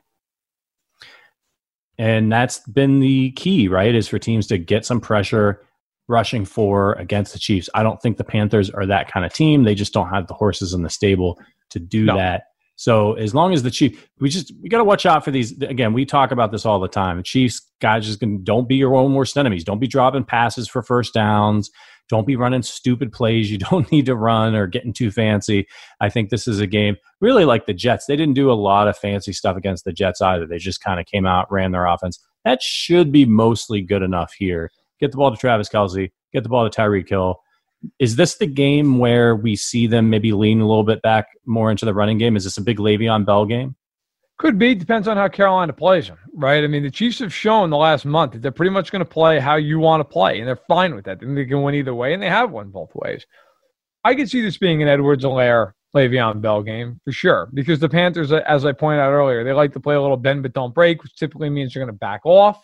And 1.98 2.30
that's 2.30 2.58
been 2.60 3.00
the 3.00 3.30
key, 3.32 3.68
right? 3.68 3.94
Is 3.94 4.08
for 4.08 4.18
teams 4.18 4.46
to 4.48 4.58
get 4.58 4.84
some 4.84 5.00
pressure 5.00 5.62
rushing 6.08 6.44
for 6.44 6.92
against 6.94 7.32
the 7.32 7.38
Chiefs. 7.38 7.70
I 7.74 7.82
don't 7.82 8.00
think 8.02 8.16
the 8.16 8.24
Panthers 8.24 8.70
are 8.70 8.86
that 8.86 9.10
kind 9.10 9.24
of 9.24 9.32
team. 9.32 9.64
They 9.64 9.74
just 9.74 9.92
don't 9.92 10.08
have 10.10 10.26
the 10.26 10.34
horses 10.34 10.74
in 10.74 10.82
the 10.82 10.90
stable 10.90 11.40
to 11.70 11.78
do 11.78 12.04
no. 12.04 12.16
that. 12.16 12.48
So 12.76 13.14
as 13.14 13.34
long 13.34 13.52
as 13.52 13.62
the 13.62 13.70
Chiefs, 13.70 13.98
we 14.20 14.28
just 14.28 14.52
we 14.62 14.68
got 14.68 14.78
to 14.78 14.84
watch 14.84 15.06
out 15.06 15.24
for 15.24 15.30
these. 15.30 15.60
Again, 15.62 15.92
we 15.92 16.04
talk 16.04 16.30
about 16.30 16.52
this 16.52 16.66
all 16.66 16.78
the 16.78 16.88
time. 16.88 17.22
Chiefs 17.22 17.60
guys 17.80 18.06
just 18.06 18.20
can 18.20 18.44
don't 18.44 18.68
be 18.68 18.76
your 18.76 18.94
own 18.94 19.14
worst 19.14 19.36
enemies. 19.36 19.64
Don't 19.64 19.78
be 19.78 19.86
dropping 19.86 20.24
passes 20.24 20.68
for 20.68 20.82
first 20.82 21.14
downs. 21.14 21.70
Don't 22.08 22.26
be 22.26 22.36
running 22.36 22.62
stupid 22.62 23.10
plays 23.12 23.50
you 23.50 23.58
don't 23.70 23.90
need 23.90 24.06
to 24.06 24.14
run 24.14 24.54
or 24.54 24.66
getting 24.66 24.92
too 24.92 25.10
fancy. 25.10 25.66
I 26.00 26.08
think 26.08 26.30
this 26.30 26.46
is 26.46 26.60
a 26.60 26.66
game 26.66 26.96
really 27.20 27.44
like 27.44 27.66
the 27.66 27.74
Jets. 27.74 28.06
They 28.06 28.14
didn't 28.16 28.34
do 28.34 28.50
a 28.50 28.54
lot 28.54 28.88
of 28.88 28.96
fancy 28.96 29.32
stuff 29.32 29.56
against 29.56 29.84
the 29.84 29.92
Jets 29.92 30.20
either. 30.20 30.46
They 30.46 30.58
just 30.58 30.82
kind 30.82 31.00
of 31.00 31.06
came 31.06 31.26
out, 31.26 31.50
ran 31.50 31.72
their 31.72 31.86
offense. 31.86 32.20
That 32.44 32.62
should 32.62 33.10
be 33.10 33.24
mostly 33.24 33.80
good 33.80 34.02
enough 34.02 34.32
here 34.38 34.70
get 35.00 35.10
the 35.10 35.18
ball 35.18 35.30
to 35.30 35.36
Travis 35.36 35.68
Kelce, 35.68 36.10
get 36.32 36.42
the 36.42 36.48
ball 36.48 36.68
to 36.68 36.80
Tyreek 36.80 37.08
Hill. 37.08 37.40
Is 37.98 38.16
this 38.16 38.36
the 38.36 38.46
game 38.46 38.98
where 38.98 39.36
we 39.36 39.56
see 39.56 39.86
them 39.86 40.10
maybe 40.10 40.32
lean 40.32 40.60
a 40.60 40.66
little 40.66 40.84
bit 40.84 41.02
back 41.02 41.28
more 41.44 41.70
into 41.70 41.84
the 41.84 41.94
running 41.94 42.18
game? 42.18 42.36
Is 42.36 42.44
this 42.44 42.58
a 42.58 42.62
big 42.62 42.78
Le'Veon 42.78 43.24
Bell 43.24 43.46
game? 43.46 43.76
Could 44.38 44.58
be. 44.58 44.74
Depends 44.74 45.08
on 45.08 45.16
how 45.16 45.28
Carolina 45.28 45.72
plays 45.72 46.08
them, 46.08 46.18
right? 46.34 46.62
I 46.62 46.66
mean, 46.66 46.82
the 46.82 46.90
Chiefs 46.90 47.20
have 47.20 47.32
shown 47.32 47.70
the 47.70 47.76
last 47.76 48.04
month 48.04 48.32
that 48.32 48.42
they're 48.42 48.50
pretty 48.52 48.70
much 48.70 48.92
going 48.92 49.00
to 49.00 49.10
play 49.10 49.38
how 49.40 49.56
you 49.56 49.78
want 49.78 50.00
to 50.00 50.04
play, 50.04 50.38
and 50.38 50.46
they're 50.46 50.60
fine 50.68 50.94
with 50.94 51.06
that. 51.06 51.22
And 51.22 51.36
they 51.36 51.46
can 51.46 51.62
win 51.62 51.74
either 51.74 51.94
way, 51.94 52.12
and 52.12 52.22
they 52.22 52.28
have 52.28 52.50
won 52.50 52.70
both 52.70 52.94
ways. 52.94 53.24
I 54.04 54.14
could 54.14 54.28
see 54.28 54.42
this 54.42 54.58
being 54.58 54.82
an 54.82 54.88
Edwards-Helaire 54.88 55.72
Le'Veon 55.94 56.42
Bell 56.42 56.62
game 56.62 57.00
for 57.04 57.12
sure, 57.12 57.48
because 57.54 57.80
the 57.80 57.88
Panthers, 57.88 58.30
as 58.30 58.66
I 58.66 58.72
pointed 58.72 59.00
out 59.00 59.12
earlier, 59.12 59.42
they 59.42 59.54
like 59.54 59.72
to 59.72 59.80
play 59.80 59.94
a 59.94 60.02
little 60.02 60.18
bend 60.18 60.42
but 60.42 60.52
don't 60.52 60.74
break, 60.74 61.02
which 61.02 61.16
typically 61.16 61.48
means 61.48 61.72
they're 61.72 61.82
going 61.82 61.92
to 61.92 61.98
back 61.98 62.20
off, 62.24 62.60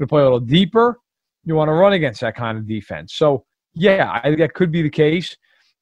to 0.00 0.06
play 0.06 0.22
a 0.22 0.24
little 0.24 0.40
deeper, 0.40 0.98
you 1.44 1.54
want 1.54 1.68
to 1.68 1.72
run 1.72 1.92
against 1.92 2.22
that 2.22 2.34
kind 2.34 2.56
of 2.56 2.66
defense. 2.66 3.14
So, 3.14 3.44
yeah, 3.74 4.10
I 4.12 4.28
think 4.28 4.38
that 4.38 4.54
could 4.54 4.72
be 4.72 4.82
the 4.82 4.90
case. 4.90 5.36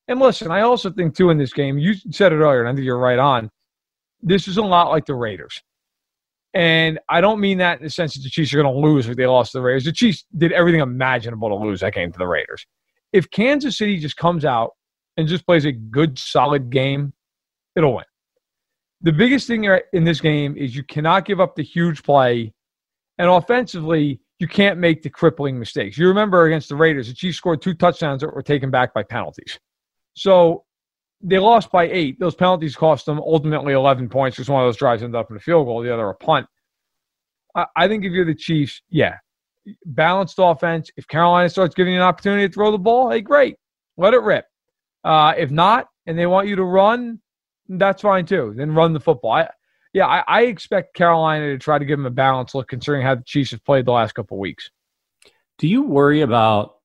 And 0.08 0.20
listen, 0.20 0.50
I 0.50 0.62
also 0.62 0.90
think, 0.90 1.14
too, 1.14 1.30
in 1.30 1.38
this 1.38 1.52
game, 1.52 1.78
you 1.78 1.94
said 2.10 2.32
it 2.32 2.36
earlier, 2.36 2.60
and 2.60 2.68
I 2.68 2.74
think 2.74 2.84
you're 2.84 2.98
right 2.98 3.18
on. 3.18 3.50
This 4.22 4.48
is 4.48 4.56
a 4.56 4.62
lot 4.62 4.88
like 4.88 5.06
the 5.06 5.14
Raiders. 5.14 5.62
And 6.54 6.98
I 7.08 7.20
don't 7.20 7.40
mean 7.40 7.58
that 7.58 7.78
in 7.78 7.84
the 7.84 7.90
sense 7.90 8.14
that 8.14 8.22
the 8.22 8.30
Chiefs 8.30 8.52
are 8.54 8.62
going 8.62 8.74
to 8.74 8.80
lose 8.80 9.06
if 9.06 9.16
they 9.16 9.26
lost 9.26 9.52
the 9.52 9.60
Raiders. 9.60 9.84
The 9.84 9.92
Chiefs 9.92 10.24
did 10.36 10.52
everything 10.52 10.80
imaginable 10.80 11.48
to 11.50 11.54
lose 11.54 11.80
that 11.80 11.94
game 11.94 12.10
to 12.10 12.18
the 12.18 12.26
Raiders. 12.26 12.66
If 13.12 13.30
Kansas 13.30 13.76
City 13.76 13.98
just 13.98 14.16
comes 14.16 14.44
out 14.44 14.72
and 15.16 15.28
just 15.28 15.46
plays 15.46 15.66
a 15.66 15.72
good, 15.72 16.18
solid 16.18 16.70
game, 16.70 17.12
it'll 17.76 17.94
win. 17.96 18.04
The 19.02 19.12
biggest 19.12 19.46
thing 19.46 19.70
in 19.92 20.04
this 20.04 20.20
game 20.20 20.56
is 20.56 20.74
you 20.74 20.82
cannot 20.84 21.26
give 21.26 21.38
up 21.38 21.54
the 21.54 21.62
huge 21.62 22.02
play. 22.02 22.52
And 23.18 23.28
offensively, 23.28 24.20
you 24.38 24.46
can't 24.46 24.78
make 24.78 25.02
the 25.02 25.10
crippling 25.10 25.58
mistakes. 25.58 25.98
You 25.98 26.08
remember 26.08 26.46
against 26.46 26.68
the 26.68 26.76
Raiders, 26.76 27.08
the 27.08 27.14
Chiefs 27.14 27.38
scored 27.38 27.60
two 27.60 27.74
touchdowns 27.74 28.20
that 28.20 28.34
were 28.34 28.42
taken 28.42 28.70
back 28.70 28.94
by 28.94 29.02
penalties. 29.02 29.58
So 30.14 30.64
they 31.20 31.38
lost 31.38 31.72
by 31.72 31.88
eight. 31.88 32.20
Those 32.20 32.34
penalties 32.34 32.76
cost 32.76 33.06
them 33.06 33.18
ultimately 33.18 33.72
11 33.72 34.08
points 34.08 34.36
because 34.36 34.48
one 34.48 34.62
of 34.62 34.68
those 34.68 34.76
drives 34.76 35.02
ended 35.02 35.18
up 35.18 35.30
in 35.30 35.36
a 35.36 35.40
field 35.40 35.66
goal, 35.66 35.82
the 35.82 35.92
other 35.92 36.08
a 36.08 36.14
punt. 36.14 36.46
I, 37.56 37.66
I 37.76 37.88
think 37.88 38.04
if 38.04 38.12
you're 38.12 38.24
the 38.24 38.34
Chiefs, 38.34 38.82
yeah, 38.88 39.16
balanced 39.84 40.36
offense. 40.38 40.90
If 40.96 41.08
Carolina 41.08 41.48
starts 41.48 41.74
giving 41.74 41.94
you 41.94 42.00
an 42.00 42.06
opportunity 42.06 42.46
to 42.46 42.52
throw 42.52 42.70
the 42.70 42.78
ball, 42.78 43.10
hey, 43.10 43.20
great, 43.20 43.56
let 43.96 44.14
it 44.14 44.22
rip. 44.22 44.44
Uh, 45.02 45.34
if 45.36 45.50
not, 45.50 45.88
and 46.06 46.16
they 46.18 46.26
want 46.26 46.48
you 46.48 46.56
to 46.56 46.64
run, 46.64 47.20
that's 47.68 48.02
fine 48.02 48.24
too. 48.24 48.54
Then 48.56 48.72
run 48.72 48.92
the 48.92 49.00
football. 49.00 49.32
I, 49.32 49.48
yeah, 49.92 50.06
I, 50.06 50.24
I, 50.26 50.42
expect 50.42 50.94
Carolina 50.94 51.46
to 51.46 51.58
try 51.58 51.78
to 51.78 51.84
give 51.84 51.98
them 51.98 52.06
a 52.06 52.10
balanced 52.10 52.54
look, 52.54 52.68
considering 52.68 53.04
how 53.04 53.14
the 53.14 53.24
Chiefs 53.24 53.52
have 53.52 53.64
played 53.64 53.86
the 53.86 53.92
last 53.92 54.14
couple 54.14 54.36
of 54.36 54.40
weeks. 54.40 54.70
Do 55.58 55.66
you 55.66 55.82
worry 55.82 56.20
about 56.20 56.76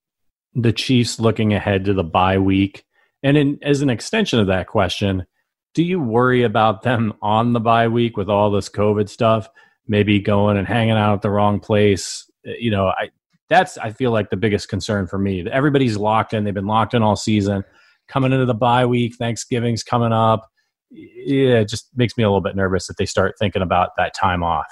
the 0.55 0.71
Chiefs 0.71 1.19
looking 1.19 1.53
ahead 1.53 1.85
to 1.85 1.93
the 1.93 2.03
bye 2.03 2.37
week? 2.37 2.85
And 3.21 3.37
in, 3.37 3.59
as 3.61 3.81
an 3.81 3.89
extension 3.89 4.39
of 4.39 4.47
that 4.47 4.67
question, 4.67 5.25
do 5.73 5.83
you 5.83 5.99
worry 5.99 6.43
about 6.43 6.83
them 6.83 7.13
on 7.21 7.53
the 7.53 7.59
bye 7.59 7.87
week 7.87 8.15
with 8.15 8.29
all 8.29 8.51
this 8.51 8.69
COVID 8.69 9.09
stuff, 9.09 9.47
maybe 9.87 10.19
going 10.19 10.57
and 10.57 10.67
hanging 10.67 10.91
out 10.91 11.15
at 11.15 11.21
the 11.21 11.29
wrong 11.29 11.59
place? 11.59 12.29
You 12.43 12.71
know, 12.71 12.87
I 12.87 13.09
that's 13.49 13.77
I 13.77 13.91
feel 13.91 14.11
like 14.11 14.29
the 14.29 14.37
biggest 14.37 14.69
concern 14.69 15.07
for 15.07 15.17
me. 15.17 15.47
Everybody's 15.49 15.97
locked 15.97 16.33
in; 16.33 16.43
they've 16.43 16.53
been 16.53 16.67
locked 16.67 16.93
in 16.93 17.03
all 17.03 17.15
season. 17.15 17.63
Coming 18.07 18.33
into 18.33 18.45
the 18.45 18.53
bye 18.53 18.85
week, 18.85 19.15
Thanksgiving's 19.15 19.83
coming 19.83 20.11
up 20.11 20.49
yeah, 20.93 21.60
it 21.60 21.69
just 21.69 21.89
makes 21.95 22.17
me 22.17 22.23
a 22.23 22.27
little 22.27 22.41
bit 22.41 22.56
nervous 22.56 22.88
that 22.88 22.97
they 22.97 23.06
start 23.06 23.36
thinking 23.39 23.62
about 23.62 23.91
that 23.97 24.13
time 24.13 24.43
off. 24.43 24.67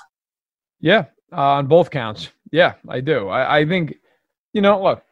Yeah, 0.79 1.05
uh, 1.31 1.53
on 1.53 1.67
both 1.67 1.89
counts. 1.89 2.29
Yeah, 2.51 2.73
I 2.87 3.01
do. 3.01 3.29
I, 3.29 3.59
I 3.59 3.65
think, 3.67 3.95
you 4.53 4.61
know, 4.61 4.81
look, 4.81 5.03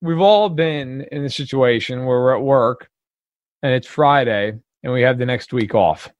we've 0.00 0.20
all 0.20 0.48
been 0.48 1.02
in 1.12 1.24
a 1.24 1.30
situation 1.30 2.04
where 2.04 2.20
we're 2.20 2.36
at 2.36 2.42
work 2.42 2.90
and 3.62 3.72
it's 3.72 3.86
Friday 3.86 4.58
and 4.82 4.92
we 4.92 5.02
have 5.02 5.18
the 5.18 5.26
next 5.26 5.52
week 5.52 5.74
off. 5.74 6.10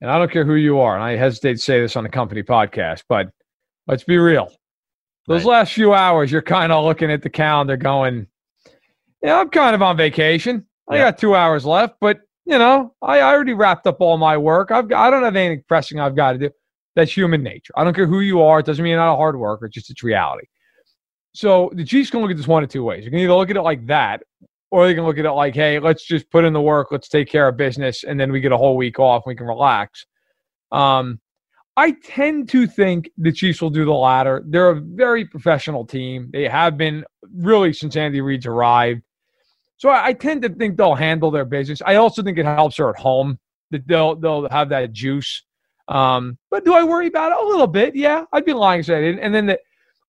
And 0.00 0.10
I 0.10 0.18
don't 0.18 0.30
care 0.30 0.44
who 0.44 0.56
you 0.56 0.80
are, 0.80 0.96
and 0.96 1.04
I 1.04 1.16
hesitate 1.16 1.54
to 1.54 1.58
say 1.58 1.80
this 1.80 1.96
on 1.96 2.04
a 2.04 2.10
company 2.10 2.42
podcast, 2.42 3.04
but 3.08 3.28
let's 3.86 4.04
be 4.04 4.18
real. 4.18 4.52
Those 5.26 5.44
right. 5.44 5.52
last 5.52 5.72
few 5.72 5.94
hours, 5.94 6.30
you're 6.30 6.42
kind 6.42 6.72
of 6.72 6.84
looking 6.84 7.10
at 7.10 7.22
the 7.22 7.30
calendar 7.30 7.78
going, 7.78 8.26
yeah, 9.22 9.38
I'm 9.38 9.48
kind 9.48 9.74
of 9.74 9.80
on 9.80 9.96
vacation. 9.96 10.66
I 10.90 10.96
yeah. 10.96 11.04
got 11.04 11.18
two 11.18 11.34
hours 11.34 11.64
left, 11.64 11.94
but 12.00 12.20
you 12.46 12.58
know, 12.58 12.94
I, 13.02 13.20
already 13.20 13.54
wrapped 13.54 13.86
up 13.86 14.00
all 14.00 14.18
my 14.18 14.36
work. 14.36 14.70
I've 14.70 14.90
I 14.92 15.10
don't 15.10 15.22
have 15.22 15.36
anything 15.36 15.64
pressing 15.66 16.00
I've 16.00 16.16
got 16.16 16.32
to 16.32 16.38
do. 16.38 16.50
That's 16.94 17.16
human 17.16 17.42
nature. 17.42 17.72
I 17.76 17.84
don't 17.84 17.94
care 17.94 18.06
who 18.06 18.20
you 18.20 18.42
are. 18.42 18.60
It 18.60 18.66
doesn't 18.66 18.82
mean 18.82 18.90
you're 18.92 19.00
not 19.00 19.14
a 19.14 19.16
hard 19.16 19.36
worker. 19.36 19.66
It's 19.66 19.74
just 19.74 19.90
it's 19.90 20.02
reality. 20.02 20.46
So 21.32 21.70
the 21.74 21.84
Chiefs 21.84 22.10
can 22.10 22.20
look 22.20 22.30
at 22.30 22.36
this 22.36 22.46
one 22.46 22.62
of 22.62 22.68
two 22.68 22.84
ways. 22.84 23.04
You 23.04 23.10
can 23.10 23.18
either 23.18 23.34
look 23.34 23.50
at 23.50 23.56
it 23.56 23.62
like 23.62 23.86
that, 23.86 24.22
or 24.70 24.86
they 24.86 24.94
can 24.94 25.04
look 25.04 25.18
at 25.18 25.24
it 25.24 25.32
like, 25.32 25.54
hey, 25.54 25.78
let's 25.78 26.04
just 26.04 26.30
put 26.30 26.44
in 26.44 26.52
the 26.52 26.60
work, 26.60 26.88
let's 26.90 27.08
take 27.08 27.28
care 27.28 27.48
of 27.48 27.56
business, 27.56 28.04
and 28.04 28.18
then 28.18 28.32
we 28.32 28.40
get 28.40 28.52
a 28.52 28.56
whole 28.56 28.76
week 28.76 28.98
off, 28.98 29.24
we 29.24 29.34
can 29.34 29.46
relax. 29.46 30.04
Um, 30.72 31.20
I 31.76 31.92
tend 31.92 32.48
to 32.50 32.66
think 32.66 33.08
the 33.16 33.30
Chiefs 33.30 33.62
will 33.62 33.70
do 33.70 33.84
the 33.84 33.92
latter. 33.92 34.42
They're 34.46 34.70
a 34.70 34.80
very 34.80 35.24
professional 35.26 35.84
team. 35.86 36.28
They 36.32 36.48
have 36.48 36.76
been 36.76 37.04
really 37.32 37.72
since 37.72 37.96
Andy 37.96 38.20
Reid's 38.20 38.46
arrived. 38.46 39.02
So 39.84 39.90
I, 39.90 40.06
I 40.06 40.12
tend 40.14 40.40
to 40.40 40.48
think 40.48 40.78
they'll 40.78 40.94
handle 40.94 41.30
their 41.30 41.44
business. 41.44 41.82
I 41.84 41.96
also 41.96 42.22
think 42.22 42.38
it 42.38 42.46
helps 42.46 42.78
her 42.78 42.88
at 42.88 42.96
home 42.96 43.38
that 43.70 43.86
they'll 43.86 44.16
they'll 44.16 44.48
have 44.48 44.70
that 44.70 44.94
juice. 44.94 45.42
Um, 45.88 46.38
but 46.50 46.64
do 46.64 46.72
I 46.72 46.82
worry 46.84 47.06
about 47.06 47.32
it 47.32 47.38
a 47.38 47.46
little 47.46 47.66
bit? 47.66 47.94
Yeah, 47.94 48.24
I'd 48.32 48.46
be 48.46 48.54
lying 48.54 48.80
if 48.80 48.88
I 48.88 48.98
didn't. 49.02 49.20
And 49.20 49.34
then 49.34 49.44
the, 49.44 49.60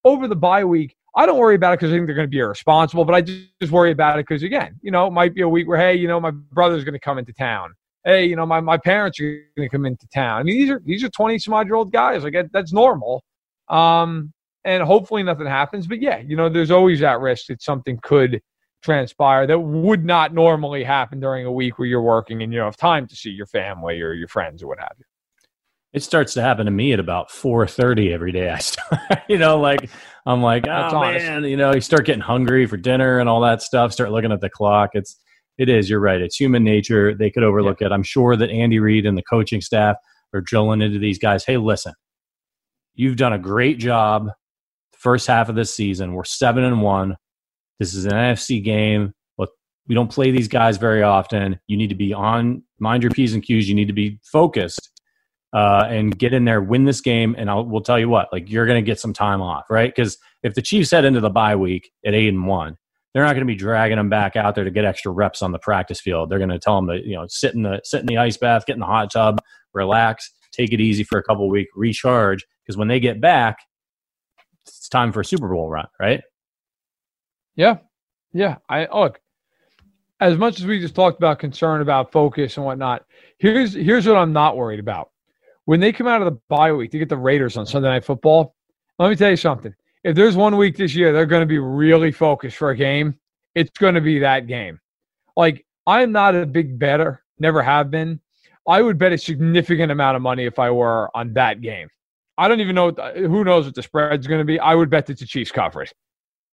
over 0.05 0.29
the 0.29 0.35
bye 0.37 0.63
week, 0.63 0.95
I 1.17 1.25
don't 1.25 1.37
worry 1.37 1.55
about 1.55 1.73
it 1.73 1.79
because 1.81 1.91
I 1.91 1.97
think 1.97 2.05
they're 2.05 2.15
going 2.15 2.25
to 2.25 2.31
be 2.31 2.39
irresponsible. 2.39 3.03
But 3.03 3.15
I 3.15 3.21
just, 3.21 3.47
just 3.59 3.73
worry 3.73 3.91
about 3.91 4.17
it 4.17 4.25
because 4.25 4.43
again, 4.43 4.79
you 4.81 4.91
know, 4.91 5.07
it 5.07 5.11
might 5.11 5.35
be 5.35 5.41
a 5.41 5.49
week 5.49 5.67
where 5.67 5.77
hey, 5.77 5.95
you 5.95 6.07
know, 6.07 6.21
my 6.21 6.31
brother's 6.31 6.85
going 6.85 6.93
to 6.93 6.99
come 6.99 7.17
into 7.17 7.33
town. 7.33 7.73
Hey, 8.05 8.27
you 8.27 8.37
know, 8.37 8.45
my, 8.45 8.61
my 8.61 8.77
parents 8.77 9.19
are 9.19 9.43
going 9.57 9.67
to 9.67 9.69
come 9.69 9.85
into 9.85 10.07
town. 10.07 10.39
I 10.39 10.43
mean, 10.43 10.57
these 10.57 10.69
are 10.69 10.81
these 10.85 11.03
are 11.03 11.09
twenty 11.09 11.37
some 11.37 11.53
odd 11.53 11.67
year 11.67 11.75
old 11.75 11.91
guys. 11.91 12.23
Like 12.23 12.37
that's 12.53 12.71
normal. 12.71 13.25
Um, 13.67 14.31
and 14.63 14.81
hopefully 14.83 15.21
nothing 15.21 15.47
happens. 15.47 15.85
But 15.85 16.01
yeah, 16.01 16.19
you 16.19 16.37
know, 16.37 16.47
there's 16.47 16.71
always 16.71 17.01
that 17.01 17.19
risk 17.19 17.47
that 17.47 17.61
something 17.61 17.99
could 18.01 18.41
transpire 18.85 19.47
that 19.47 19.59
would 19.59 20.05
not 20.05 20.33
normally 20.33 20.83
happen 20.83 21.19
during 21.19 21.45
a 21.45 21.51
week 21.51 21.79
where 21.79 21.87
you're 21.87 22.01
working 22.01 22.43
and 22.43 22.53
you 22.53 22.59
don't 22.59 22.67
have 22.67 22.77
time 22.77 23.07
to 23.07 23.15
see 23.15 23.31
your 23.31 23.47
family 23.47 23.99
or 23.99 24.13
your 24.13 24.27
friends 24.27 24.61
or 24.61 24.67
what 24.67 24.79
have 24.79 24.93
you. 24.99 25.05
it 25.91 26.03
starts 26.03 26.35
to 26.35 26.41
happen 26.41 26.65
to 26.65 26.71
me 26.71 26.93
at 26.93 26.99
about 26.99 27.29
4.30 27.29 28.13
every 28.13 28.31
day 28.31 28.51
i 28.51 28.57
start 28.59 29.01
you 29.27 29.39
know 29.39 29.59
like 29.59 29.89
i'm 30.27 30.43
like 30.43 30.67
oh 30.67 31.01
man 31.01 31.43
you 31.43 31.57
know 31.57 31.73
you 31.73 31.81
start 31.81 32.05
getting 32.05 32.21
hungry 32.21 32.67
for 32.67 32.77
dinner 32.77 33.17
and 33.19 33.27
all 33.27 33.41
that 33.41 33.63
stuff 33.63 33.91
start 33.91 34.11
looking 34.11 34.31
at 34.31 34.39
the 34.39 34.49
clock. 34.49 34.91
It's 34.93 35.19
it 35.57 35.67
is 35.67 35.89
you're 35.89 35.99
right 35.99 36.21
it's 36.21 36.35
human 36.35 36.63
nature. 36.63 37.15
They 37.15 37.31
could 37.31 37.43
overlook 37.43 37.81
it. 37.81 37.91
I'm 37.91 38.03
sure 38.03 38.35
that 38.35 38.51
andy 38.51 38.77
reid 38.77 39.07
and 39.07 39.17
the 39.17 39.23
coaching 39.23 39.61
staff 39.61 39.95
are 40.33 40.41
drilling 40.41 40.81
into 40.81 40.99
these 40.99 41.17
guys 41.17 41.43
hey 41.43 41.57
listen 41.57 41.93
you've 42.93 43.17
done 43.17 43.33
a 43.33 43.39
great 43.39 43.77
job 43.79 44.27
the 44.27 44.97
first 44.99 45.27
half 45.27 45.49
of 45.49 45.55
this 45.55 45.73
season. 45.73 46.13
We're 46.13 46.23
seven 46.23 46.63
and 46.63 46.81
one 46.81 47.17
this 47.79 47.93
is 47.93 48.05
an 48.05 48.11
nfc 48.11 48.63
game 48.63 49.13
but 49.37 49.49
we 49.87 49.95
don't 49.95 50.11
play 50.11 50.31
these 50.31 50.47
guys 50.47 50.77
very 50.77 51.03
often 51.03 51.59
you 51.67 51.77
need 51.77 51.89
to 51.89 51.95
be 51.95 52.13
on 52.13 52.63
mind 52.79 53.03
your 53.03 53.11
p's 53.11 53.33
and 53.33 53.43
q's 53.43 53.67
you 53.67 53.75
need 53.75 53.87
to 53.87 53.93
be 53.93 54.19
focused 54.23 54.91
uh, 55.55 55.87
and 55.89 56.19
get 56.19 56.33
in 56.33 56.43
there, 56.43 56.61
win 56.61 56.83
this 56.83 56.99
game, 56.99 57.33
and 57.37 57.49
I'll 57.49 57.65
we'll 57.65 57.81
tell 57.81 57.97
you 57.97 58.09
what, 58.09 58.27
like 58.33 58.51
you're 58.51 58.65
going 58.65 58.83
to 58.83 58.85
get 58.85 58.99
some 58.99 59.13
time 59.13 59.41
off, 59.41 59.63
right? 59.69 59.89
Because 59.89 60.17
if 60.43 60.53
the 60.53 60.61
Chiefs 60.61 60.91
head 60.91 61.05
into 61.05 61.21
the 61.21 61.29
bye 61.29 61.55
week 61.55 61.89
at 62.05 62.13
eight 62.13 62.27
and 62.27 62.45
one, 62.45 62.75
they're 63.13 63.23
not 63.23 63.31
going 63.31 63.47
to 63.47 63.51
be 63.51 63.55
dragging 63.55 63.95
them 63.95 64.09
back 64.09 64.35
out 64.35 64.53
there 64.53 64.65
to 64.65 64.69
get 64.69 64.83
extra 64.83 65.13
reps 65.13 65.41
on 65.41 65.53
the 65.53 65.59
practice 65.59 66.01
field. 66.01 66.29
They're 66.29 66.39
going 66.39 66.49
to 66.49 66.59
tell 66.59 66.75
them 66.75 66.87
to 66.87 67.01
you 67.01 67.15
know 67.15 67.25
sit 67.29 67.55
in 67.55 67.63
the 67.63 67.79
sit 67.85 68.01
in 68.01 68.05
the 68.05 68.17
ice 68.17 68.35
bath, 68.35 68.65
get 68.65 68.73
in 68.73 68.81
the 68.81 68.85
hot 68.85 69.13
tub, 69.13 69.41
relax, 69.73 70.29
take 70.51 70.73
it 70.73 70.81
easy 70.81 71.05
for 71.05 71.17
a 71.17 71.23
couple 71.23 71.49
week, 71.49 71.69
recharge. 71.73 72.45
Because 72.65 72.75
when 72.75 72.89
they 72.89 72.99
get 72.99 73.21
back, 73.21 73.59
it's 74.67 74.89
time 74.89 75.13
for 75.13 75.21
a 75.21 75.25
Super 75.25 75.47
Bowl 75.47 75.69
run, 75.69 75.87
right? 76.01 76.21
Yeah. 77.55 77.77
Yeah. 78.33 78.57
I 78.69 78.87
look, 78.87 79.19
as 80.19 80.37
much 80.37 80.59
as 80.59 80.65
we 80.65 80.79
just 80.79 80.95
talked 80.95 81.17
about 81.17 81.39
concern 81.39 81.81
about 81.81 82.11
focus 82.11 82.57
and 82.57 82.65
whatnot, 82.65 83.05
here's 83.37 83.73
here's 83.73 84.07
what 84.07 84.17
I'm 84.17 84.33
not 84.33 84.57
worried 84.57 84.79
about. 84.79 85.11
When 85.65 85.79
they 85.79 85.91
come 85.91 86.07
out 86.07 86.21
of 86.21 86.25
the 86.25 86.39
bye 86.47 86.71
week 86.71 86.91
to 86.91 86.99
get 86.99 87.09
the 87.09 87.17
Raiders 87.17 87.57
on 87.57 87.65
Sunday 87.65 87.89
Night 87.89 88.05
Football, 88.05 88.55
let 88.99 89.09
me 89.09 89.15
tell 89.15 89.29
you 89.29 89.37
something. 89.37 89.73
If 90.03 90.15
there's 90.15 90.35
one 90.35 90.57
week 90.57 90.77
this 90.77 90.93
year 90.93 91.11
they're 91.11 91.25
going 91.25 91.41
to 91.41 91.47
be 91.47 91.57
really 91.57 92.11
focused 92.11 92.57
for 92.57 92.69
a 92.69 92.75
game, 92.75 93.17
it's 93.55 93.71
going 93.77 93.95
to 93.95 94.01
be 94.01 94.19
that 94.19 94.47
game. 94.47 94.79
Like 95.35 95.65
I'm 95.87 96.11
not 96.11 96.35
a 96.35 96.45
big 96.45 96.77
better, 96.77 97.23
never 97.39 97.61
have 97.61 97.91
been. 97.91 98.19
I 98.67 98.81
would 98.81 98.97
bet 98.97 99.13
a 99.13 99.17
significant 99.17 99.91
amount 99.91 100.15
of 100.15 100.21
money 100.21 100.45
if 100.45 100.59
I 100.59 100.71
were 100.71 101.15
on 101.15 101.33
that 101.33 101.61
game. 101.61 101.87
I 102.37 102.47
don't 102.47 102.59
even 102.59 102.75
know 102.75 102.91
who 102.91 103.43
knows 103.43 103.65
what 103.65 103.75
the 103.75 103.83
spread's 103.83 104.27
going 104.27 104.39
to 104.41 104.45
be. 104.45 104.59
I 104.59 104.75
would 104.75 104.89
bet 104.89 105.09
it's 105.09 105.21
a 105.21 105.27
Chiefs 105.27 105.51
coverage. 105.51 105.93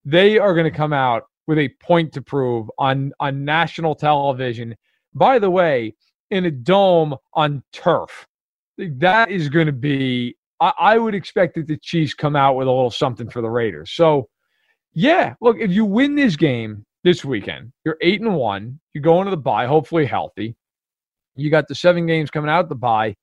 They 0.04 0.38
are 0.38 0.54
going 0.54 0.70
to 0.70 0.76
come 0.76 0.92
out 0.92 1.24
with 1.46 1.58
a 1.58 1.68
point 1.80 2.12
to 2.14 2.22
prove 2.22 2.70
on 2.78 3.12
on 3.20 3.44
national 3.44 3.94
television. 3.94 4.76
By 5.14 5.38
the 5.38 5.50
way, 5.50 5.94
in 6.30 6.46
a 6.46 6.50
dome 6.50 7.14
on 7.34 7.62
turf, 7.72 8.26
that 8.78 9.30
is 9.30 9.48
going 9.48 9.66
to 9.66 9.72
be. 9.72 10.36
I, 10.60 10.72
I 10.78 10.98
would 10.98 11.14
expect 11.14 11.54
that 11.56 11.66
the 11.66 11.76
Chiefs 11.76 12.14
come 12.14 12.36
out 12.36 12.56
with 12.56 12.68
a 12.68 12.70
little 12.70 12.90
something 12.90 13.28
for 13.28 13.42
the 13.42 13.50
Raiders. 13.50 13.92
So, 13.92 14.28
yeah, 14.94 15.34
look, 15.40 15.58
if 15.58 15.70
you 15.70 15.84
win 15.84 16.14
this 16.14 16.36
game 16.36 16.84
this 17.04 17.24
weekend, 17.24 17.72
you're 17.84 17.98
eight 18.00 18.20
and 18.20 18.34
one. 18.34 18.80
You 18.94 19.00
go 19.00 19.20
into 19.20 19.30
the 19.30 19.36
bye, 19.36 19.66
hopefully 19.66 20.06
healthy. 20.06 20.56
You 21.34 21.50
got 21.50 21.68
the 21.68 21.74
seven 21.74 22.06
games 22.06 22.30
coming 22.30 22.50
out 22.50 22.68
the 22.68 22.74
bye. 22.74 23.16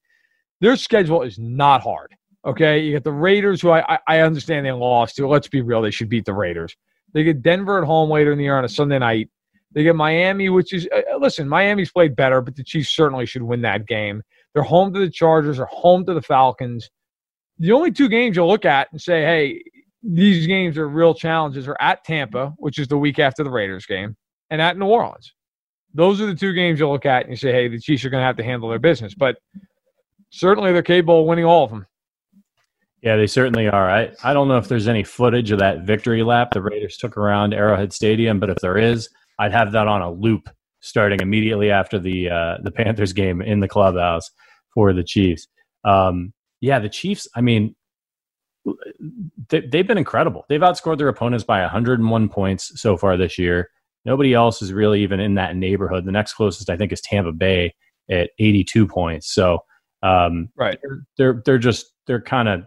Their 0.61 0.75
schedule 0.75 1.21
is 1.21 1.39
not 1.39 1.81
hard. 1.81 2.15
Okay, 2.45 2.79
you 2.79 2.93
got 2.93 3.03
the 3.03 3.11
Raiders, 3.11 3.61
who 3.61 3.71
I, 3.71 3.99
I 4.07 4.19
understand 4.19 4.65
they 4.65 4.71
lost 4.71 5.17
to. 5.17 5.27
Let's 5.27 5.47
be 5.47 5.61
real, 5.61 5.81
they 5.81 5.91
should 5.91 6.09
beat 6.09 6.25
the 6.25 6.33
Raiders. 6.33 6.75
They 7.13 7.23
get 7.23 7.41
Denver 7.41 7.79
at 7.79 7.85
home 7.85 8.09
later 8.09 8.31
in 8.31 8.37
the 8.37 8.45
year 8.45 8.57
on 8.57 8.65
a 8.65 8.69
Sunday 8.69 8.99
night. 8.99 9.29
They 9.71 9.83
get 9.83 9.95
Miami, 9.95 10.49
which 10.49 10.73
is 10.73 10.87
uh, 10.95 11.17
listen, 11.19 11.47
Miami's 11.49 11.91
played 11.91 12.15
better, 12.15 12.41
but 12.41 12.55
the 12.55 12.63
Chiefs 12.63 12.95
certainly 12.95 13.25
should 13.25 13.43
win 13.43 13.61
that 13.61 13.87
game. 13.87 14.23
They're 14.53 14.63
home 14.63 14.93
to 14.93 14.99
the 14.99 15.09
Chargers, 15.09 15.57
they're 15.57 15.65
home 15.67 16.05
to 16.05 16.13
the 16.13 16.21
Falcons. 16.21 16.89
The 17.59 17.73
only 17.73 17.91
two 17.91 18.07
games 18.07 18.35
you'll 18.35 18.47
look 18.47 18.65
at 18.65 18.87
and 18.91 19.01
say, 19.01 19.21
hey, 19.21 19.61
these 20.01 20.47
games 20.47 20.77
are 20.77 20.87
real 20.87 21.13
challenges 21.13 21.67
are 21.67 21.77
at 21.81 22.03
Tampa, 22.05 22.53
which 22.57 22.79
is 22.79 22.87
the 22.87 22.97
week 22.97 23.19
after 23.19 23.43
the 23.43 23.49
Raiders 23.49 23.85
game, 23.85 24.15
and 24.49 24.61
at 24.61 24.77
New 24.77 24.85
Orleans. 24.85 25.33
Those 25.93 26.21
are 26.21 26.25
the 26.25 26.35
two 26.35 26.53
games 26.53 26.79
you'll 26.79 26.91
look 26.91 27.05
at 27.05 27.23
and 27.23 27.31
you 27.31 27.37
say, 27.37 27.51
hey, 27.51 27.67
the 27.67 27.79
Chiefs 27.79 28.05
are 28.05 28.09
going 28.09 28.21
to 28.21 28.25
have 28.25 28.37
to 28.37 28.43
handle 28.43 28.69
their 28.69 28.79
business. 28.79 29.13
But 29.13 29.37
certainly 30.29 30.71
they're 30.71 30.83
capable 30.83 31.21
of 31.21 31.27
winning 31.27 31.45
all 31.45 31.65
of 31.65 31.71
them. 31.71 31.85
Yeah, 33.01 33.15
they 33.15 33.27
certainly 33.27 33.67
are. 33.67 33.89
I, 33.89 34.11
I 34.23 34.33
don't 34.33 34.47
know 34.49 34.57
if 34.57 34.67
there's 34.67 34.87
any 34.87 35.03
footage 35.03 35.51
of 35.51 35.59
that 35.59 35.83
victory 35.83 36.21
lap 36.23 36.51
the 36.51 36.61
Raiders 36.61 36.97
took 36.97 37.15
around 37.17 37.53
Arrowhead 37.53 37.93
Stadium, 37.93 38.39
but 38.39 38.49
if 38.49 38.57
there 38.57 38.77
is, 38.77 39.09
I'd 39.39 39.53
have 39.53 39.71
that 39.71 39.87
on 39.87 40.01
a 40.01 40.11
loop 40.11 40.49
starting 40.81 41.21
immediately 41.21 41.71
after 41.71 41.97
the 41.97 42.29
uh, 42.29 42.57
the 42.63 42.71
Panthers 42.71 43.13
game 43.13 43.41
in 43.41 43.61
the 43.61 43.67
clubhouse 43.69 44.29
for 44.73 44.91
the 44.91 45.03
Chiefs. 45.03 45.47
Um, 45.85 46.33
yeah, 46.59 46.79
the 46.79 46.89
Chiefs. 46.89 47.25
I 47.35 47.41
mean, 47.41 47.73
they, 49.47 49.61
they've 49.61 49.87
been 49.87 49.97
incredible. 49.97 50.45
They've 50.49 50.59
outscored 50.59 50.97
their 50.97 51.07
opponents 51.07 51.43
by 51.45 51.61
101 51.61 52.29
points 52.29 52.79
so 52.81 52.97
far 52.97 53.15
this 53.17 53.37
year. 53.37 53.69
Nobody 54.05 54.33
else 54.33 54.61
is 54.61 54.73
really 54.73 55.01
even 55.03 55.19
in 55.19 55.35
that 55.35 55.55
neighborhood. 55.55 56.05
The 56.05 56.11
next 56.11 56.33
closest, 56.33 56.69
I 56.69 56.77
think, 56.77 56.91
is 56.91 57.01
Tampa 57.01 57.31
Bay 57.31 57.73
at 58.09 58.31
82 58.39 58.87
points. 58.87 59.33
So, 59.33 59.59
um, 60.03 60.49
Right. 60.57 60.77
they're 60.83 61.01
they're, 61.17 61.41
they're 61.45 61.57
just 61.57 61.93
they're 62.07 62.21
kind 62.21 62.47
of 62.49 62.63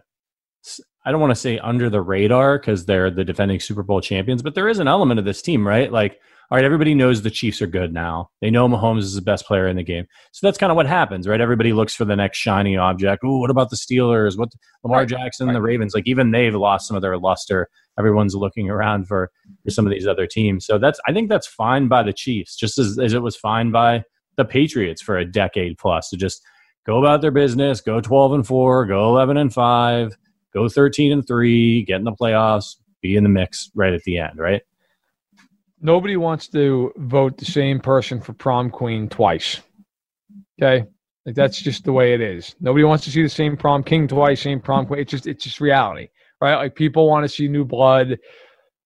I 1.05 1.11
don't 1.11 1.21
want 1.21 1.31
to 1.31 1.35
say 1.35 1.59
under 1.59 1.89
the 1.89 2.01
radar 2.01 2.57
because 2.57 2.85
they're 2.85 3.11
the 3.11 3.25
defending 3.25 3.59
Super 3.59 3.83
Bowl 3.83 4.01
champions, 4.01 4.41
but 4.41 4.55
there 4.55 4.69
is 4.69 4.79
an 4.79 4.87
element 4.87 5.19
of 5.19 5.25
this 5.25 5.41
team, 5.41 5.67
right? 5.67 5.91
Like, 5.91 6.19
all 6.49 6.57
right, 6.57 6.65
everybody 6.65 6.93
knows 6.93 7.21
the 7.21 7.31
Chiefs 7.31 7.61
are 7.61 7.67
good 7.67 7.93
now. 7.93 8.29
They 8.41 8.49
know 8.49 8.67
Mahomes 8.67 8.99
is 8.99 9.15
the 9.15 9.21
best 9.21 9.45
player 9.45 9.67
in 9.67 9.75
the 9.75 9.83
game. 9.83 10.05
So 10.31 10.45
that's 10.45 10.57
kind 10.57 10.71
of 10.71 10.75
what 10.75 10.85
happens, 10.85 11.27
right? 11.27 11.41
Everybody 11.41 11.73
looks 11.73 11.95
for 11.95 12.05
the 12.05 12.15
next 12.15 12.37
shiny 12.37 12.77
object. 12.77 13.23
Ooh, 13.23 13.39
what 13.39 13.49
about 13.49 13.69
the 13.69 13.75
Steelers? 13.75 14.37
What 14.37 14.49
Lamar 14.83 14.99
Right, 14.99 15.07
Jackson, 15.07 15.47
right. 15.47 15.53
the 15.53 15.61
Ravens? 15.61 15.95
Like 15.95 16.07
even 16.07 16.31
they've 16.31 16.53
lost 16.53 16.87
some 16.87 16.95
of 16.95 17.01
their 17.01 17.17
luster. 17.17 17.69
Everyone's 17.97 18.35
looking 18.35 18.69
around 18.69 19.07
for, 19.07 19.31
for 19.63 19.71
some 19.71 19.87
of 19.87 19.91
these 19.91 20.05
other 20.05 20.27
teams. 20.27 20.65
So 20.65 20.77
that's 20.77 20.99
I 21.07 21.13
think 21.13 21.29
that's 21.29 21.47
fine 21.47 21.87
by 21.87 22.03
the 22.03 22.13
Chiefs, 22.13 22.55
just 22.55 22.77
as, 22.77 22.99
as 22.99 23.13
it 23.13 23.21
was 23.21 23.35
fine 23.35 23.71
by 23.71 24.03
the 24.35 24.45
Patriots 24.45 25.01
for 25.01 25.17
a 25.17 25.25
decade 25.25 25.77
plus 25.77 26.09
to 26.09 26.17
just 26.17 26.41
go 26.85 26.99
about 26.99 27.21
their 27.21 27.31
business, 27.31 27.81
go 27.81 28.01
12 28.01 28.33
and 28.33 28.47
4, 28.47 28.85
go 28.85 29.09
11 29.09 29.37
and 29.37 29.53
5, 29.53 30.17
go 30.53 30.69
13 30.69 31.11
and 31.11 31.27
3, 31.27 31.83
get 31.83 31.97
in 31.97 32.03
the 32.03 32.11
playoffs, 32.11 32.75
be 33.01 33.15
in 33.15 33.23
the 33.23 33.29
mix 33.29 33.71
right 33.75 33.93
at 33.93 34.03
the 34.03 34.17
end, 34.17 34.37
right? 34.37 34.61
Nobody 35.81 36.15
wants 36.15 36.47
to 36.49 36.93
vote 36.97 37.37
the 37.37 37.45
same 37.45 37.79
person 37.79 38.21
for 38.21 38.33
prom 38.33 38.69
queen 38.69 39.09
twice. 39.09 39.59
Okay. 40.61 40.85
Like 41.25 41.35
that's 41.35 41.61
just 41.61 41.85
the 41.85 41.93
way 41.93 42.13
it 42.13 42.21
is. 42.21 42.55
Nobody 42.59 42.83
wants 42.83 43.03
to 43.05 43.11
see 43.11 43.21
the 43.21 43.29
same 43.29 43.55
prom 43.55 43.83
king 43.83 44.07
twice, 44.07 44.41
same 44.41 44.59
prom 44.59 44.85
queen. 44.85 44.99
It's 44.99 45.11
just 45.11 45.25
it's 45.25 45.43
just 45.43 45.61
reality, 45.61 46.09
right? 46.41 46.55
Like 46.55 46.75
people 46.75 47.07
want 47.07 47.23
to 47.23 47.29
see 47.29 47.47
new 47.47 47.63
blood. 47.63 48.19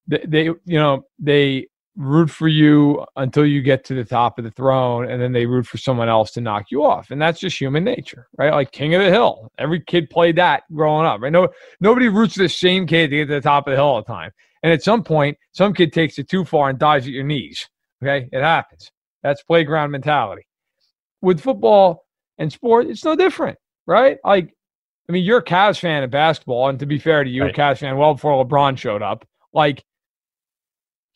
They, 0.07 0.23
they 0.27 0.43
you 0.43 0.57
know 0.79 1.05
they 1.19 1.67
root 1.97 2.29
for 2.29 2.47
you 2.47 3.03
until 3.15 3.45
you 3.45 3.61
get 3.61 3.83
to 3.85 3.95
the 3.95 4.05
top 4.05 4.37
of 4.37 4.45
the 4.45 4.51
throne, 4.51 5.09
and 5.09 5.19
then 5.21 5.31
they 5.33 5.45
root 5.47 5.65
for 5.65 5.77
someone 5.77 6.07
else 6.07 6.31
to 6.31 6.41
knock 6.41 6.65
you 6.69 6.85
off, 6.85 7.09
and 7.09 7.19
that's 7.21 7.39
just 7.39 7.59
human 7.59 7.83
nature, 7.83 8.27
right? 8.37 8.53
Like 8.53 8.71
King 8.71 8.93
of 8.93 9.01
the 9.01 9.09
Hill. 9.09 9.51
Every 9.57 9.81
kid 9.81 10.09
played 10.09 10.35
that 10.35 10.63
growing 10.71 11.07
up, 11.07 11.21
right? 11.21 11.31
No, 11.31 11.49
nobody 11.81 12.07
roots 12.07 12.35
for 12.35 12.43
the 12.43 12.49
same 12.49 12.85
kid 12.85 13.09
to 13.09 13.17
get 13.17 13.25
to 13.25 13.33
the 13.33 13.41
top 13.41 13.67
of 13.67 13.71
the 13.71 13.77
hill 13.77 13.85
all 13.85 14.01
the 14.01 14.05
time. 14.13 14.31
And 14.63 14.71
at 14.71 14.83
some 14.83 15.03
point, 15.03 15.37
some 15.51 15.73
kid 15.73 15.91
takes 15.91 16.19
it 16.19 16.29
too 16.29 16.45
far 16.45 16.69
and 16.69 16.77
dies 16.79 17.05
at 17.07 17.13
your 17.13 17.23
knees. 17.23 17.67
Okay, 18.03 18.29
it 18.31 18.41
happens. 18.41 18.91
That's 19.23 19.41
playground 19.43 19.91
mentality. 19.91 20.43
With 21.21 21.39
football 21.39 22.05
and 22.37 22.53
sport, 22.53 22.85
it's 22.87 23.03
no 23.03 23.15
different, 23.15 23.57
right? 23.87 24.17
Like, 24.23 24.53
I 25.09 25.13
mean, 25.13 25.23
you're 25.23 25.39
a 25.39 25.43
Cavs 25.43 25.79
fan 25.79 26.03
of 26.03 26.11
basketball, 26.11 26.69
and 26.69 26.79
to 26.79 26.85
be 26.85 26.99
fair 26.99 27.23
to 27.23 27.29
you, 27.29 27.43
Right. 27.43 27.57
a 27.57 27.59
Cavs 27.59 27.79
fan 27.79 27.97
well 27.97 28.13
before 28.13 28.45
LeBron 28.45 28.77
showed 28.77 29.01
up. 29.01 29.25
Like, 29.53 29.83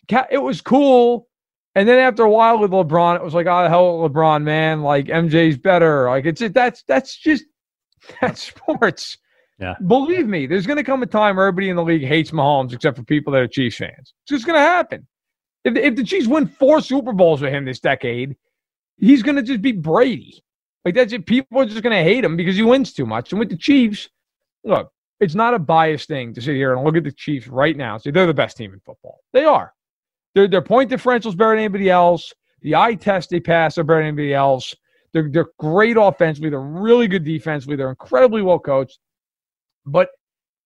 it 0.09 0.41
was 0.41 0.61
cool. 0.61 1.27
And 1.75 1.87
then 1.87 1.99
after 1.99 2.23
a 2.23 2.29
while 2.29 2.59
with 2.59 2.71
LeBron, 2.71 3.15
it 3.15 3.23
was 3.23 3.33
like, 3.33 3.47
oh, 3.47 3.63
the 3.63 3.69
hell, 3.69 4.01
with 4.01 4.11
LeBron, 4.11 4.43
man. 4.43 4.81
Like, 4.81 5.05
MJ's 5.05 5.57
better. 5.57 6.09
Like, 6.09 6.25
it's 6.25 6.41
that's 6.49 6.83
that's 6.83 7.15
just 7.15 7.45
that's 8.21 8.41
sports. 8.43 9.17
Yeah. 9.59 9.75
Believe 9.85 10.27
me, 10.27 10.47
there's 10.47 10.65
going 10.65 10.77
to 10.77 10.83
come 10.83 11.03
a 11.03 11.05
time 11.05 11.35
where 11.35 11.45
everybody 11.45 11.69
in 11.69 11.75
the 11.75 11.83
league 11.83 12.03
hates 12.03 12.31
Mahomes 12.31 12.73
except 12.73 12.97
for 12.97 13.03
people 13.03 13.31
that 13.33 13.43
are 13.43 13.47
Chiefs 13.47 13.77
fans. 13.77 13.93
It's 14.23 14.29
just 14.29 14.45
going 14.45 14.57
to 14.57 14.61
happen. 14.61 15.07
If, 15.63 15.75
if 15.75 15.95
the 15.95 16.03
Chiefs 16.03 16.27
win 16.27 16.47
four 16.47 16.81
Super 16.81 17.13
Bowls 17.13 17.41
with 17.41 17.53
him 17.53 17.65
this 17.65 17.79
decade, 17.79 18.35
he's 18.97 19.21
going 19.21 19.35
to 19.35 19.43
just 19.43 19.61
be 19.61 19.71
Brady. 19.71 20.43
Like 20.83 20.95
that's 20.95 21.13
it. 21.13 21.27
People 21.27 21.59
are 21.59 21.65
just 21.65 21.83
going 21.83 21.95
to 21.95 22.03
hate 22.03 22.25
him 22.25 22.35
because 22.35 22.55
he 22.55 22.63
wins 22.63 22.91
too 22.91 23.05
much. 23.05 23.31
And 23.31 23.39
with 23.39 23.49
the 23.49 23.57
Chiefs, 23.57 24.09
look, 24.63 24.91
it's 25.19 25.35
not 25.35 25.53
a 25.53 25.59
biased 25.59 26.07
thing 26.07 26.33
to 26.33 26.41
sit 26.41 26.55
here 26.55 26.73
and 26.73 26.83
look 26.83 26.97
at 26.97 27.03
the 27.03 27.11
Chiefs 27.11 27.47
right 27.47 27.77
now 27.77 27.99
See, 27.99 28.09
they're 28.09 28.25
the 28.25 28.33
best 28.33 28.57
team 28.57 28.73
in 28.73 28.79
football. 28.79 29.19
They 29.31 29.43
are. 29.43 29.73
Their 30.35 30.47
their 30.47 30.61
point 30.61 30.89
differential 30.89 31.29
is 31.29 31.35
better 31.35 31.51
than 31.51 31.59
anybody 31.59 31.89
else. 31.89 32.33
The 32.61 32.75
eye 32.75 32.95
test 32.95 33.29
they 33.29 33.39
pass 33.39 33.77
are 33.77 33.83
better 33.83 33.99
than 33.99 34.07
anybody 34.07 34.33
else. 34.33 34.75
They're 35.13 35.29
they're 35.29 35.49
great 35.59 35.97
offensively. 35.99 36.49
They're 36.49 36.61
really 36.61 37.07
good 37.07 37.23
defensively. 37.25 37.75
They're 37.75 37.89
incredibly 37.89 38.41
well 38.41 38.59
coached. 38.59 38.99
But 39.85 40.09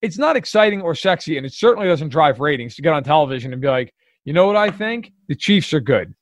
it's 0.01 0.18
not 0.18 0.36
exciting 0.36 0.82
or 0.82 0.93
sexy, 0.93 1.38
and 1.38 1.45
it 1.45 1.53
certainly 1.53 1.88
doesn't 1.88 2.09
drive 2.09 2.39
ratings 2.39 2.76
to 2.76 2.82
get 2.82 2.93
on 2.93 3.03
television 3.03 3.53
and 3.53 3.61
be 3.61 3.68
like, 3.68 3.93
you 4.24 4.34
know 4.34 4.45
what 4.45 4.55
I 4.55 4.70
think? 4.70 5.13
The 5.30 5.36
Chiefs 5.36 5.74
are 5.74 5.80
good. 5.80 6.13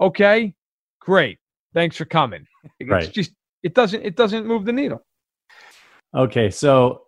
Okay, 0.00 0.52
great. 1.00 1.38
Thanks 1.74 1.96
for 1.96 2.04
coming. 2.04 2.46
It's 2.80 2.90
Right. 2.90 3.12
just 3.12 3.32
it 3.62 3.74
doesn't 3.74 4.02
it 4.04 4.16
doesn't 4.16 4.46
move 4.46 4.64
the 4.64 4.72
needle. 4.72 5.02
Okay, 6.14 6.50
so 6.50 7.01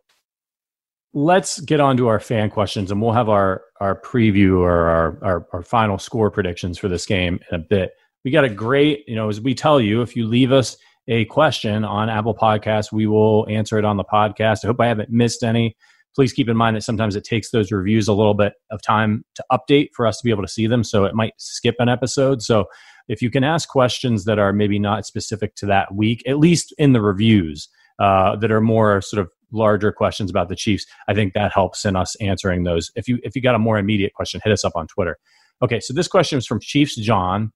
let's 1.15 1.61
get 1.61 1.79
on 1.79 1.97
to 1.97 2.09
our 2.09 2.19
fan 2.19 2.51
questions 2.51 2.91
and 2.91 3.01
we'll 3.01 3.13
have 3.13 3.29
our 3.29 3.63
our 3.81 4.01
preview 4.01 4.59
or 4.59 4.89
our, 4.89 5.19
our, 5.23 5.47
our 5.53 5.63
final 5.63 5.97
score 5.97 6.31
predictions 6.31 6.77
for 6.77 6.89
this 6.89 7.07
game 7.07 7.39
in 7.51 7.55
a 7.55 7.59
bit. 7.59 7.93
We 8.25 8.31
got 8.33 8.45
a 8.45 8.49
great 8.49 9.05
you 9.07 9.15
know 9.15 9.29
as 9.29 9.41
we 9.41 9.55
tell 9.55 9.81
you 9.81 10.03
if 10.03 10.17
you 10.17 10.27
leave 10.27 10.53
us 10.53 10.77
a 11.07 11.25
question 11.27 11.85
on 11.85 12.09
apple 12.09 12.35
podcast 12.35 12.91
we 12.91 13.07
will 13.07 13.47
answer 13.49 13.79
it 13.79 13.85
on 13.85 13.97
the 13.97 14.05
podcast. 14.05 14.65
I 14.65 14.69
hope 14.69 14.81
i 14.81 14.89
haven't 14.89 15.11
missed 15.11 15.45
any. 15.45 15.77
Please 16.17 16.33
keep 16.33 16.49
in 16.49 16.57
mind 16.57 16.77
that 16.77 16.83
sometimes 16.83 17.17
it 17.17 17.25
takes 17.25 17.51
those 17.51 17.73
reviews 17.73 18.09
a 18.09 18.13
little 18.13 18.35
bit 18.35 18.55
of 18.71 18.83
time 18.83 19.25
to 19.37 19.45
update 19.51 19.89
for 19.95 20.07
us 20.07 20.19
to 20.19 20.25
be 20.25 20.31
able 20.31 20.43
to 20.43 20.49
see 20.49 20.67
them 20.67 20.85
so 20.85 21.05
it 21.05 21.15
might 21.15 21.35
skip 21.39 21.75
an 21.79 21.89
episode. 21.89 22.41
So 22.41 22.67
if 23.09 23.21
you 23.21 23.31
can 23.31 23.43
ask 23.43 23.69
questions 23.69 24.25
that 24.25 24.39
are 24.39 24.53
maybe 24.53 24.79
not 24.79 25.07
specific 25.07 25.55
to 25.57 25.67
that 25.67 25.95
week 25.95 26.23
at 26.27 26.39
least 26.39 26.75
in 26.79 26.93
the 26.93 27.01
reviews 27.01 27.69
uh, 28.01 28.37
that 28.37 28.51
are 28.51 28.61
more 28.61 29.01
sort 29.01 29.21
of 29.21 29.31
larger 29.55 29.93
questions 29.93 30.31
about 30.31 30.49
the 30.49 30.57
Chiefs, 30.57 30.87
I 31.09 31.15
think 31.15 31.33
that 31.33 31.53
helps 31.53 31.85
in 31.85 31.97
us 31.97 32.15
answering 32.17 32.65
those. 32.65 32.91
If 32.95 33.09
you 33.09 33.19
if 33.23 33.35
you 33.35 33.43
got 33.43 33.55
a 33.55 33.59
more 33.59 33.79
immediate 33.79 34.15
question, 34.15 34.41
hit 34.45 34.53
us 34.53 34.65
up 34.65 34.77
on 34.77 34.87
Twitter. 34.87 35.19
Okay, 35.63 35.81
so 35.81 35.95
this 35.95 36.09
question 36.09 36.39
is 36.39 36.47
from 36.47 36.61
Chiefs 36.61 36.97
John. 36.97 37.53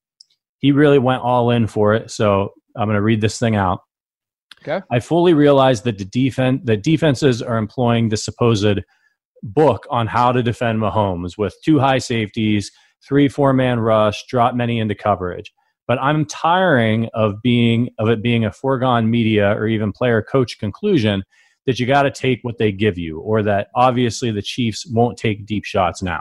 He 0.57 0.71
really 0.71 0.99
went 0.99 1.21
all 1.21 1.51
in 1.51 1.67
for 1.67 1.93
it, 1.93 2.11
so 2.11 2.53
I'm 2.75 2.87
going 2.87 2.95
to 2.95 3.01
read 3.01 3.21
this 3.21 3.37
thing 3.37 3.55
out. 3.55 3.81
Okay. 4.61 4.85
I 4.91 4.99
fully 4.99 5.33
realize 5.33 5.83
that 5.83 5.97
the 5.97 6.05
defense 6.05 6.61
the 6.65 6.77
defenses 6.77 7.41
are 7.41 7.57
employing 7.57 8.09
the 8.09 8.17
supposed 8.17 8.79
book 9.41 9.87
on 9.89 10.07
how 10.07 10.31
to 10.31 10.43
defend 10.43 10.79
Mahomes 10.79 11.37
with 11.37 11.55
two 11.63 11.79
high 11.79 11.99
safeties, 11.99 12.71
three 13.07 13.29
four 13.29 13.53
man 13.53 13.79
rush, 13.79 14.25
drop 14.27 14.55
many 14.55 14.79
into 14.79 14.95
coverage. 14.95 15.53
But 15.87 15.97
I'm 16.01 16.25
tiring 16.25 17.09
of 17.13 17.41
being 17.41 17.89
of 17.97 18.09
it 18.09 18.21
being 18.21 18.45
a 18.45 18.51
foregone 18.51 19.09
media 19.09 19.51
or 19.55 19.67
even 19.67 19.91
player 19.91 20.21
coach 20.21 20.59
conclusion 20.59 21.23
that 21.69 21.79
you 21.79 21.85
got 21.85 22.01
to 22.01 22.09
take 22.09 22.39
what 22.41 22.57
they 22.57 22.71
give 22.71 22.97
you, 22.97 23.19
or 23.19 23.43
that 23.43 23.67
obviously 23.75 24.31
the 24.31 24.41
Chiefs 24.41 24.87
won't 24.91 25.19
take 25.19 25.45
deep 25.45 25.65
shots 25.65 26.01
now. 26.01 26.19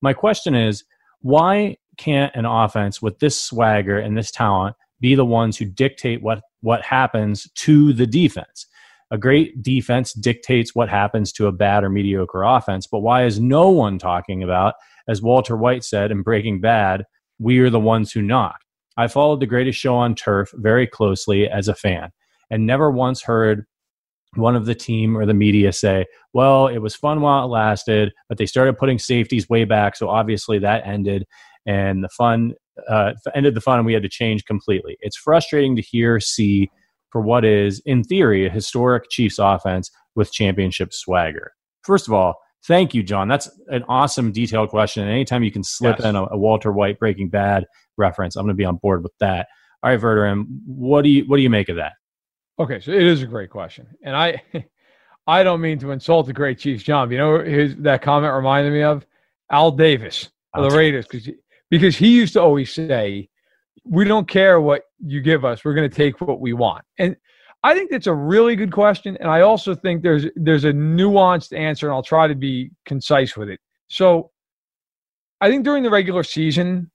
My 0.00 0.14
question 0.14 0.54
is 0.54 0.84
why 1.20 1.76
can't 1.98 2.34
an 2.34 2.46
offense 2.46 3.02
with 3.02 3.18
this 3.18 3.38
swagger 3.38 3.98
and 3.98 4.16
this 4.16 4.30
talent 4.30 4.74
be 4.98 5.14
the 5.14 5.22
ones 5.26 5.58
who 5.58 5.66
dictate 5.66 6.22
what, 6.22 6.40
what 6.62 6.80
happens 6.80 7.46
to 7.56 7.92
the 7.92 8.06
defense? 8.06 8.66
A 9.10 9.18
great 9.18 9.62
defense 9.62 10.14
dictates 10.14 10.74
what 10.74 10.88
happens 10.88 11.30
to 11.32 11.46
a 11.46 11.52
bad 11.52 11.84
or 11.84 11.90
mediocre 11.90 12.42
offense, 12.42 12.86
but 12.86 13.00
why 13.00 13.26
is 13.26 13.38
no 13.38 13.68
one 13.68 13.98
talking 13.98 14.42
about, 14.42 14.76
as 15.08 15.20
Walter 15.20 15.58
White 15.58 15.84
said 15.84 16.10
in 16.10 16.22
Breaking 16.22 16.58
Bad, 16.58 17.04
we 17.38 17.58
are 17.58 17.68
the 17.68 17.78
ones 17.78 18.12
who 18.12 18.22
knock? 18.22 18.56
I 18.96 19.08
followed 19.08 19.40
the 19.40 19.46
greatest 19.46 19.78
show 19.78 19.94
on 19.96 20.14
turf 20.14 20.48
very 20.54 20.86
closely 20.86 21.46
as 21.46 21.68
a 21.68 21.74
fan 21.74 22.12
and 22.50 22.66
never 22.66 22.90
once 22.90 23.20
heard 23.22 23.66
one 24.36 24.56
of 24.56 24.66
the 24.66 24.74
team 24.74 25.16
or 25.16 25.26
the 25.26 25.34
media 25.34 25.72
say, 25.72 26.06
well, 26.32 26.66
it 26.68 26.78
was 26.78 26.94
fun 26.94 27.20
while 27.20 27.44
it 27.44 27.48
lasted, 27.48 28.12
but 28.28 28.38
they 28.38 28.46
started 28.46 28.78
putting 28.78 28.98
safeties 28.98 29.48
way 29.48 29.64
back. 29.64 29.96
So 29.96 30.08
obviously 30.08 30.58
that 30.60 30.86
ended 30.86 31.26
and 31.66 32.02
the 32.02 32.08
fun 32.08 32.54
uh, 32.88 33.12
ended 33.34 33.54
the 33.54 33.60
fun 33.60 33.78
and 33.78 33.86
we 33.86 33.94
had 33.94 34.02
to 34.02 34.08
change 34.08 34.44
completely. 34.44 34.96
It's 35.00 35.16
frustrating 35.16 35.76
to 35.76 35.82
hear, 35.82 36.20
see 36.20 36.70
for 37.10 37.20
what 37.20 37.44
is, 37.44 37.80
in 37.86 38.02
theory, 38.02 38.46
a 38.46 38.50
historic 38.50 39.08
Chiefs 39.10 39.38
offense 39.38 39.90
with 40.14 40.32
championship 40.32 40.92
swagger. 40.92 41.52
First 41.82 42.06
of 42.06 42.12
all, 42.12 42.34
thank 42.66 42.94
you, 42.94 43.02
John. 43.02 43.28
That's 43.28 43.48
an 43.68 43.84
awesome 43.88 44.32
detailed 44.32 44.70
question. 44.70 45.02
And 45.02 45.12
anytime 45.12 45.42
you 45.42 45.52
can 45.52 45.64
slip 45.64 45.98
yes. 45.98 46.06
in 46.06 46.16
a, 46.16 46.26
a, 46.30 46.36
Walter 46.36 46.72
White 46.72 46.98
Breaking 46.98 47.28
Bad 47.28 47.64
reference, 47.96 48.36
I'm 48.36 48.44
going 48.44 48.54
to 48.54 48.60
be 48.60 48.64
on 48.64 48.76
board 48.76 49.02
with 49.02 49.12
that. 49.20 49.48
All 49.82 49.90
right, 49.90 50.00
Verderame, 50.00 50.46
what 50.66 51.02
do 51.02 51.08
you 51.08 51.24
what 51.26 51.36
do 51.36 51.42
you 51.42 51.50
make 51.50 51.68
of 51.68 51.76
that? 51.76 51.92
Okay, 52.58 52.80
so 52.80 52.90
it 52.90 53.02
is 53.02 53.22
a 53.22 53.26
great 53.26 53.50
question, 53.50 53.86
and 54.02 54.16
I, 54.16 54.42
I 55.26 55.42
don't 55.42 55.60
mean 55.60 55.78
to 55.80 55.90
insult 55.90 56.26
the 56.26 56.32
great 56.32 56.58
Chiefs, 56.58 56.82
John. 56.82 57.10
you 57.10 57.18
know 57.18 57.42
his 57.42 57.76
that 57.76 58.02
comment 58.02 58.32
reminded 58.32 58.72
me 58.72 58.82
of 58.82 59.04
Al 59.50 59.70
Davis 59.70 60.30
of 60.54 60.70
the 60.70 60.76
Raiders 60.76 61.06
because 61.06 61.28
because 61.70 61.96
he 61.96 62.16
used 62.16 62.32
to 62.34 62.40
always 62.40 62.72
say, 62.72 63.28
"We 63.84 64.04
don't 64.04 64.26
care 64.26 64.60
what 64.60 64.82
you 65.04 65.20
give 65.20 65.44
us; 65.44 65.64
we're 65.64 65.74
going 65.74 65.88
to 65.88 65.94
take 65.94 66.20
what 66.20 66.40
we 66.40 66.54
want." 66.54 66.84
And 66.98 67.16
I 67.62 67.74
think 67.74 67.90
that's 67.90 68.06
a 68.06 68.14
really 68.14 68.56
good 68.56 68.72
question, 68.72 69.18
and 69.20 69.28
I 69.28 69.42
also 69.42 69.74
think 69.74 70.02
there's 70.02 70.26
there's 70.36 70.64
a 70.64 70.72
nuanced 70.72 71.56
answer, 71.56 71.88
and 71.88 71.94
I'll 71.94 72.02
try 72.02 72.26
to 72.26 72.34
be 72.34 72.70
concise 72.86 73.36
with 73.36 73.50
it. 73.50 73.60
So, 73.88 74.30
I 75.42 75.50
think 75.50 75.64
during 75.64 75.82
the 75.82 75.90
regular 75.90 76.22
season, 76.22 76.90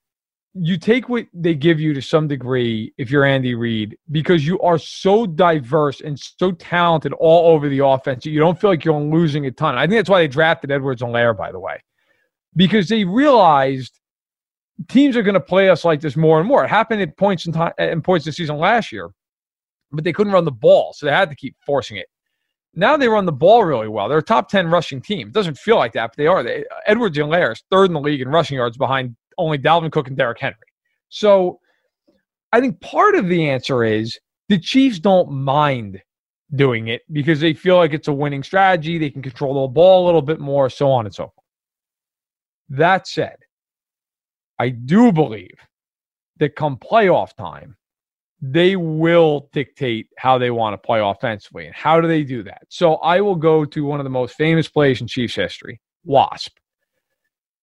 you 0.53 0.77
take 0.77 1.07
what 1.07 1.27
they 1.33 1.53
give 1.53 1.79
you 1.79 1.93
to 1.93 2.01
some 2.01 2.27
degree 2.27 2.93
if 2.97 3.09
you're 3.09 3.23
Andy 3.23 3.55
Reid 3.55 3.97
because 4.11 4.45
you 4.45 4.59
are 4.59 4.77
so 4.77 5.25
diverse 5.25 6.01
and 6.01 6.19
so 6.19 6.51
talented 6.51 7.13
all 7.13 7.53
over 7.53 7.69
the 7.69 7.79
offense 7.79 8.25
you 8.25 8.39
don't 8.39 8.59
feel 8.59 8.69
like 8.69 8.83
you're 8.83 8.99
losing 8.99 9.45
a 9.45 9.51
ton. 9.51 9.77
I 9.77 9.87
think 9.87 9.99
that's 9.99 10.09
why 10.09 10.21
they 10.21 10.27
drafted 10.27 10.71
Edwards-Helaire, 10.71 11.37
by 11.37 11.53
the 11.53 11.59
way, 11.59 11.81
because 12.55 12.89
they 12.89 13.05
realized 13.05 13.97
teams 14.89 15.15
are 15.15 15.23
going 15.23 15.35
to 15.35 15.39
play 15.39 15.69
us 15.69 15.85
like 15.85 16.01
this 16.01 16.17
more 16.17 16.39
and 16.39 16.47
more. 16.47 16.65
It 16.65 16.69
happened 16.69 17.01
at 17.01 17.17
points 17.17 17.45
in 17.45 17.53
time 17.53 17.73
in 17.77 18.01
points 18.01 18.25
this 18.25 18.35
season 18.35 18.57
last 18.57 18.91
year, 18.91 19.09
but 19.91 20.03
they 20.03 20.11
couldn't 20.11 20.33
run 20.33 20.45
the 20.45 20.51
ball, 20.51 20.91
so 20.93 21.05
they 21.05 21.13
had 21.13 21.29
to 21.29 21.35
keep 21.35 21.55
forcing 21.65 21.95
it. 21.95 22.07
Now 22.73 22.97
they 22.97 23.07
run 23.07 23.25
the 23.25 23.31
ball 23.31 23.63
really 23.63 23.89
well. 23.89 24.09
They're 24.09 24.17
a 24.17 24.23
top 24.23 24.49
10 24.49 24.67
rushing 24.67 25.01
team. 25.01 25.27
It 25.27 25.33
doesn't 25.33 25.57
feel 25.57 25.75
like 25.75 25.93
that, 25.93 26.11
but 26.11 26.17
they 26.17 26.27
are. 26.27 26.43
They, 26.43 26.65
Edwards-Helaire 26.87 27.53
is 27.53 27.63
third 27.69 27.85
in 27.85 27.93
the 27.93 27.99
league 27.99 28.21
in 28.21 28.29
rushing 28.29 28.57
yards 28.57 28.77
behind 28.77 29.15
only 29.37 29.57
Dalvin 29.57 29.91
Cook 29.91 30.07
and 30.07 30.17
Derrick 30.17 30.39
Henry. 30.39 30.55
So 31.09 31.59
I 32.51 32.59
think 32.59 32.79
part 32.81 33.15
of 33.15 33.27
the 33.27 33.49
answer 33.49 33.83
is 33.83 34.19
the 34.49 34.59
Chiefs 34.59 34.99
don't 34.99 35.31
mind 35.31 36.01
doing 36.55 36.87
it 36.87 37.01
because 37.11 37.39
they 37.39 37.53
feel 37.53 37.77
like 37.77 37.93
it's 37.93 38.07
a 38.07 38.13
winning 38.13 38.43
strategy. 38.43 38.97
They 38.97 39.09
can 39.09 39.21
control 39.21 39.61
the 39.61 39.73
ball 39.73 40.03
a 40.03 40.05
little 40.05 40.21
bit 40.21 40.39
more, 40.39 40.69
so 40.69 40.91
on 40.91 41.05
and 41.05 41.15
so 41.15 41.23
forth. 41.23 41.45
That 42.69 43.07
said, 43.07 43.37
I 44.59 44.69
do 44.69 45.11
believe 45.11 45.57
that 46.39 46.55
come 46.55 46.77
playoff 46.77 47.35
time, 47.35 47.77
they 48.41 48.75
will 48.75 49.49
dictate 49.53 50.07
how 50.17 50.37
they 50.37 50.51
want 50.51 50.73
to 50.73 50.77
play 50.77 50.99
offensively. 50.99 51.67
And 51.67 51.75
how 51.75 52.01
do 52.01 52.07
they 52.07 52.23
do 52.23 52.43
that? 52.43 52.63
So 52.69 52.95
I 52.95 53.21
will 53.21 53.35
go 53.35 53.65
to 53.65 53.85
one 53.85 53.99
of 53.99 54.03
the 54.03 54.09
most 54.09 54.35
famous 54.35 54.67
plays 54.67 54.99
in 54.99 55.07
Chiefs 55.07 55.35
history, 55.35 55.79
Wasp. 56.03 56.57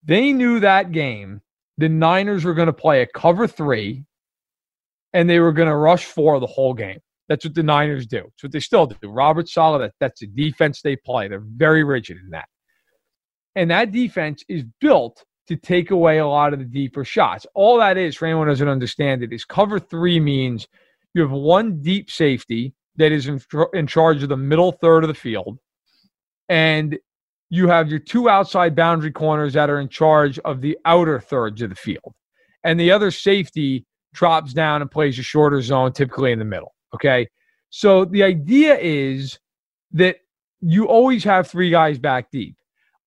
They 0.05 0.33
knew 0.33 0.61
that 0.61 0.93
game 0.93 1.43
the 1.79 1.89
Niners 1.89 2.45
were 2.45 2.55
going 2.55 2.67
to 2.67 2.73
play 2.73 3.03
a 3.03 3.07
cover 3.07 3.47
three 3.47 4.05
and 5.15 5.31
they 5.31 5.39
were 5.39 5.53
going 5.53 5.69
to 5.69 5.77
rush 5.77 6.05
four 6.05 6.39
the 6.39 6.47
whole 6.47 6.75
game. 6.75 6.99
That's 7.29 7.45
what 7.45 7.55
the 7.55 7.63
Niners 7.63 8.07
do. 8.07 8.23
That's 8.23 8.43
what 8.43 8.53
they 8.53 8.61
still 8.61 8.87
do. 8.87 8.97
Robert 9.09 9.49
Saleh, 9.49 9.81
that, 9.81 9.93
that's 10.01 10.21
the 10.21 10.27
defense 10.27 10.83
they 10.83 10.97
play. 10.97 11.29
They're 11.29 11.43
very 11.45 11.85
rigid 11.85 12.19
in 12.23 12.31
that. 12.31 12.49
And 13.55 13.71
that 13.71 13.93
defense 13.93 14.45
is 14.49 14.65
built 14.81 15.25
to 15.47 15.57
take 15.57 15.91
away 15.91 16.19
a 16.19 16.27
lot 16.27 16.53
of 16.53 16.59
the 16.59 16.65
deeper 16.65 17.05
shots. 17.05 17.47
All 17.55 17.79
that 17.79 17.97
is, 17.97 18.17
for 18.17 18.27
anyone 18.27 18.47
who 18.47 18.53
doesn't 18.53 18.69
understand 18.69 19.23
it, 19.23 19.33
is 19.33 19.45
cover 19.45 19.79
three 19.79 20.21
means 20.21 20.67
you 21.15 21.23
have 21.23 21.31
one 21.31 21.81
deep 21.81 22.11
safety 22.11 22.75
that 22.97 23.13
is 23.13 23.29
in, 23.29 23.41
in 23.73 23.87
charge 23.87 24.23
of 24.23 24.29
the 24.29 24.37
middle 24.37 24.73
third 24.73 25.05
of 25.05 25.09
the 25.09 25.15
field. 25.15 25.59
And 26.49 26.99
you 27.51 27.69
have 27.69 27.89
your 27.89 27.99
two 27.99 28.29
outside 28.29 28.75
boundary 28.75 29.13
corners 29.13 29.55
that 29.55 29.71
are 29.71 29.81
in 29.81 29.89
charge 29.89 30.39
of 30.41 30.61
the 30.61 30.79
outer 30.85 31.21
thirds 31.21 31.63
of 31.63 31.71
the 31.71 31.77
field. 31.77 32.15
And 32.65 32.79
the 32.79 32.91
other 32.91 33.11
safety 33.11 33.87
drops 34.13 34.53
down 34.53 34.83
and 34.83 34.91
plays 34.91 35.19
a 35.19 35.23
shorter 35.23 35.63
zone, 35.63 35.93
typically 35.93 36.33
in 36.33 36.39
the 36.39 36.45
middle. 36.45 36.75
Okay. 36.95 37.29
So 37.71 38.05
the 38.05 38.23
idea 38.23 38.79
is 38.79 39.39
that 39.93 40.17
you 40.61 40.87
always 40.87 41.25
have 41.25 41.47
three 41.47 41.71
guys 41.71 41.99
back 41.99 42.31
deep. 42.31 42.57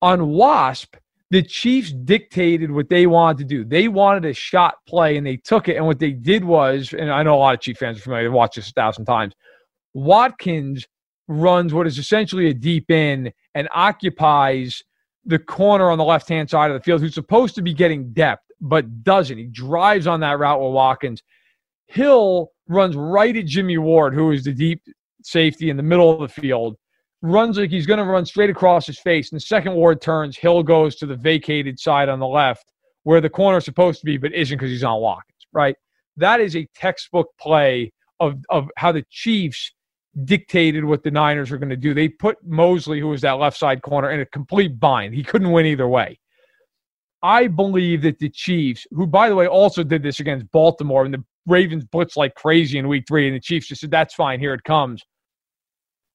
On 0.02 0.30
Wasp, 0.30 0.96
the 1.30 1.42
Chiefs 1.44 1.92
dictated 1.92 2.72
what 2.72 2.90
they 2.90 3.08
wanted 3.08 3.38
to 3.40 3.44
do. 3.46 3.64
They 3.64 3.88
wanted 3.88 4.26
a 4.26 4.34
shot 4.34 4.76
play 4.88 5.18
and 5.18 5.26
they 5.26 5.38
took 5.38 5.70
it. 5.70 5.78
And 5.78 5.86
what 5.86 6.00
they 6.00 6.12
did 6.12 6.44
was, 6.44 6.94
and 6.94 7.12
I 7.12 7.24
know 7.24 7.36
a 7.36 7.38
lot 7.38 7.54
of 7.54 7.62
Chief 7.62 7.78
fans 7.78 7.98
are 7.98 8.02
familiar, 8.02 8.26
they 8.26 8.30
watched 8.30 8.56
this 8.56 8.70
a 8.70 8.74
thousand 8.74 9.06
times. 9.06 9.34
Watkins 9.94 10.88
runs 11.32 11.74
what 11.74 11.88
is 11.88 11.98
essentially 11.98 12.48
a 12.48 12.54
deep 12.54 12.92
in 12.92 13.32
and 13.56 13.68
occupies 13.74 14.82
the 15.26 15.40
corner 15.40 15.90
on 15.90 15.98
the 15.98 16.04
left 16.04 16.28
hand 16.28 16.50
side 16.50 16.72
of 16.72 16.78
the 16.78 16.84
field, 16.84 17.02
who's 17.02 17.14
supposed 17.14 17.56
to 17.56 17.62
be 17.62 17.74
getting 17.74 18.12
depth, 18.12 18.44
but 18.60 19.04
doesn't. 19.04 19.38
He 19.38 19.46
drives 19.46 20.08
on 20.08 20.20
that 20.22 20.40
route 20.40 20.62
with 20.62 20.74
Watkins. 20.74 21.22
Hill 21.88 22.52
runs 22.68 22.96
right 22.96 23.36
at 23.36 23.46
Jimmy 23.46 23.78
Ward, 23.78 24.14
who 24.14 24.32
is 24.32 24.44
the 24.44 24.54
deep 24.54 24.82
safety 25.24 25.70
in 25.70 25.78
the 25.78 25.84
middle 25.84 26.12
of 26.12 26.20
the 26.20 26.42
field, 26.42 26.76
runs 27.22 27.58
like 27.58 27.70
he's 27.70 27.86
going 27.86 28.00
to 28.00 28.06
run 28.06 28.26
straight 28.26 28.50
across 28.50 28.88
his 28.88 29.00
face. 29.00 29.32
And 29.32 29.40
the 29.40 29.46
second 29.46 29.74
Ward 29.74 30.02
turns, 30.02 30.38
Hill 30.38 30.64
goes 30.64 30.96
to 30.98 31.06
the 31.06 31.16
vacated 31.16 31.80
side 31.80 32.10
on 32.10 32.20
the 32.20 32.28
left, 32.28 32.72
where 33.04 33.22
the 33.22 33.30
corner 33.30 33.60
is 33.60 33.66
supposed 33.66 34.00
to 34.00 34.06
be, 34.06 34.18
but 34.18 34.34
isn't 34.34 34.58
because 34.58 34.72
he's 34.72 34.84
on 34.84 35.02
Watkins, 35.02 35.48
right? 35.54 35.76
That 36.18 36.40
is 36.40 36.56
a 36.56 36.68
textbook 36.76 37.28
play 37.40 37.92
of, 38.20 38.40
of 38.50 38.70
how 38.78 38.92
the 38.92 39.06
Chiefs 39.10 39.72
dictated 40.26 40.84
what 40.84 41.04
the 41.04 41.12
Niners 41.12 41.52
were 41.52 41.58
going 41.58 41.70
to 41.70 41.78
do. 41.78 41.94
They 41.94 42.10
put 42.10 42.38
Moseley, 42.46 43.00
who 43.00 43.08
was 43.08 43.22
that 43.22 43.34
left 43.34 43.58
side 43.58 43.82
corner, 43.82 44.12
in 44.12 44.20
a 44.20 44.26
complete 44.26 44.80
bind. 44.80 45.14
He 45.14 45.24
couldn't 45.24 45.52
win 45.52 45.66
either 45.66 45.88
way. 45.88 46.20
I 47.24 47.48
believe 47.48 48.02
that 48.02 48.20
the 48.20 48.30
Chiefs, 48.30 48.86
who 48.92 49.08
by 49.08 49.30
the 49.30 49.36
way 49.36 49.48
also 49.48 49.84
did 49.84 50.04
this 50.04 50.20
against 50.20 50.52
Baltimore, 50.52 51.06
and 51.06 51.14
the 51.14 51.24
Ravens 51.46 51.86
blitzed 51.86 52.18
like 52.18 52.36
crazy 52.36 52.78
in 52.78 52.88
week 52.88 53.06
three, 53.08 53.28
and 53.28 53.36
the 53.36 53.40
Chiefs 53.40 53.68
just 53.68 53.82
said, 53.82 53.92
That's 53.92 54.14
fine, 54.14 54.40
here 54.40 54.54
it 54.54 54.64
comes. 54.64 55.02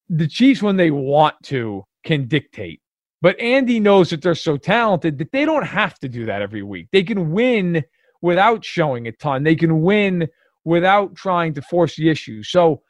the 0.08 0.28
Chiefs, 0.28 0.62
when 0.62 0.76
they 0.76 0.90
want 0.90 1.36
to, 1.44 1.84
can 2.04 2.26
dictate. 2.28 2.80
But 3.22 3.40
Andy 3.40 3.80
knows 3.80 4.10
that 4.10 4.22
they're 4.22 4.34
so 4.34 4.56
talented 4.56 5.18
that 5.18 5.32
they 5.32 5.44
don't 5.44 5.66
have 5.66 5.98
to 6.00 6.08
do 6.08 6.26
that 6.26 6.42
every 6.42 6.62
week. 6.62 6.88
They 6.92 7.02
can 7.02 7.32
win 7.32 7.82
without 8.22 8.64
showing 8.64 9.08
a 9.08 9.12
ton. 9.12 9.42
They 9.42 9.56
can 9.56 9.82
win 9.82 10.28
without 10.64 11.14
trying 11.14 11.54
to 11.54 11.62
force 11.62 11.96
the 11.96 12.08
issue. 12.08 12.42
So 12.42 12.82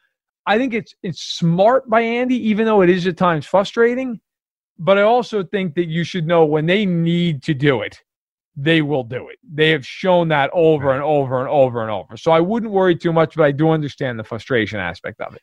I 0.47 0.57
think 0.57 0.73
it's 0.73 0.95
it's 1.03 1.21
smart 1.21 1.89
by 1.89 2.01
Andy, 2.01 2.35
even 2.49 2.65
though 2.65 2.81
it 2.81 2.89
is 2.89 3.05
at 3.05 3.17
times 3.17 3.45
frustrating. 3.45 4.19
But 4.79 4.97
I 4.97 5.01
also 5.01 5.43
think 5.43 5.75
that 5.75 5.87
you 5.87 6.03
should 6.03 6.25
know 6.25 6.45
when 6.45 6.65
they 6.65 6.85
need 6.85 7.43
to 7.43 7.53
do 7.53 7.81
it, 7.81 8.01
they 8.55 8.81
will 8.81 9.03
do 9.03 9.27
it. 9.27 9.37
They 9.43 9.69
have 9.71 9.85
shown 9.85 10.29
that 10.29 10.49
over 10.53 10.93
and 10.93 11.03
over 11.03 11.39
and 11.39 11.49
over 11.49 11.81
and 11.81 11.91
over. 11.91 12.15
So 12.15 12.31
I 12.31 12.39
wouldn't 12.39 12.71
worry 12.71 12.95
too 12.95 13.11
much, 13.11 13.35
but 13.35 13.43
I 13.43 13.51
do 13.51 13.69
understand 13.69 14.17
the 14.17 14.23
frustration 14.23 14.79
aspect 14.79 15.19
of 15.19 15.35
it. 15.35 15.41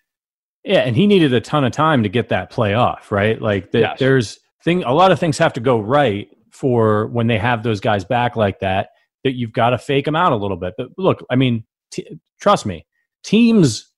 Yeah, 0.64 0.80
and 0.80 0.96
he 0.96 1.06
needed 1.06 1.34
a 1.34 1.40
ton 1.40 1.64
of 1.64 1.72
time 1.72 2.02
to 2.02 2.08
get 2.08 2.30
that 2.30 2.50
play 2.50 2.74
off, 2.74 3.12
right? 3.12 3.40
Like 3.40 3.70
the, 3.70 3.80
yes. 3.80 3.98
there's 3.98 4.38
thing 4.62 4.82
a 4.84 4.94
lot 4.94 5.12
of 5.12 5.20
things 5.20 5.36
have 5.36 5.52
to 5.52 5.60
go 5.60 5.78
right 5.78 6.28
for 6.50 7.08
when 7.08 7.26
they 7.26 7.38
have 7.38 7.62
those 7.62 7.80
guys 7.80 8.04
back 8.04 8.34
like 8.34 8.60
that 8.60 8.88
that 9.24 9.32
you've 9.32 9.52
got 9.52 9.70
to 9.70 9.78
fake 9.78 10.04
them 10.06 10.16
out 10.16 10.32
a 10.32 10.36
little 10.36 10.56
bit. 10.56 10.74
But 10.78 10.88
look, 10.96 11.24
I 11.30 11.36
mean, 11.36 11.64
t- 11.90 12.18
trust 12.40 12.64
me, 12.64 12.86
teams 13.22 13.90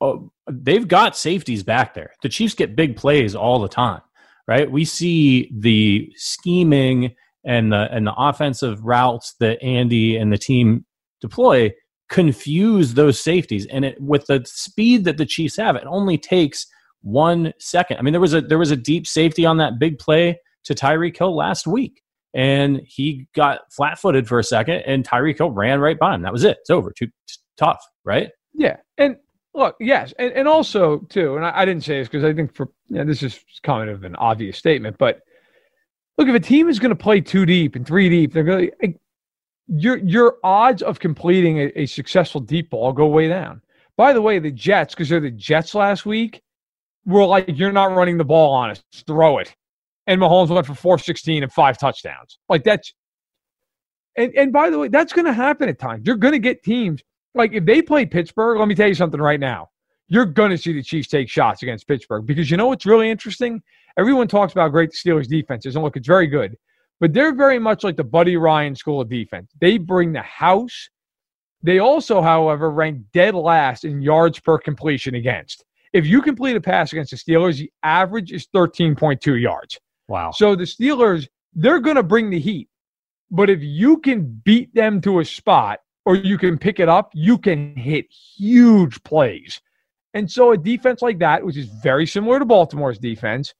oh, 0.00 0.30
they've 0.50 0.88
got 0.88 1.16
safeties 1.16 1.62
back 1.62 1.94
there. 1.94 2.12
The 2.22 2.28
Chiefs 2.28 2.54
get 2.54 2.76
big 2.76 2.96
plays 2.96 3.34
all 3.34 3.60
the 3.60 3.68
time, 3.68 4.02
right? 4.46 4.70
We 4.70 4.84
see 4.84 5.50
the 5.56 6.12
scheming 6.16 7.14
and 7.44 7.72
the 7.72 7.88
and 7.92 8.06
the 8.06 8.14
offensive 8.16 8.84
routes 8.84 9.34
that 9.40 9.62
Andy 9.62 10.16
and 10.16 10.32
the 10.32 10.38
team 10.38 10.84
deploy 11.20 11.72
confuse 12.08 12.94
those 12.94 13.20
safeties 13.20 13.66
and 13.66 13.84
it 13.84 14.00
with 14.00 14.26
the 14.26 14.42
speed 14.46 15.04
that 15.04 15.16
the 15.16 15.26
Chiefs 15.26 15.56
have 15.56 15.76
it 15.76 15.84
only 15.86 16.18
takes 16.18 16.66
1 17.02 17.52
second. 17.58 17.98
I 17.98 18.02
mean 18.02 18.12
there 18.12 18.20
was 18.20 18.34
a 18.34 18.40
there 18.40 18.58
was 18.58 18.70
a 18.70 18.76
deep 18.76 19.06
safety 19.06 19.46
on 19.46 19.56
that 19.58 19.78
big 19.78 19.98
play 19.98 20.38
to 20.64 20.74
Tyreek 20.74 21.16
Hill 21.16 21.34
last 21.34 21.66
week 21.66 22.02
and 22.34 22.80
he 22.84 23.26
got 23.34 23.60
flat-footed 23.72 24.28
for 24.28 24.38
a 24.38 24.44
second 24.44 24.82
and 24.86 25.06
Tyreek 25.06 25.38
Hill 25.38 25.50
ran 25.50 25.80
right 25.80 25.98
by 25.98 26.14
him. 26.14 26.22
That 26.22 26.32
was 26.32 26.44
it. 26.44 26.58
It's 26.60 26.70
over. 26.70 26.92
Too 26.92 27.08
tough, 27.56 27.82
right? 28.04 28.30
Yeah. 28.54 28.76
And 28.98 29.16
look, 29.56 29.76
yes. 29.80 30.12
And 30.18 30.32
and 30.32 30.46
also 30.46 30.98
too, 31.08 31.36
and 31.36 31.44
I, 31.44 31.60
I 31.60 31.64
didn't 31.64 31.84
say 31.84 31.98
this 31.98 32.08
because 32.08 32.24
I 32.24 32.32
think 32.32 32.54
for 32.54 32.68
you 32.88 32.96
know, 32.96 33.04
this 33.04 33.22
is 33.22 33.40
kind 33.62 33.90
of 33.90 34.04
an 34.04 34.14
obvious 34.16 34.58
statement, 34.58 34.96
but 34.98 35.20
look, 36.18 36.28
if 36.28 36.34
a 36.34 36.40
team 36.40 36.68
is 36.68 36.78
going 36.78 36.90
to 36.90 36.96
play 36.96 37.20
two 37.20 37.46
deep 37.46 37.74
and 37.74 37.86
three 37.86 38.08
deep, 38.08 38.32
they're 38.32 38.44
going 38.44 38.70
to 38.82 38.94
your 39.68 39.98
your 39.98 40.36
odds 40.44 40.82
of 40.82 41.00
completing 41.00 41.58
a, 41.58 41.72
a, 41.74 41.86
successful 41.86 42.40
deep 42.40 42.70
ball 42.70 42.92
go 42.92 43.06
way 43.06 43.28
down. 43.28 43.60
By 43.96 44.12
the 44.12 44.22
way, 44.22 44.38
the 44.38 44.50
Jets, 44.50 44.94
because 44.94 45.08
they're 45.08 45.20
the 45.20 45.30
Jets 45.30 45.74
last 45.74 46.06
week, 46.06 46.42
were 47.04 47.24
like, 47.24 47.46
"You're 47.48 47.72
not 47.72 47.94
running 47.96 48.18
the 48.18 48.24
ball 48.24 48.52
on 48.52 48.70
us. 48.70 48.82
Throw 49.06 49.38
it." 49.38 49.54
And 50.06 50.20
Mahomes 50.20 50.50
went 50.50 50.66
for 50.66 50.74
416 50.74 51.42
and 51.42 51.52
five 51.52 51.78
touchdowns. 51.78 52.38
Like 52.48 52.62
that's. 52.62 52.94
And 54.16 54.32
and 54.36 54.52
by 54.52 54.70
the 54.70 54.78
way, 54.78 54.88
that's 54.88 55.12
going 55.12 55.26
to 55.26 55.32
happen 55.32 55.68
at 55.68 55.78
times. 55.78 56.06
You're 56.06 56.16
going 56.16 56.32
to 56.32 56.38
get 56.38 56.62
teams 56.62 57.02
like 57.36 57.52
if 57.52 57.64
they 57.64 57.82
play 57.82 58.06
Pittsburgh. 58.06 58.58
Let 58.58 58.68
me 58.68 58.74
tell 58.74 58.88
you 58.88 58.94
something 58.94 59.20
right 59.20 59.40
now. 59.40 59.70
You're 60.08 60.26
going 60.26 60.50
to 60.50 60.58
see 60.58 60.72
the 60.72 60.82
Chiefs 60.82 61.08
take 61.08 61.28
shots 61.28 61.62
against 61.62 61.88
Pittsburgh 61.88 62.26
because 62.26 62.50
you 62.50 62.56
know 62.56 62.68
what's 62.68 62.86
really 62.86 63.10
interesting 63.10 63.60
everyone 63.96 64.28
talks 64.28 64.52
about 64.52 64.68
great 64.68 64.90
the 64.90 64.96
Steelers 64.96 65.28
defenses, 65.28 65.74
and 65.74 65.84
look, 65.84 65.96
it's 65.96 66.06
very 66.06 66.26
good. 66.26 66.56
But 67.00 67.12
they're 67.12 67.34
very 67.34 67.58
much 67.58 67.84
like 67.84 67.96
the 67.96 68.04
Buddy 68.04 68.36
Ryan 68.36 68.74
school 68.74 69.00
of 69.00 69.08
defense. 69.08 69.52
They 69.60 69.78
bring 69.78 70.12
the 70.12 70.22
house. 70.22 70.88
They 71.62 71.78
also, 71.78 72.22
however, 72.22 72.70
rank 72.70 73.00
dead 73.12 73.34
last 73.34 73.84
in 73.84 74.00
yards 74.00 74.38
per 74.38 74.58
completion 74.58 75.14
against. 75.14 75.64
If 75.92 76.06
you 76.06 76.22
complete 76.22 76.56
a 76.56 76.60
pass 76.60 76.92
against 76.92 77.10
the 77.10 77.16
Steelers, 77.16 77.58
the 77.58 77.70
average 77.82 78.32
is 78.32 78.46
13.2 78.54 79.40
yards. 79.40 79.78
Wow. 80.08 80.30
So 80.30 80.54
the 80.54 80.64
Steelers, 80.64 81.28
they're 81.54 81.80
going 81.80 81.96
to 81.96 82.02
bring 82.02 82.30
the 82.30 82.38
heat. 82.38 82.68
But 83.30 83.50
if 83.50 83.62
you 83.62 83.98
can 83.98 84.40
beat 84.44 84.74
them 84.74 85.00
to 85.02 85.20
a 85.20 85.24
spot 85.24 85.80
or 86.06 86.16
you 86.16 86.38
can 86.38 86.56
pick 86.56 86.80
it 86.80 86.88
up, 86.88 87.10
you 87.12 87.36
can 87.36 87.76
hit 87.76 88.06
huge 88.10 89.02
plays. 89.02 89.60
And 90.14 90.30
so 90.30 90.52
a 90.52 90.56
defense 90.56 91.02
like 91.02 91.18
that, 91.18 91.44
which 91.44 91.58
is 91.58 91.66
very 91.82 92.06
similar 92.06 92.38
to 92.38 92.46
Baltimore's 92.46 92.98
defense, 92.98 93.52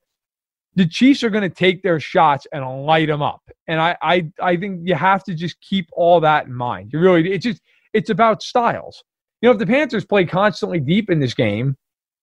the 0.77 0.87
Chiefs 0.87 1.23
are 1.23 1.31
going 1.31 1.43
to 1.43 1.55
take 1.55 1.83
their 1.83 2.01
shots 2.01 2.47
and 2.53 2.87
light 2.87 3.09
them 3.09 3.21
up. 3.21 3.43
And 3.67 3.81
I, 3.81 3.97
I, 4.01 4.31
I 4.41 4.57
think 4.57 4.83
you 4.85 4.95
have 4.95 5.25
to 5.25 5.35
just 5.35 5.61
keep 5.61 5.89
all 5.93 6.21
that 6.21 6.47
in 6.47 6.55
mind. 6.55 6.93
You 6.93 7.01
really, 7.01 7.33
it's 7.33 7.45
just, 7.45 7.61
it's 7.93 8.11
about 8.11 8.43
styles. 8.43 9.03
You 9.43 9.49
know, 9.49 9.53
if 9.53 9.59
the 9.59 9.67
Panthers 9.67 10.05
play 10.05 10.25
constantly 10.25 10.81
deep 10.81 11.11
in 11.11 11.19
this 11.19 11.35
game, 11.35 11.77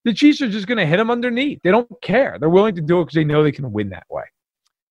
the 0.05 0.13
Chiefs 0.13 0.41
are 0.41 0.49
just 0.49 0.67
going 0.67 0.77
to 0.77 0.85
hit 0.85 0.97
them 0.97 1.11
underneath. 1.11 1.59
They 1.63 1.71
don't 1.71 1.89
care. 2.01 2.37
They're 2.39 2.49
willing 2.49 2.75
to 2.75 2.81
do 2.81 3.01
it 3.01 3.05
because 3.05 3.15
they 3.15 3.23
know 3.23 3.43
they 3.43 3.51
can 3.51 3.71
win 3.71 3.89
that 3.89 4.05
way. 4.09 4.23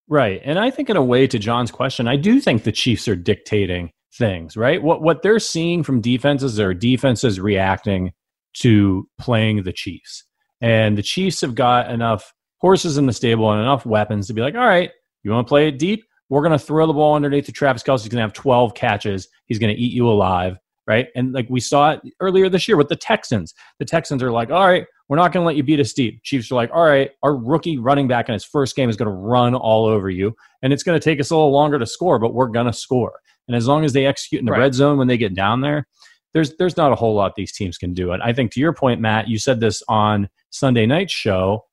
Right. 0.09 0.41
And 0.45 0.59
I 0.59 0.70
think, 0.70 0.91
in 0.91 0.97
a 0.97 1.03
way, 1.03 1.26
to 1.26 1.39
John's 1.39 1.70
question, 1.70 2.09
I 2.09 2.16
do 2.16 2.41
think 2.41 2.64
the 2.64 2.72
Chiefs 2.72 3.09
are 3.09 3.16
dictating 3.16 3.93
things, 4.15 4.57
right? 4.57 4.83
What, 4.83 5.03
what 5.03 5.23
they're 5.23 5.39
seeing 5.39 5.83
from 5.83 6.01
defenses 6.01 6.61
are 6.61 6.75
defenses 6.75 7.41
reacting 7.41 8.13
to 8.55 9.09
playing 9.19 9.63
the 9.63 9.73
Chiefs. 9.73 10.25
And 10.61 10.97
the 10.97 11.03
Chiefs 11.03 11.41
have 11.41 11.55
got 11.55 11.91
enough 11.91 12.33
horses 12.59 12.97
in 12.97 13.07
the 13.07 13.13
stable 13.13 13.51
and 13.51 13.61
enough 13.61 13.85
weapons 13.85 14.27
to 14.29 14.35
be 14.35 14.41
like, 14.41 14.55
all 14.55 14.61
right, 14.61 14.91
you 15.23 15.31
want 15.31 15.47
to 15.47 15.49
play 15.49 15.69
it 15.69 15.79
deep? 15.79 16.05
We're 16.29 16.43
going 16.43 16.59
to 16.59 16.65
throw 16.65 16.87
the 16.87 16.93
ball 16.93 17.15
underneath 17.15 17.47
to 17.47 17.53
Travis 17.53 17.83
Kelce. 17.83 18.03
He's 18.03 18.09
going 18.09 18.19
to 18.19 18.23
have 18.23 18.33
12 18.33 18.75
catches. 18.75 19.29
He's 19.47 19.59
going 19.59 19.75
to 19.75 19.81
eat 19.81 19.93
you 19.93 20.09
alive, 20.09 20.57
right? 20.87 21.09
And 21.15 21.33
like 21.33 21.47
we 21.51 21.61
saw 21.61 21.93
it 21.93 22.01
earlier 22.21 22.49
this 22.49 22.69
year 22.69 22.77
with 22.77 22.89
the 22.89 22.97
Texans. 22.97 23.53
The 23.79 23.85
Texans 23.85 24.23
are 24.23 24.31
like, 24.31 24.51
all 24.51 24.67
right, 24.67 24.87
we're 25.09 25.17
not 25.17 25.33
going 25.33 25.43
to 25.43 25.47
let 25.47 25.57
you 25.57 25.63
beat 25.63 25.81
us 25.81 25.93
deep. 25.93 26.23
Chiefs 26.23 26.51
are 26.51 26.55
like, 26.55 26.71
all 26.73 26.87
right, 26.87 27.11
our 27.23 27.37
rookie 27.37 27.77
running 27.77 28.09
back 28.09 28.29
in 28.29 28.33
his 28.33 28.45
first 28.45 28.77
game 28.77 28.89
is 28.89 28.97
going 28.97 29.11
to 29.11 29.15
run 29.15 29.55
all 29.55 29.85
over 29.85 30.09
you. 30.09 30.35
And 30.63 30.73
it's 30.73 30.83
going 30.83 30.99
to 30.99 31.05
take 31.05 31.21
us 31.21 31.31
a 31.31 31.37
little 31.37 31.53
longer 31.53 31.79
to 31.79 31.87
score, 31.87 32.19
but 32.19 32.33
we're 32.33 32.47
going 32.47 32.67
to 32.67 32.73
score. 32.73 33.21
And 33.49 33.57
as 33.57 33.66
long 33.66 33.84
as 33.84 33.93
they 33.93 34.07
execute 34.07 34.40
in 34.40 34.47
the 34.47 34.53
right. 34.53 34.61
red 34.61 34.74
zone 34.74 34.99
when 34.99 35.09
they 35.09 35.18
get 35.18 35.34
down 35.34 35.61
there, 35.61 35.86
there's 36.32 36.57
there's 36.57 36.76
not 36.76 36.93
a 36.93 36.97
whole 36.97 37.14
lot 37.14 37.34
these 37.34 37.53
teams 37.53 37.76
can 37.76 37.93
do. 37.93 38.12
And 38.12 38.22
I 38.22 38.32
think 38.32 38.53
to 38.53 38.61
your 38.61 38.72
point, 38.72 39.01
Matt, 39.01 39.28
you 39.28 39.38
said 39.38 39.61
this 39.61 39.82
on 39.88 40.28
Sunday 40.51 40.86
night's 40.86 41.12
show 41.12 41.64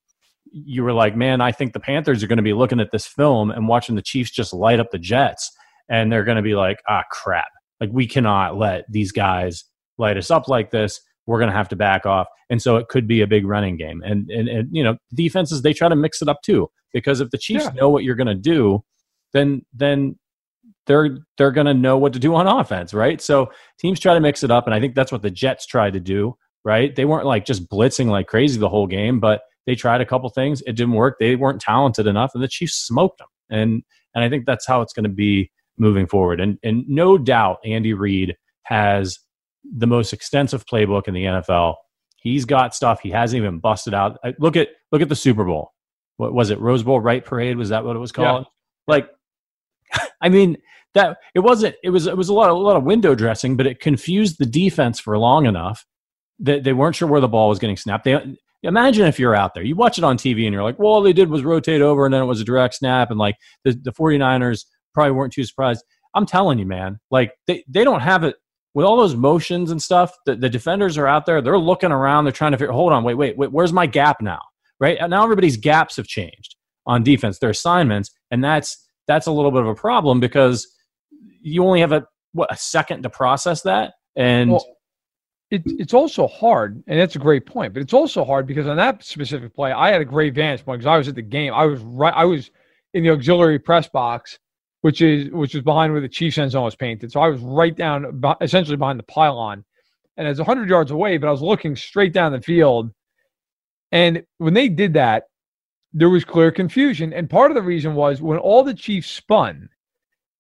you 0.52 0.84
were 0.84 0.94
like, 0.94 1.16
man, 1.16 1.42
I 1.42 1.52
think 1.52 1.74
the 1.74 1.80
Panthers 1.80 2.24
are 2.24 2.28
going 2.28 2.38
to 2.38 2.44
be 2.44 2.54
looking 2.54 2.80
at 2.80 2.92
this 2.92 3.06
film 3.06 3.52
and 3.52 3.68
watching 3.68 3.96
the 3.96 4.02
Chiefs 4.02 4.32
just 4.32 4.54
light 4.54 4.80
up 4.80 4.92
the 4.92 5.00
Jets, 5.00 5.52
and 5.90 6.12
they're 6.12 6.24
going 6.24 6.38
to 6.38 6.42
be 6.42 6.56
like, 6.56 6.82
ah, 6.88 7.04
crap. 7.12 7.50
Like, 7.80 7.90
we 7.94 8.08
cannot 8.08 8.58
let 8.58 8.86
these 8.90 9.12
guys 9.12 9.64
light 9.98 10.18
us 10.18 10.32
up 10.32 10.48
like 10.48 10.72
this. 10.72 11.00
We're 11.26 11.40
going 11.40 11.52
to 11.52 11.56
have 11.56 11.70
to 11.70 11.76
back 11.76 12.06
off. 12.06 12.28
And 12.50 12.62
so 12.62 12.78
it 12.78 12.88
could 12.88 13.08
be 13.08 13.22
a 13.22 13.28
big 13.28 13.46
running 13.46 13.78
game. 13.78 14.02
And, 14.04 14.30
and, 14.30 14.50
and 14.50 14.70
you 14.72 14.84
know, 14.84 14.98
defenses, 15.14 15.62
they 15.62 15.74
try 15.74 15.88
to 15.88 15.96
mix 15.96 16.22
it 16.22 16.28
up 16.28 16.42
too. 16.42 16.70
Because 16.92 17.22
if 17.22 17.30
the 17.30 17.38
Chiefs 17.38 17.66
yeah. 17.66 17.72
know 17.74 17.90
what 17.90 18.04
you're 18.04 18.16
going 18.16 18.28
to 18.28 18.36
do, 18.36 18.84
then, 19.34 19.64
then 19.74 20.18
they're 20.88 21.20
they're 21.38 21.52
going 21.52 21.68
to 21.68 21.74
know 21.74 21.98
what 21.98 22.14
to 22.14 22.20
do 22.20 22.36
on 22.36 22.48
offense, 22.48 22.94
right? 22.94 23.22
So 23.22 23.52
teams 23.80 24.00
try 24.00 24.14
to 24.14 24.20
mix 24.20 24.44
it 24.44 24.52
up, 24.52 24.66
and 24.66 24.74
I 24.74 24.80
think 24.80 24.96
that's 24.96 25.12
what 25.12 25.22
the 25.22 25.32
Jets 25.32 25.66
tried 25.66 25.94
to 25.94 26.00
do, 26.00 26.36
right? 26.64 26.96
They 26.96 27.06
weren't 27.06 27.26
like 27.26 27.46
just 27.46 27.70
blitzing 27.70 28.08
like 28.08 28.28
crazy 28.28 28.60
the 28.60 28.70
whole 28.70 28.88
game, 28.88 29.20
but 29.20 29.42
they 29.66 29.76
tried 29.76 30.02
a 30.02 30.06
couple 30.06 30.30
things. 30.30 30.62
It 30.62 30.74
didn't 30.74 30.94
work. 30.94 31.18
They 31.20 31.36
weren't 31.36 31.62
talented 31.62 32.08
enough, 32.08 32.32
and 32.34 32.44
the 32.44 32.48
Chiefs 32.48 32.76
smoked 32.76 33.20
them. 33.20 33.28
And 33.50 33.84
and 34.16 34.24
I 34.24 34.30
think 34.30 34.46
that's 34.46 34.66
how 34.66 34.82
it's 34.82 34.94
going 34.94 35.04
to 35.04 35.10
be 35.10 35.52
moving 35.78 36.08
forward. 36.08 36.40
And 36.40 36.58
and 36.64 36.88
no 36.88 37.18
doubt, 37.18 37.60
Andy 37.64 37.94
Reid 37.94 38.36
has 38.64 39.20
the 39.64 39.88
most 39.88 40.14
extensive 40.14 40.66
playbook 40.66 41.08
in 41.08 41.14
the 41.14 41.26
NFL. 41.26 41.76
He's 42.18 42.46
got 42.46 42.76
stuff 42.76 43.00
he 43.02 43.12
hasn't 43.12 43.42
even 43.42 43.60
busted 43.60 43.94
out. 43.94 44.18
Look 44.40 44.56
at 44.56 44.70
look 44.92 45.02
at 45.02 45.10
the 45.10 45.16
Super 45.16 45.44
Bowl. 45.44 45.74
What 46.18 46.34
was 46.34 46.50
it? 46.50 46.60
Rose 46.60 46.84
Bowl 46.84 47.00
Right 47.00 47.24
Parade 47.24 47.56
was 47.56 47.70
that 47.70 47.86
what 47.86 47.96
it 47.96 48.00
was 48.00 48.12
called? 48.12 48.46
Yeah. 48.46 48.94
Like, 48.94 49.10
I 50.22 50.30
mean 50.30 50.58
that 50.94 51.18
it 51.36 51.40
wasn't. 51.40 51.76
It 51.84 51.90
was 51.90 52.08
it 52.08 52.18
was 52.18 52.30
a 52.30 52.34
lot 52.34 52.50
of, 52.50 52.58
a 52.58 52.60
lot 52.60 52.76
of 52.76 52.84
window 52.84 53.16
dressing, 53.16 53.56
but 53.58 53.68
it 53.68 53.80
confused 53.80 54.38
the 54.40 54.46
defense 54.46 55.00
for 55.00 55.18
long 55.18 55.46
enough 55.46 55.86
that 56.40 56.64
they 56.64 56.74
weren't 56.74 56.96
sure 56.96 57.08
where 57.08 57.22
the 57.22 57.28
ball 57.28 57.50
was 57.50 57.60
getting 57.60 57.78
snapped. 57.78 58.06
They 58.06 58.18
imagine 58.64 59.06
if 59.06 59.20
you're 59.20 59.36
out 59.36 59.54
there, 59.54 59.64
you 59.64 59.76
watch 59.76 59.98
it 59.98 60.04
on 60.04 60.18
TV 60.18 60.46
and 60.46 60.54
you're 60.54 60.64
like, 60.64 60.80
well, 60.80 60.90
all 60.90 61.02
they 61.02 61.14
did 61.14 61.30
was 61.30 61.44
rotate 61.44 61.82
over 61.82 62.06
and 62.06 62.14
then 62.14 62.22
it 62.22 62.26
was 62.26 62.42
a 62.42 62.46
direct 62.46 62.76
snap. 62.76 63.10
And 63.10 63.20
like 63.20 63.36
the, 63.64 63.74
the 63.74 63.92
49ers 63.92 64.66
probably 64.94 65.12
weren't 65.12 65.34
too 65.34 65.44
surprised. 65.44 65.84
I'm 66.16 66.26
telling 66.26 66.60
you, 66.60 66.66
man, 66.66 67.00
like 67.12 67.34
they, 67.48 67.64
they 67.68 67.84
don't 67.84 68.02
have 68.02 68.24
it 68.24 68.36
with 68.74 68.86
all 68.86 68.98
those 68.98 69.16
motions 69.16 69.72
and 69.72 69.82
stuff. 69.82 70.14
The, 70.26 70.36
the 70.36 70.50
defenders 70.50 70.98
are 70.98 71.08
out 71.08 71.26
there. 71.26 71.42
They're 71.42 71.60
looking 71.60 71.92
around. 71.92 72.26
They're 72.26 72.32
trying 72.32 72.52
to 72.52 72.58
figure, 72.58 72.74
hold 72.74 72.94
on, 72.94 73.04
wait, 73.04 73.16
wait, 73.16 73.38
wait, 73.38 73.52
where's 73.52 73.74
my 73.74 73.86
gap 73.86 74.22
now? 74.22 74.42
Right 74.80 74.98
now, 75.10 75.24
everybody's 75.24 75.58
gaps 75.58 75.98
have 75.98 76.08
changed 76.08 76.56
on 76.86 77.04
defense, 77.04 77.40
their 77.40 77.50
assignments. 77.50 78.12
And 78.32 78.44
that's, 78.44 78.88
that's 79.10 79.26
a 79.28 79.32
little 79.32 79.52
bit 79.52 79.62
of 79.62 79.68
a 79.68 79.76
problem 79.76 80.20
because 80.20 80.68
you 81.42 81.66
only 81.66 81.82
have 81.82 81.92
a, 81.92 82.06
what, 82.34 82.54
a 82.54 82.56
second 82.56 83.02
to 83.04 83.10
process 83.10 83.64
that. 83.64 83.94
And, 84.16 84.52
well, 84.52 84.66
it, 85.50 85.64
it's 85.66 85.96
also 85.96 86.28
hard, 86.28 86.84
and 86.86 87.00
that's 87.00 87.16
a 87.16 87.20
great 87.20 87.48
point. 87.48 87.74
But 87.74 87.82
it's 87.82 87.94
also 87.94 88.24
hard 88.24 88.46
because 88.46 88.68
on 88.68 88.78
that 88.78 89.04
specific 89.04 89.56
play, 89.56 89.72
I 89.72 89.92
had 89.92 90.00
a 90.00 90.06
great 90.06 90.36
vantage 90.36 90.64
point 90.64 90.80
because 90.80 90.94
I 90.94 90.98
was 90.98 91.08
at 91.08 91.16
the 91.16 91.24
game. 91.24 91.54
I 91.56 91.66
was 91.66 91.80
right. 91.82 92.14
I 92.16 92.26
was 92.26 92.52
in 92.94 93.04
the 93.04 93.10
auxiliary 93.10 93.58
press 93.58 93.90
box, 93.90 94.38
which 94.82 95.02
is 95.02 95.32
which 95.32 95.56
was 95.56 95.64
behind 95.64 95.92
where 95.92 96.02
the 96.02 96.08
Chiefs 96.08 96.38
end 96.38 96.52
zone 96.52 96.66
was 96.66 96.76
painted. 96.76 97.12
So 97.12 97.20
I 97.20 97.30
was 97.30 97.42
right 97.42 97.76
down, 97.76 98.22
essentially 98.42 98.78
behind 98.78 99.00
the 99.00 99.04
pylon, 99.04 99.66
and 100.18 100.28
it's 100.28 100.40
hundred 100.40 100.70
yards 100.70 100.92
away. 100.92 101.18
But 101.18 101.30
I 101.30 101.32
was 101.32 101.42
looking 101.42 101.76
straight 101.76 102.14
down 102.14 102.32
the 102.32 102.42
field, 102.42 102.92
And 103.92 104.24
when 104.38 104.54
they 104.54 104.70
did 104.70 104.94
that, 104.94 105.24
there 105.94 106.10
was 106.10 106.26
clear 106.26 106.52
confusion. 106.52 107.14
And 107.14 107.30
part 107.30 107.52
of 107.52 107.56
the 107.56 107.62
reason 107.62 107.96
was 107.96 108.22
when 108.22 108.38
all 108.38 108.64
the 108.64 108.74
Chiefs 108.74 109.10
spun, 109.10 109.70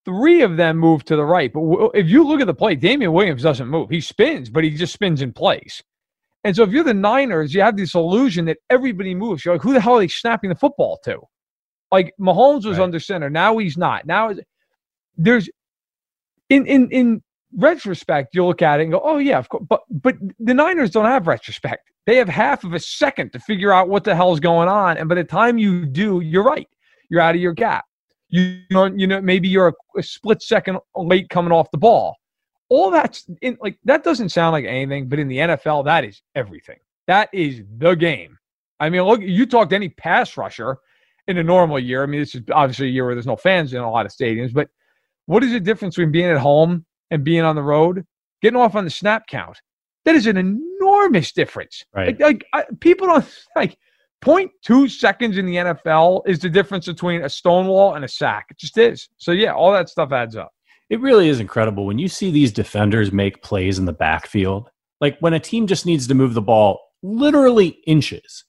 three 0.05 0.41
of 0.41 0.57
them 0.57 0.77
moved 0.77 1.07
to 1.07 1.15
the 1.15 1.25
right. 1.25 1.51
But 1.51 1.91
if 1.93 2.09
you 2.09 2.25
look 2.25 2.41
at 2.41 2.47
the 2.47 2.53
play, 2.53 2.75
Damien 2.75 3.13
Williams 3.13 3.43
doesn't 3.43 3.67
move. 3.67 3.89
He 3.89 4.01
spins, 4.01 4.49
but 4.49 4.63
he 4.63 4.71
just 4.71 4.93
spins 4.93 5.21
in 5.21 5.33
place. 5.33 5.81
And 6.43 6.55
so 6.55 6.63
if 6.63 6.71
you're 6.71 6.83
the 6.83 6.93
Niners, 6.93 7.53
you 7.53 7.61
have 7.61 7.75
this 7.75 7.95
illusion 7.95 8.45
that 8.45 8.57
everybody 8.69 9.13
moves. 9.13 9.43
You're 9.43 9.55
like, 9.55 9.61
who 9.61 9.73
the 9.73 9.81
hell 9.81 9.95
are 9.95 9.99
they 9.99 10.07
snapping 10.07 10.49
the 10.49 10.55
football 10.55 10.99
to? 11.03 11.19
Like 11.91 12.13
Mahomes 12.19 12.65
was 12.65 12.77
right. 12.77 12.83
under 12.83 12.99
center. 12.99 13.29
Now 13.29 13.57
he's 13.57 13.77
not. 13.77 14.05
Now 14.05 14.33
there's 15.17 15.49
in 16.49 16.65
in 16.65 16.89
in 16.91 17.21
retrospect, 17.55 18.35
you'll 18.35 18.47
look 18.47 18.61
at 18.61 18.79
it 18.79 18.83
and 18.83 18.91
go, 18.91 19.01
oh 19.03 19.17
yeah, 19.17 19.37
of 19.37 19.49
course. 19.49 19.63
But 19.67 19.81
but 19.89 20.15
the 20.39 20.53
Niners 20.53 20.91
don't 20.91 21.05
have 21.05 21.27
retrospect. 21.27 21.91
They 22.05 22.15
have 22.15 22.29
half 22.29 22.63
of 22.63 22.73
a 22.73 22.79
second 22.79 23.31
to 23.33 23.39
figure 23.39 23.71
out 23.71 23.89
what 23.89 24.03
the 24.03 24.15
hell's 24.15 24.39
going 24.39 24.67
on. 24.67 24.97
And 24.97 25.07
by 25.07 25.15
the 25.15 25.23
time 25.23 25.57
you 25.57 25.85
do, 25.85 26.21
you're 26.21 26.43
right. 26.43 26.67
You're 27.09 27.21
out 27.21 27.35
of 27.35 27.41
your 27.41 27.53
gap. 27.53 27.85
You 28.29 28.61
know, 28.71 28.85
you 28.85 29.07
know, 29.07 29.21
maybe 29.21 29.47
you're 29.47 29.69
a, 29.69 29.73
a 29.97 30.03
split 30.03 30.41
second 30.41 30.77
late 30.95 31.29
coming 31.29 31.51
off 31.51 31.71
the 31.71 31.77
ball. 31.77 32.15
All 32.69 32.91
that's 32.91 33.27
in 33.41 33.57
like 33.61 33.77
that 33.85 34.03
doesn't 34.03 34.29
sound 34.29 34.53
like 34.53 34.65
anything, 34.65 35.09
but 35.09 35.19
in 35.19 35.27
the 35.27 35.37
NFL, 35.37 35.85
that 35.85 36.03
is 36.03 36.21
everything. 36.35 36.77
That 37.07 37.29
is 37.33 37.63
the 37.77 37.95
game. 37.95 38.37
I 38.79 38.89
mean, 38.89 39.01
look, 39.01 39.21
you 39.21 39.45
talk 39.45 39.69
to 39.69 39.75
any 39.75 39.89
pass 39.89 40.37
rusher 40.37 40.77
in 41.27 41.37
a 41.37 41.43
normal 41.43 41.79
year. 41.79 42.03
I 42.03 42.05
mean, 42.05 42.21
this 42.21 42.35
is 42.35 42.41
obviously 42.51 42.87
a 42.87 42.91
year 42.91 43.05
where 43.05 43.15
there's 43.15 43.25
no 43.25 43.35
fans 43.35 43.73
in 43.73 43.81
a 43.81 43.89
lot 43.89 44.05
of 44.05 44.11
stadiums, 44.11 44.53
but 44.53 44.69
what 45.25 45.43
is 45.43 45.51
the 45.51 45.59
difference 45.59 45.95
between 45.95 46.11
being 46.11 46.25
at 46.25 46.37
home 46.37 46.85
and 47.11 47.23
being 47.23 47.41
on 47.41 47.55
the 47.55 47.63
road? 47.63 48.05
Getting 48.41 48.59
off 48.59 48.75
on 48.75 48.85
the 48.85 48.89
snap 48.89 49.27
count. 49.27 49.57
That 50.05 50.15
is 50.15 50.27
an 50.27 50.37
enormous 50.37 51.31
difference. 51.31 51.83
Right. 51.93 52.19
Like, 52.19 52.19
like 52.19 52.45
I, 52.53 52.65
people 52.79 53.07
don't 53.07 53.25
like 53.55 53.77
0.2 54.23 54.89
seconds 54.89 55.37
in 55.37 55.45
the 55.45 55.55
NFL 55.55 56.23
is 56.27 56.39
the 56.39 56.49
difference 56.49 56.85
between 56.87 57.23
a 57.23 57.29
stonewall 57.29 57.95
and 57.95 58.03
a 58.03 58.07
sack. 58.07 58.47
It 58.49 58.57
just 58.57 58.77
is. 58.77 59.09
So 59.17 59.31
yeah, 59.31 59.53
all 59.53 59.71
that 59.71 59.89
stuff 59.89 60.11
adds 60.11 60.35
up. 60.35 60.51
It 60.89 61.01
really 61.01 61.29
is 61.29 61.39
incredible 61.39 61.85
when 61.85 61.99
you 61.99 62.07
see 62.07 62.31
these 62.31 62.51
defenders 62.51 63.11
make 63.11 63.43
plays 63.43 63.77
in 63.77 63.85
the 63.85 63.93
backfield. 63.93 64.69
Like 64.99 65.17
when 65.19 65.33
a 65.33 65.39
team 65.39 65.67
just 65.67 65.85
needs 65.85 66.07
to 66.07 66.15
move 66.15 66.33
the 66.33 66.41
ball 66.41 66.79
literally 67.03 67.79
inches, 67.85 68.43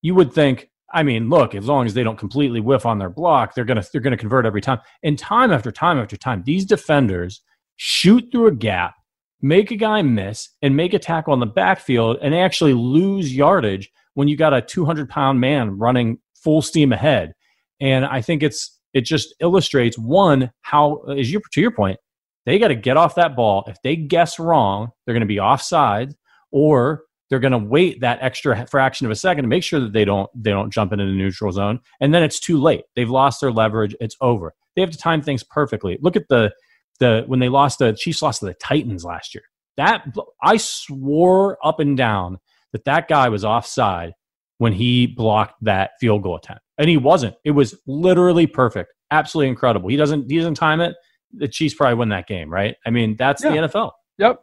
you 0.00 0.14
would 0.14 0.32
think, 0.32 0.70
I 0.92 1.02
mean, 1.02 1.28
look, 1.28 1.54
as 1.54 1.66
long 1.66 1.86
as 1.86 1.94
they 1.94 2.02
don't 2.02 2.18
completely 2.18 2.60
whiff 2.60 2.86
on 2.86 2.98
their 2.98 3.10
block, 3.10 3.54
they're 3.54 3.64
gonna 3.64 3.84
they're 3.92 4.00
gonna 4.00 4.16
convert 4.16 4.46
every 4.46 4.60
time. 4.60 4.78
And 5.02 5.18
time 5.18 5.52
after 5.52 5.70
time 5.70 5.98
after 5.98 6.16
time, 6.16 6.42
these 6.44 6.64
defenders 6.64 7.42
shoot 7.82 8.28
through 8.30 8.46
a 8.46 8.54
gap, 8.54 8.94
make 9.40 9.70
a 9.70 9.76
guy 9.76 10.02
miss, 10.02 10.50
and 10.60 10.76
make 10.76 10.92
a 10.92 10.98
tackle 10.98 11.32
on 11.32 11.40
the 11.40 11.46
backfield, 11.46 12.18
and 12.20 12.34
actually 12.34 12.74
lose 12.74 13.34
yardage 13.34 13.90
when 14.12 14.28
you 14.28 14.36
got 14.36 14.52
a 14.52 14.60
200 14.60 15.08
pound 15.08 15.40
man 15.40 15.78
running 15.78 16.18
full 16.34 16.60
steam 16.60 16.92
ahead. 16.92 17.32
And 17.80 18.04
I 18.04 18.20
think 18.20 18.42
it's 18.42 18.78
it 18.92 19.06
just 19.06 19.34
illustrates 19.40 19.96
one 19.96 20.50
how 20.60 21.04
is 21.16 21.32
your 21.32 21.40
to 21.52 21.60
your 21.62 21.70
point, 21.70 21.98
they 22.44 22.58
got 22.58 22.68
to 22.68 22.74
get 22.74 22.98
off 22.98 23.14
that 23.14 23.34
ball. 23.34 23.64
If 23.66 23.80
they 23.82 23.96
guess 23.96 24.38
wrong, 24.38 24.90
they're 25.06 25.14
going 25.14 25.20
to 25.22 25.26
be 25.26 25.40
offside, 25.40 26.14
or 26.50 27.04
they're 27.30 27.40
going 27.40 27.52
to 27.52 27.58
wait 27.58 28.02
that 28.02 28.18
extra 28.20 28.66
fraction 28.66 29.06
of 29.06 29.10
a 29.10 29.16
second 29.16 29.44
to 29.44 29.48
make 29.48 29.62
sure 29.62 29.80
that 29.80 29.94
they 29.94 30.04
don't 30.04 30.28
they 30.34 30.50
don't 30.50 30.70
jump 30.70 30.92
into 30.92 31.06
the 31.06 31.12
neutral 31.12 31.50
zone, 31.50 31.80
and 32.00 32.12
then 32.12 32.22
it's 32.22 32.40
too 32.40 32.60
late. 32.60 32.82
They've 32.94 33.08
lost 33.08 33.40
their 33.40 33.52
leverage. 33.52 33.96
It's 34.00 34.16
over. 34.20 34.52
They 34.76 34.82
have 34.82 34.90
to 34.90 34.98
time 34.98 35.22
things 35.22 35.42
perfectly. 35.42 35.96
Look 36.02 36.16
at 36.16 36.28
the 36.28 36.52
the 37.00 37.24
when 37.26 37.40
they 37.40 37.48
lost 37.48 37.80
the 37.80 37.92
Chiefs 37.92 38.22
lost 38.22 38.40
to 38.40 38.46
the 38.46 38.54
Titans 38.54 39.04
last 39.04 39.34
year. 39.34 39.44
That 39.76 40.06
I 40.42 40.56
swore 40.56 41.58
up 41.64 41.80
and 41.80 41.96
down 41.96 42.38
that 42.72 42.84
that 42.84 43.08
guy 43.08 43.28
was 43.28 43.44
offside 43.44 44.12
when 44.58 44.72
he 44.72 45.06
blocked 45.06 45.54
that 45.62 45.92
field 45.98 46.22
goal 46.22 46.36
attempt, 46.36 46.62
and 46.78 46.88
he 46.88 46.96
wasn't. 46.96 47.34
It 47.44 47.52
was 47.52 47.74
literally 47.86 48.46
perfect, 48.46 48.92
absolutely 49.10 49.48
incredible. 49.48 49.88
He 49.88 49.96
doesn't 49.96 50.30
he 50.30 50.36
doesn't 50.36 50.54
time 50.54 50.80
it. 50.80 50.94
The 51.32 51.48
Chiefs 51.48 51.74
probably 51.74 51.94
win 51.94 52.10
that 52.10 52.26
game, 52.28 52.50
right? 52.50 52.76
I 52.86 52.90
mean, 52.90 53.16
that's 53.16 53.42
yeah. 53.42 53.50
the 53.50 53.56
NFL. 53.68 53.92
Yep. 54.18 54.40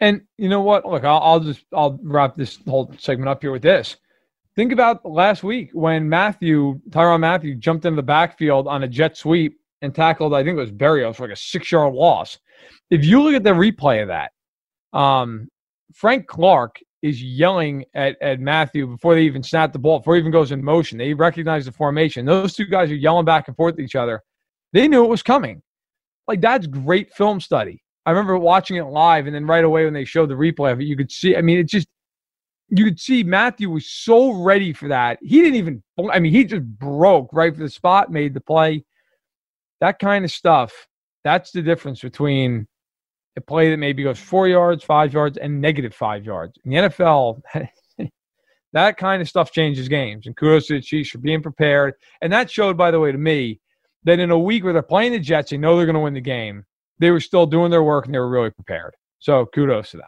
And 0.00 0.22
you 0.38 0.48
know 0.48 0.62
what? 0.62 0.86
Look, 0.86 1.04
I'll, 1.04 1.20
I'll 1.20 1.40
just 1.40 1.64
I'll 1.74 1.98
wrap 2.02 2.36
this 2.36 2.58
whole 2.66 2.92
segment 2.98 3.28
up 3.28 3.42
here 3.42 3.52
with 3.52 3.62
this. 3.62 3.96
Think 4.56 4.72
about 4.72 5.04
last 5.04 5.42
week 5.42 5.70
when 5.72 6.08
Mathieu, 6.08 6.80
Tyrann 6.90 7.20
Mathieu, 7.20 7.54
jumped 7.54 7.84
into 7.84 7.96
the 7.96 8.02
backfield 8.02 8.66
on 8.66 8.82
a 8.82 8.88
jet 8.88 9.16
sweep 9.16 9.59
and 9.82 9.94
tackled, 9.94 10.34
I 10.34 10.44
think 10.44 10.56
it 10.56 10.60
was 10.60 10.72
Berrios 10.72 11.16
for 11.16 11.24
like 11.24 11.32
a 11.32 11.40
six 11.40 11.70
yard 11.72 11.94
loss. 11.94 12.38
If 12.90 13.04
you 13.04 13.22
look 13.22 13.34
at 13.34 13.44
the 13.44 13.50
replay 13.50 14.02
of 14.02 14.08
that, 14.08 14.32
um, 14.98 15.48
Frank 15.94 16.26
Clark 16.26 16.80
is 17.02 17.22
yelling 17.22 17.84
at, 17.94 18.20
at 18.20 18.40
Mathieu 18.40 18.86
before 18.86 19.14
they 19.14 19.22
even 19.22 19.42
snap 19.42 19.72
the 19.72 19.78
ball, 19.78 20.00
before 20.00 20.16
even 20.16 20.30
goes 20.30 20.52
in 20.52 20.62
motion. 20.62 20.98
They 20.98 21.14
recognize 21.14 21.64
the 21.64 21.72
formation. 21.72 22.26
Those 22.26 22.54
two 22.54 22.66
guys 22.66 22.90
are 22.90 22.96
yelling 22.96 23.24
back 23.24 23.48
and 23.48 23.56
forth 23.56 23.74
at 23.74 23.80
each 23.80 23.96
other. 23.96 24.22
They 24.72 24.86
knew 24.86 25.04
it 25.04 25.08
was 25.08 25.22
coming. 25.22 25.62
Like, 26.28 26.40
that's 26.40 26.66
great 26.66 27.12
film 27.14 27.40
study. 27.40 27.82
I 28.06 28.10
remember 28.10 28.38
watching 28.38 28.76
it 28.76 28.84
live, 28.84 29.26
and 29.26 29.34
then 29.34 29.46
right 29.46 29.64
away 29.64 29.84
when 29.84 29.94
they 29.94 30.04
showed 30.04 30.28
the 30.28 30.34
replay 30.34 30.72
of 30.72 30.80
it, 30.80 30.84
you 30.84 30.96
could 30.96 31.10
see. 31.10 31.36
I 31.36 31.42
mean, 31.42 31.58
it 31.58 31.64
just 31.64 31.86
you 32.68 32.84
could 32.84 33.00
see 33.00 33.22
Mathieu 33.24 33.68
was 33.70 33.86
so 33.86 34.32
ready 34.32 34.72
for 34.72 34.88
that. 34.88 35.18
He 35.22 35.40
didn't 35.40 35.56
even. 35.56 35.82
I 36.10 36.18
mean, 36.18 36.32
he 36.32 36.44
just 36.44 36.64
broke 36.64 37.30
right 37.32 37.54
for 37.54 37.62
the 37.62 37.68
spot, 37.68 38.10
made 38.10 38.32
the 38.32 38.40
play. 38.40 38.84
That 39.80 39.98
kind 39.98 40.24
of 40.24 40.30
stuff. 40.30 40.72
That's 41.24 41.52
the 41.52 41.62
difference 41.62 42.00
between 42.00 42.66
a 43.36 43.40
play 43.40 43.70
that 43.70 43.78
maybe 43.78 44.02
goes 44.02 44.18
four 44.18 44.48
yards, 44.48 44.84
five 44.84 45.12
yards, 45.12 45.38
and 45.38 45.60
negative 45.60 45.94
five 45.94 46.24
yards. 46.24 46.58
In 46.64 46.70
the 46.70 46.76
NFL, 46.76 47.40
that 48.72 48.96
kind 48.96 49.22
of 49.22 49.28
stuff 49.28 49.52
changes 49.52 49.88
games. 49.88 50.26
And 50.26 50.36
kudos 50.36 50.66
to 50.66 50.74
the 50.74 50.80
Chiefs 50.80 51.10
for 51.10 51.18
being 51.18 51.42
prepared. 51.42 51.94
And 52.20 52.32
that 52.32 52.50
showed, 52.50 52.76
by 52.76 52.90
the 52.90 53.00
way, 53.00 53.12
to 53.12 53.18
me, 53.18 53.60
that 54.04 54.18
in 54.18 54.30
a 54.30 54.38
week 54.38 54.64
where 54.64 54.72
they're 54.72 54.82
playing 54.82 55.12
the 55.12 55.18
Jets, 55.18 55.50
they 55.50 55.58
know 55.58 55.76
they're 55.76 55.86
going 55.86 55.94
to 55.94 56.00
win 56.00 56.14
the 56.14 56.20
game. 56.20 56.64
They 56.98 57.10
were 57.10 57.20
still 57.20 57.46
doing 57.46 57.70
their 57.70 57.82
work 57.82 58.06
and 58.06 58.14
they 58.14 58.18
were 58.18 58.30
really 58.30 58.50
prepared. 58.50 58.94
So 59.18 59.46
kudos 59.46 59.90
to 59.90 59.98
them. 59.98 60.06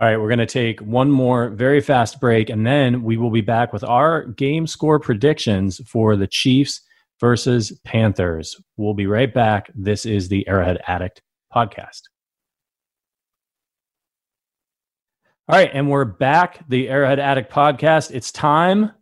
All 0.00 0.08
right, 0.08 0.16
we're 0.16 0.28
going 0.28 0.38
to 0.40 0.46
take 0.46 0.80
one 0.80 1.08
more 1.08 1.50
very 1.50 1.80
fast 1.80 2.20
break, 2.20 2.50
and 2.50 2.66
then 2.66 3.04
we 3.04 3.16
will 3.16 3.30
be 3.30 3.42
back 3.42 3.72
with 3.72 3.84
our 3.84 4.24
game 4.24 4.66
score 4.66 4.98
predictions 4.98 5.80
for 5.86 6.16
the 6.16 6.26
Chiefs 6.26 6.80
versus 7.20 7.78
Panthers. 7.84 8.56
We'll 8.76 8.94
be 8.94 9.06
right 9.06 9.32
back. 9.32 9.70
This 9.74 10.06
is 10.06 10.28
the 10.28 10.46
Arrowhead 10.48 10.80
Addict 10.86 11.22
podcast. 11.54 12.02
All 15.48 15.56
right, 15.56 15.70
and 15.74 15.90
we're 15.90 16.06
back. 16.06 16.66
The 16.68 16.88
Arrowhead 16.88 17.18
Addict 17.18 17.52
podcast. 17.52 18.10
It's 18.10 18.32
time. 18.32 18.92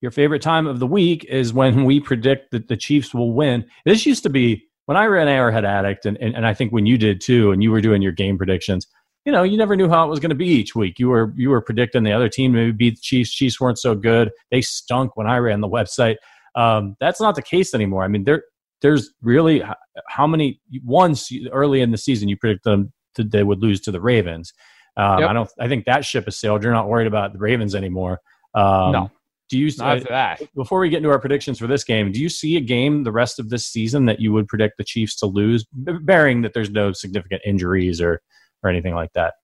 Your 0.00 0.10
favorite 0.10 0.42
time 0.42 0.66
of 0.66 0.80
the 0.80 0.86
week 0.86 1.24
is 1.26 1.52
when 1.52 1.84
we 1.84 2.00
predict 2.00 2.50
that 2.52 2.68
the 2.68 2.76
Chiefs 2.76 3.14
will 3.14 3.32
win. 3.34 3.66
This 3.84 4.06
used 4.06 4.22
to 4.22 4.30
be 4.30 4.64
when 4.86 4.96
I 4.96 5.04
ran 5.04 5.28
Arrowhead 5.28 5.64
Addict, 5.64 6.06
and, 6.06 6.16
and, 6.16 6.34
and 6.34 6.46
I 6.46 6.54
think 6.54 6.72
when 6.72 6.86
you 6.86 6.98
did 6.98 7.20
too, 7.20 7.52
and 7.52 7.62
you 7.62 7.70
were 7.70 7.80
doing 7.80 8.02
your 8.02 8.12
game 8.12 8.36
predictions, 8.36 8.86
you 9.24 9.30
know, 9.30 9.44
you 9.44 9.56
never 9.56 9.76
knew 9.76 9.88
how 9.88 10.04
it 10.04 10.08
was 10.10 10.18
going 10.18 10.30
to 10.30 10.34
be 10.34 10.48
each 10.48 10.74
week. 10.74 10.98
You 10.98 11.08
were 11.08 11.32
you 11.36 11.50
were 11.50 11.60
predicting 11.60 12.02
the 12.02 12.12
other 12.12 12.28
team 12.28 12.52
maybe 12.52 12.72
beat 12.72 12.96
the 12.96 13.00
Chiefs. 13.02 13.32
Chiefs 13.32 13.60
weren't 13.60 13.78
so 13.78 13.94
good. 13.94 14.32
They 14.50 14.62
stunk 14.62 15.16
when 15.16 15.28
I 15.28 15.36
ran 15.36 15.60
the 15.60 15.68
website. 15.68 16.16
Um, 16.54 16.96
that's 17.00 17.20
not 17.20 17.34
the 17.34 17.42
case 17.42 17.74
anymore. 17.74 18.04
I 18.04 18.08
mean, 18.08 18.24
there 18.24 18.44
there's 18.82 19.10
really 19.22 19.62
how 20.08 20.26
many 20.26 20.60
once 20.84 21.30
early 21.52 21.80
in 21.80 21.90
the 21.90 21.98
season 21.98 22.28
you 22.28 22.36
predict 22.36 22.64
them 22.64 22.92
to, 23.14 23.24
they 23.24 23.44
would 23.44 23.60
lose 23.60 23.80
to 23.82 23.92
the 23.92 24.00
Ravens. 24.00 24.52
Um, 24.96 25.20
yep. 25.20 25.30
I 25.30 25.32
don't. 25.32 25.50
I 25.58 25.68
think 25.68 25.86
that 25.86 26.04
ship 26.04 26.26
has 26.26 26.38
sailed. 26.38 26.62
You're 26.62 26.72
not 26.72 26.88
worried 26.88 27.06
about 27.06 27.32
the 27.32 27.38
Ravens 27.38 27.74
anymore. 27.74 28.20
Um, 28.54 28.92
no. 28.92 29.10
Do 29.48 29.58
you 29.58 29.70
not 29.78 29.98
after 29.98 30.08
that? 30.08 30.42
Before 30.54 30.80
we 30.80 30.88
get 30.88 30.98
into 30.98 31.10
our 31.10 31.18
predictions 31.18 31.58
for 31.58 31.66
this 31.66 31.84
game, 31.84 32.10
do 32.10 32.20
you 32.20 32.28
see 32.28 32.56
a 32.56 32.60
game 32.60 33.04
the 33.04 33.12
rest 33.12 33.38
of 33.38 33.50
this 33.50 33.66
season 33.66 34.06
that 34.06 34.18
you 34.18 34.32
would 34.32 34.48
predict 34.48 34.78
the 34.78 34.84
Chiefs 34.84 35.16
to 35.16 35.26
lose, 35.26 35.66
bearing 35.72 36.40
that 36.42 36.54
there's 36.54 36.70
no 36.70 36.92
significant 36.92 37.42
injuries 37.44 38.00
or 38.00 38.22
or 38.62 38.70
anything 38.70 38.94
like 38.94 39.12
that? 39.14 39.34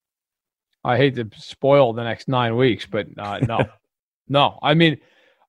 I 0.84 0.96
hate 0.96 1.16
to 1.16 1.28
spoil 1.36 1.92
the 1.92 2.04
next 2.04 2.28
nine 2.28 2.56
weeks, 2.56 2.86
but 2.86 3.06
uh, 3.18 3.40
no, 3.40 3.66
no. 4.28 4.58
I 4.62 4.74
mean, 4.74 4.98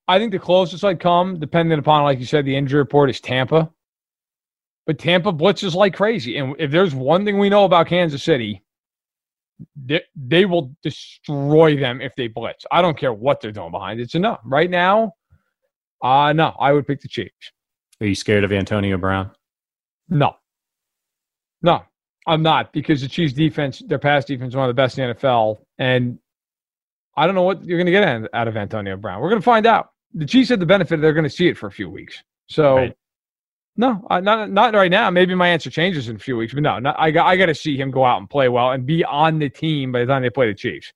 I 0.10 0.18
think 0.18 0.32
the 0.32 0.40
closest 0.40 0.84
I'd 0.84 1.00
come, 1.00 1.40
depending 1.40 1.78
upon, 1.78 2.02
like 2.02 2.18
you 2.18 2.26
said, 2.26 2.44
the 2.44 2.56
injury 2.56 2.80
report 2.80 3.12
is 3.12 3.22
Tampa. 3.22 3.70
But 4.88 4.98
Tampa 4.98 5.32
blitzes 5.32 5.76
like 5.76 5.94
crazy. 5.94 6.38
And 6.38 6.56
if 6.58 6.72
there's 6.72 6.96
one 6.96 7.26
thing 7.26 7.38
we 7.38 7.48
know 7.48 7.64
about 7.64 7.86
Kansas 7.86 8.24
City, 8.24 8.64
they, 9.76 10.02
they 10.16 10.46
will 10.46 10.76
destroy 10.82 11.78
them 11.80 12.02
if 12.02 12.16
they 12.16 12.28
blitz. 12.28 12.66
I 12.72 12.82
don't 12.82 12.98
care 12.98 13.14
what 13.14 13.40
they're 13.40 13.52
doing 13.52 13.70
behind. 13.70 14.00
It's 14.00 14.16
enough. 14.16 14.40
Right 14.44 14.72
now, 14.72 15.14
uh 16.04 16.34
no, 16.34 16.56
I 16.60 16.74
would 16.74 16.88
pick 16.88 17.02
the 17.02 17.08
Chiefs. 17.08 17.52
Are 18.02 18.08
you 18.08 18.16
scared 18.16 18.44
of 18.44 18.52
Antonio 18.52 18.98
Brown? 18.98 19.30
No. 20.08 20.38
No, 21.62 21.84
I'm 22.26 22.42
not 22.42 22.74
because 22.74 23.02
the 23.02 23.08
Chiefs 23.08 23.34
defense, 23.34 23.84
their 23.86 24.00
pass 24.00 24.26
defense 24.26 24.54
is 24.54 24.56
one 24.56 24.66
of 24.68 24.76
the 24.76 24.82
best 24.82 24.98
in 24.98 25.08
the 25.08 25.14
NFL. 25.14 25.60
And 25.78 26.18
I 27.16 27.28
don't 27.28 27.36
know 27.36 27.44
what 27.44 27.64
you're 27.64 27.78
going 27.78 27.86
to 27.86 27.92
get 27.92 28.34
out 28.34 28.48
of 28.48 28.58
Antonio 28.58 28.98
Brown. 28.98 29.22
We're 29.22 29.30
going 29.30 29.42
to 29.42 29.46
find 29.46 29.68
out 29.68 29.92
the 30.14 30.26
Chiefs 30.26 30.50
had 30.50 30.60
the 30.60 30.66
benefit 30.66 31.02
they're 31.02 31.14
going 31.14 31.24
to 31.24 31.30
see 31.30 31.48
it 31.48 31.58
for 31.58 31.68
a 31.68 31.72
few 31.72 31.90
weeks. 31.90 32.24
So, 32.48 32.76
right. 32.76 32.98
no, 33.78 34.06
not 34.10 34.50
not 34.50 34.74
right 34.74 34.92
now. 34.92 35.10
Maybe 35.10 35.36
my 35.36 35.48
answer 35.48 35.70
changes 35.70 36.10
in 36.10 36.16
a 36.16 36.20
few 36.20 36.36
weeks, 36.36 36.54
but 36.54 36.64
no, 36.64 36.80
not, 36.80 36.96
I 37.00 37.12
got 37.12 37.28
I 37.28 37.38
got 37.38 37.48
to 37.48 37.56
see 37.56 37.78
him 37.78 37.92
go 37.92 38.06
out 38.06 38.18
and 38.18 38.30
play 38.30 38.50
well 38.50 38.72
and 38.72 38.86
be 38.86 39.04
on 39.06 39.40
the 39.40 39.50
team 39.50 39.92
by 39.92 40.00
the 40.00 40.06
time 40.08 40.22
they 40.22 40.30
play 40.30 40.48
the 40.48 40.56
Chiefs. 40.56 40.92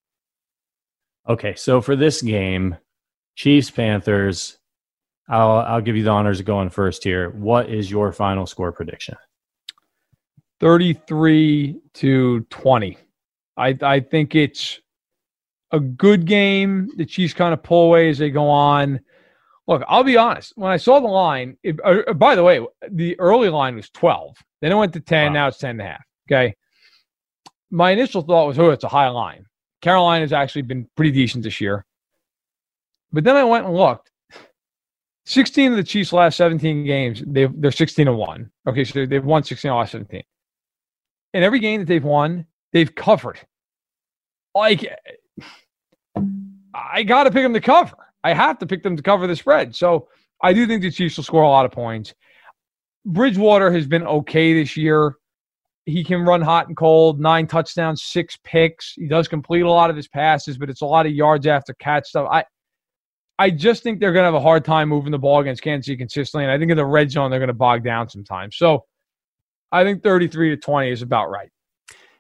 Okay, 1.28 1.56
so 1.56 1.80
for 1.80 1.96
this 1.96 2.22
game, 2.22 2.76
Chiefs 3.36 3.72
Panthers, 3.72 4.58
I'll 5.30 5.60
I'll 5.60 5.82
give 5.82 5.96
you 5.96 6.04
the 6.04 6.10
honors 6.10 6.40
of 6.40 6.46
going 6.46 6.70
first 6.70 7.04
here. 7.04 7.30
What 7.30 7.70
is 7.70 7.90
your 7.90 8.12
final 8.12 8.46
score 8.46 8.72
prediction? 8.72 9.16
33 10.60 11.80
to 11.96 12.42
20. 12.50 12.98
I 13.58 13.78
I 13.82 14.00
think 14.00 14.36
it's 14.36 14.80
a 15.74 15.80
good 15.80 16.26
game. 16.26 16.90
The 16.96 17.06
Chiefs 17.06 17.34
kind 17.34 17.54
of 17.54 17.62
pull 17.62 17.88
away 17.88 18.10
as 18.10 18.20
they 18.20 18.30
go 18.30 18.48
on. 18.48 19.02
Look, 19.68 19.84
I'll 19.88 20.04
be 20.04 20.18
honest. 20.18 20.54
When 20.56 20.72
I 20.72 20.78
saw 20.78 21.00
the 21.00 21.08
line, 21.08 21.58
it, 21.64 21.80
uh, 21.84 22.04
uh 22.08 22.14
by 22.14 22.36
the 22.36 22.44
way, 22.44 22.66
the 22.90 23.20
early 23.20 23.50
line 23.50 23.76
was 23.76 23.90
12. 23.90 24.38
Then 24.62 24.72
it 24.72 24.76
went 24.76 24.94
to 24.94 25.00
10. 25.00 25.28
Wow. 25.28 25.34
Now 25.34 25.48
it's 25.48 25.58
10 25.58 25.72
and 25.72 25.82
a 25.82 25.86
half. 25.86 26.04
Okay. 26.30 26.56
My 27.72 27.92
initial 27.92 28.22
thought 28.22 28.48
was, 28.48 28.60
oh, 28.60 28.70
it's 28.70 28.84
a 28.84 28.90
high 28.90 29.10
line. 29.10 29.46
Carolina 29.82 30.22
has 30.24 30.32
actually 30.32 30.62
been 30.62 30.88
pretty 30.96 31.12
decent 31.12 31.44
this 31.44 31.60
year. 31.60 31.86
But 33.12 33.24
then 33.24 33.36
I 33.36 33.44
went 33.44 33.66
and 33.66 33.76
looked. 33.76 34.12
16 35.26 35.72
of 35.72 35.78
the 35.78 35.84
Chiefs' 35.84 36.14
last 36.14 36.38
17 36.38 36.86
games, 36.86 37.24
they 37.26 37.46
they're 37.46 37.72
16 37.72 38.08
and 38.08 38.18
1. 38.18 38.52
Okay, 38.68 38.84
so 38.84 39.06
they've 39.06 39.24
won 39.24 39.44
16 39.44 39.70
of 39.70 39.74
the 39.74 39.78
last 39.78 39.92
17. 39.94 40.22
And 41.34 41.44
every 41.44 41.60
game 41.60 41.80
that 41.80 41.88
they've 41.88 42.04
won, 42.04 42.46
they've 42.74 42.94
covered. 42.94 43.40
Like, 44.54 44.86
I 46.74 47.04
got 47.04 47.24
to 47.24 47.32
pick 47.32 47.44
them 47.44 47.54
to 47.54 47.62
cover. 47.62 47.96
I 48.24 48.34
have 48.34 48.58
to 48.60 48.66
pick 48.66 48.84
them 48.84 48.96
to 48.96 49.04
cover 49.04 49.28
the 49.28 49.36
spread. 49.36 49.76
So 49.76 50.08
I 50.42 50.54
do 50.54 50.66
think 50.66 50.82
the 50.82 50.92
Chiefs 50.92 51.18
will 51.18 51.24
score 51.24 51.44
a 51.44 51.50
lot 51.50 51.66
of 51.66 51.72
points. 51.72 52.14
Bridgewater 53.06 53.72
has 53.72 53.86
been 53.86 54.06
okay 54.06 54.54
this 54.54 54.78
year. 54.78 55.18
He 55.86 56.04
can 56.04 56.22
run 56.22 56.42
hot 56.42 56.68
and 56.68 56.78
cold, 56.78 57.20
nine 57.20 57.48
touchdowns, 57.48 58.04
six 58.04 58.38
picks. 58.44 58.94
He 58.94 59.08
does 59.08 59.28
complete 59.28 59.62
a 59.62 59.70
lot 59.70 59.90
of 59.90 59.98
his 59.98 60.08
passes, 60.08 60.58
but 60.58 60.70
it's 60.70 60.82
a 60.82 60.86
lot 60.86 61.06
of 61.06 61.12
yards 61.12 61.46
after 61.46 61.74
catch 61.74 62.08
stuff. 62.08 62.30
I 62.32 62.46
I 63.40 63.50
just 63.50 63.84
think 63.84 64.00
they're 64.00 64.14
going 64.14 64.24
to 64.24 64.28
have 64.28 64.36
a 64.36 64.40
hard 64.40 64.64
time 64.64 64.90
moving 64.90 65.12
the 65.12 65.18
ball 65.18 65.40
against 65.40 65.64
Kansas 65.64 65.88
City 65.88 65.98
consistently. 65.98 66.46
And 66.46 66.52
I 66.52 66.58
think 66.58 66.72
in 66.72 66.78
the 66.78 66.86
red 66.86 67.12
zone, 67.12 67.32
they're 67.32 67.40
going 67.40 67.48
to 67.48 67.54
bog 67.54 67.84
down 67.84 68.08
sometimes. 68.08 68.58
So 68.58 68.86
I 69.72 69.84
think 69.84 70.04
33 70.04 70.52
to 70.52 70.58
20 70.58 70.92
is 70.92 71.02
about 71.02 71.32
right 71.32 71.50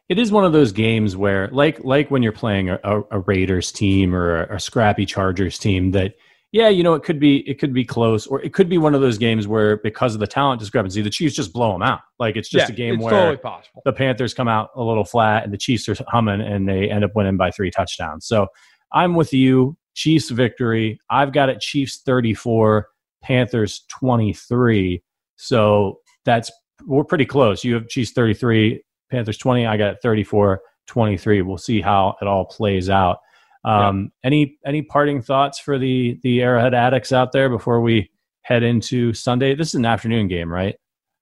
it 0.09 0.19
is 0.19 0.31
one 0.31 0.45
of 0.45 0.53
those 0.53 0.71
games 0.71 1.15
where 1.15 1.47
like 1.49 1.83
like 1.83 2.11
when 2.11 2.21
you're 2.21 2.31
playing 2.31 2.69
a, 2.69 2.79
a 3.11 3.19
raiders 3.19 3.71
team 3.71 4.13
or 4.13 4.43
a, 4.43 4.55
a, 4.55 4.59
scrappy 4.59 5.05
chargers 5.05 5.57
team 5.57 5.91
that 5.91 6.15
yeah 6.51 6.67
you 6.67 6.83
know 6.83 6.93
it 6.93 7.03
could 7.03 7.19
be 7.19 7.37
it 7.49 7.59
could 7.59 7.73
be 7.73 7.85
close 7.85 8.27
or 8.27 8.41
it 8.41 8.53
could 8.53 8.69
be 8.69 8.77
one 8.77 8.93
of 8.93 9.01
those 9.01 9.17
games 9.17 9.47
where 9.47 9.77
because 9.77 10.13
of 10.13 10.19
the 10.19 10.27
talent 10.27 10.59
discrepancy 10.59 11.01
the 11.01 11.09
chiefs 11.09 11.35
just 11.35 11.53
blow 11.53 11.71
them 11.71 11.81
out. 11.81 12.01
Like 12.19 12.35
it's 12.35 12.49
just 12.49 12.69
yeah, 12.69 12.73
a 12.73 12.77
game 12.77 12.99
where 12.99 13.35
totally 13.35 13.37
the 13.85 13.93
panthers 13.93 14.33
come 14.33 14.47
out 14.47 14.69
a 14.75 14.83
little 14.83 15.05
flat 15.05 15.43
and 15.43 15.53
the 15.53 15.57
chiefs 15.57 15.87
are 15.87 15.95
humming 16.07 16.41
and 16.41 16.67
they 16.67 16.89
end 16.89 17.03
up 17.03 17.11
winning 17.15 17.37
by 17.37 17.51
three 17.51 17.71
touchdowns. 17.71 18.25
So 18.25 18.47
i'm 18.91 19.15
with 19.15 19.33
you. 19.33 19.77
Chiefs 19.95 20.31
victory. 20.31 20.99
I've 21.09 21.33
got 21.33 21.49
it 21.49 21.59
chiefs 21.59 22.01
34 22.03 22.87
panthers 23.21 23.85
23 23.89 25.01
so 25.35 25.99
that's 26.25 26.51
we're 26.85 27.03
pretty 27.03 27.25
close. 27.25 27.63
You 27.63 27.75
have 27.75 27.87
chiefs 27.87 28.11
33 28.11 28.83
Panthers 29.13 29.37
20. 29.37 29.67
I 29.67 29.77
got 29.77 30.01
34 30.01 30.61
23. 30.87 31.41
We'll 31.43 31.57
see 31.57 31.81
how 31.81 32.15
it 32.19 32.27
all 32.27 32.45
plays 32.45 32.89
out. 32.89 33.19
Um, 33.63 34.11
yeah. 34.23 34.27
Any 34.27 34.57
any 34.65 34.81
parting 34.81 35.21
thoughts 35.21 35.59
for 35.59 35.77
the 35.77 36.19
the 36.23 36.41
Arrowhead 36.41 36.73
addicts 36.73 37.13
out 37.13 37.31
there 37.31 37.47
before 37.47 37.79
we 37.79 38.09
head 38.41 38.63
into 38.63 39.13
Sunday? 39.13 39.55
This 39.55 39.69
is 39.69 39.75
an 39.75 39.85
afternoon 39.85 40.27
game, 40.27 40.51
right? 40.51 40.75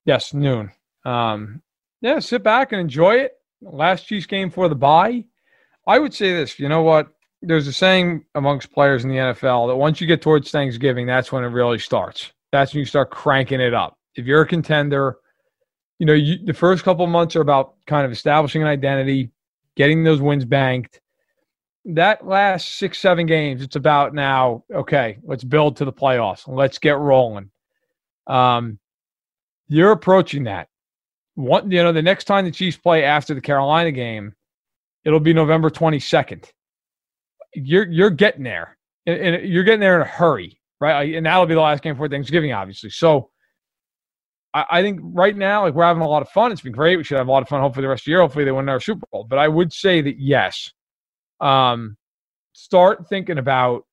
Yes, 0.05 0.33
noon. 0.33 0.71
Um, 1.05 1.61
yeah, 2.01 2.19
sit 2.19 2.41
back 2.43 2.71
and 2.71 2.81
enjoy 2.81 3.15
it. 3.15 3.33
Last 3.61 4.07
Chiefs 4.07 4.25
game 4.25 4.49
for 4.49 4.69
the 4.69 4.75
bye. 4.75 5.25
I 5.85 5.99
would 5.99 6.13
say 6.13 6.33
this. 6.33 6.57
You 6.57 6.69
know 6.69 6.81
what? 6.81 7.09
There's 7.43 7.67
a 7.67 7.73
saying 7.73 8.23
amongst 8.35 8.71
players 8.71 9.03
in 9.03 9.09
the 9.09 9.17
NFL 9.17 9.67
that 9.67 9.75
once 9.75 9.99
you 9.99 10.07
get 10.07 10.21
towards 10.21 10.49
Thanksgiving, 10.49 11.05
that's 11.05 11.31
when 11.31 11.43
it 11.43 11.47
really 11.47 11.79
starts. 11.79 12.31
That's 12.51 12.73
when 12.73 12.79
you 12.79 12.85
start 12.85 13.11
cranking 13.11 13.59
it 13.59 13.73
up. 13.73 13.97
If 14.15 14.25
you're 14.25 14.41
a 14.41 14.47
contender, 14.47 15.17
you 16.01 16.07
know, 16.07 16.13
you, 16.13 16.43
the 16.43 16.53
first 16.53 16.83
couple 16.83 17.05
months 17.05 17.35
are 17.35 17.41
about 17.41 17.75
kind 17.85 18.07
of 18.07 18.11
establishing 18.11 18.63
an 18.63 18.67
identity, 18.67 19.29
getting 19.75 20.03
those 20.03 20.19
wins 20.19 20.43
banked. 20.43 20.99
That 21.85 22.25
last 22.25 22.79
six, 22.79 22.97
seven 22.97 23.27
games, 23.27 23.61
it's 23.61 23.75
about 23.75 24.15
now, 24.15 24.63
okay, 24.73 25.19
let's 25.21 25.43
build 25.43 25.77
to 25.77 25.85
the 25.85 25.93
playoffs. 25.93 26.47
Let's 26.47 26.79
get 26.79 26.97
rolling. 26.97 27.51
Um, 28.25 28.79
you're 29.67 29.91
approaching 29.91 30.45
that. 30.45 30.69
One, 31.35 31.69
you 31.69 31.83
know, 31.83 31.93
the 31.93 32.01
next 32.01 32.23
time 32.23 32.45
the 32.45 32.51
Chiefs 32.51 32.77
play 32.77 33.03
after 33.03 33.35
the 33.35 33.41
Carolina 33.41 33.91
game, 33.91 34.33
it'll 35.05 35.19
be 35.19 35.33
November 35.33 35.69
22nd. 35.69 36.49
You're 37.53 37.87
you're 37.87 38.09
getting 38.09 38.43
there, 38.43 38.75
and, 39.05 39.19
and 39.19 39.47
you're 39.47 39.63
getting 39.63 39.81
there 39.81 39.97
in 39.97 40.01
a 40.01 40.09
hurry, 40.09 40.59
right? 40.79 41.13
And 41.13 41.27
that'll 41.27 41.45
be 41.45 41.53
the 41.53 41.61
last 41.61 41.83
game 41.83 41.93
before 41.93 42.09
Thanksgiving, 42.09 42.53
obviously. 42.53 42.89
So 42.89 43.29
I, 44.53 44.65
I, 44.69 44.81
think 44.81 44.99
right 45.01 45.35
now, 45.35 45.63
like 45.63 45.73
we're 45.73 45.85
having 45.85 46.03
a 46.03 46.07
lot 46.07 46.21
of 46.21 46.29
fun. 46.29 46.51
It's 46.51 46.61
been 46.61 46.71
great. 46.71 46.97
We 46.97 47.03
should 47.03 47.17
have 47.17 47.27
a 47.27 47.31
lot 47.31 47.41
of 47.41 47.49
fun. 47.49 47.61
Hopefully, 47.61 47.83
the 47.83 47.89
rest 47.89 48.01
of 48.01 48.05
the 48.05 48.11
year. 48.11 48.21
Hopefully, 48.21 48.45
they 48.45 48.51
win 48.51 48.69
our 48.69 48.79
Super 48.79 49.05
Bowl. 49.11 49.25
But 49.29 49.39
I 49.39 49.47
would 49.47 49.71
say 49.71 50.01
that 50.01 50.19
yes, 50.19 50.71
um, 51.39 51.97
start 52.53 53.07
thinking 53.07 53.37
about 53.37 53.85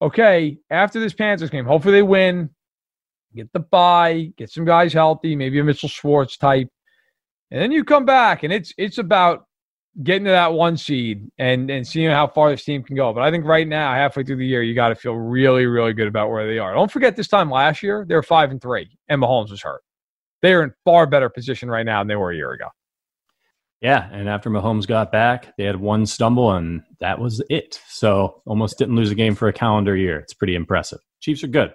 okay 0.00 0.58
after 0.70 1.00
this 1.00 1.12
Panthers 1.12 1.50
game. 1.50 1.64
Hopefully, 1.64 1.92
they 1.92 2.02
win. 2.02 2.50
Get 3.34 3.52
the 3.52 3.60
bye. 3.60 4.32
Get 4.36 4.50
some 4.50 4.64
guys 4.64 4.92
healthy. 4.92 5.36
Maybe 5.36 5.58
a 5.58 5.64
Mitchell 5.64 5.88
Schwartz 5.88 6.36
type, 6.36 6.68
and 7.50 7.60
then 7.60 7.72
you 7.72 7.84
come 7.84 8.04
back, 8.04 8.44
and 8.44 8.52
it's 8.52 8.72
it's 8.78 8.98
about 8.98 9.46
getting 10.04 10.24
to 10.24 10.30
that 10.30 10.52
one 10.52 10.76
seed 10.76 11.28
and 11.38 11.70
and 11.70 11.86
seeing 11.86 12.10
how 12.10 12.28
far 12.28 12.50
this 12.50 12.64
team 12.64 12.84
can 12.84 12.94
go. 12.94 13.12
But 13.12 13.24
I 13.24 13.32
think 13.32 13.44
right 13.44 13.66
now, 13.66 13.92
halfway 13.92 14.22
through 14.22 14.36
the 14.36 14.46
year, 14.46 14.62
you 14.62 14.74
got 14.76 14.90
to 14.90 14.94
feel 14.94 15.14
really, 15.14 15.66
really 15.66 15.92
good 15.92 16.06
about 16.06 16.30
where 16.30 16.46
they 16.46 16.58
are. 16.58 16.72
Don't 16.72 16.90
forget 16.90 17.16
this 17.16 17.28
time 17.28 17.50
last 17.50 17.82
year, 17.82 18.06
they 18.08 18.14
were 18.14 18.22
five 18.22 18.52
and 18.52 18.62
three, 18.62 18.96
and 19.08 19.20
Mahomes 19.20 19.50
was 19.50 19.60
hurt 19.60 19.82
they 20.42 20.52
are 20.52 20.62
in 20.62 20.72
far 20.84 21.06
better 21.06 21.28
position 21.28 21.70
right 21.70 21.86
now 21.86 22.00
than 22.00 22.08
they 22.08 22.16
were 22.16 22.32
a 22.32 22.36
year 22.36 22.52
ago. 22.52 22.68
Yeah, 23.80 24.08
and 24.10 24.28
after 24.28 24.50
Mahomes 24.50 24.88
got 24.88 25.12
back, 25.12 25.56
they 25.56 25.64
had 25.64 25.76
one 25.76 26.04
stumble, 26.04 26.52
and 26.52 26.82
that 26.98 27.20
was 27.20 27.40
it. 27.48 27.80
So 27.88 28.42
almost 28.44 28.76
didn't 28.76 28.96
lose 28.96 29.12
a 29.12 29.14
game 29.14 29.36
for 29.36 29.46
a 29.46 29.52
calendar 29.52 29.96
year. 29.96 30.18
It's 30.18 30.34
pretty 30.34 30.56
impressive. 30.56 30.98
Chiefs 31.20 31.44
are 31.44 31.48
good. 31.48 31.72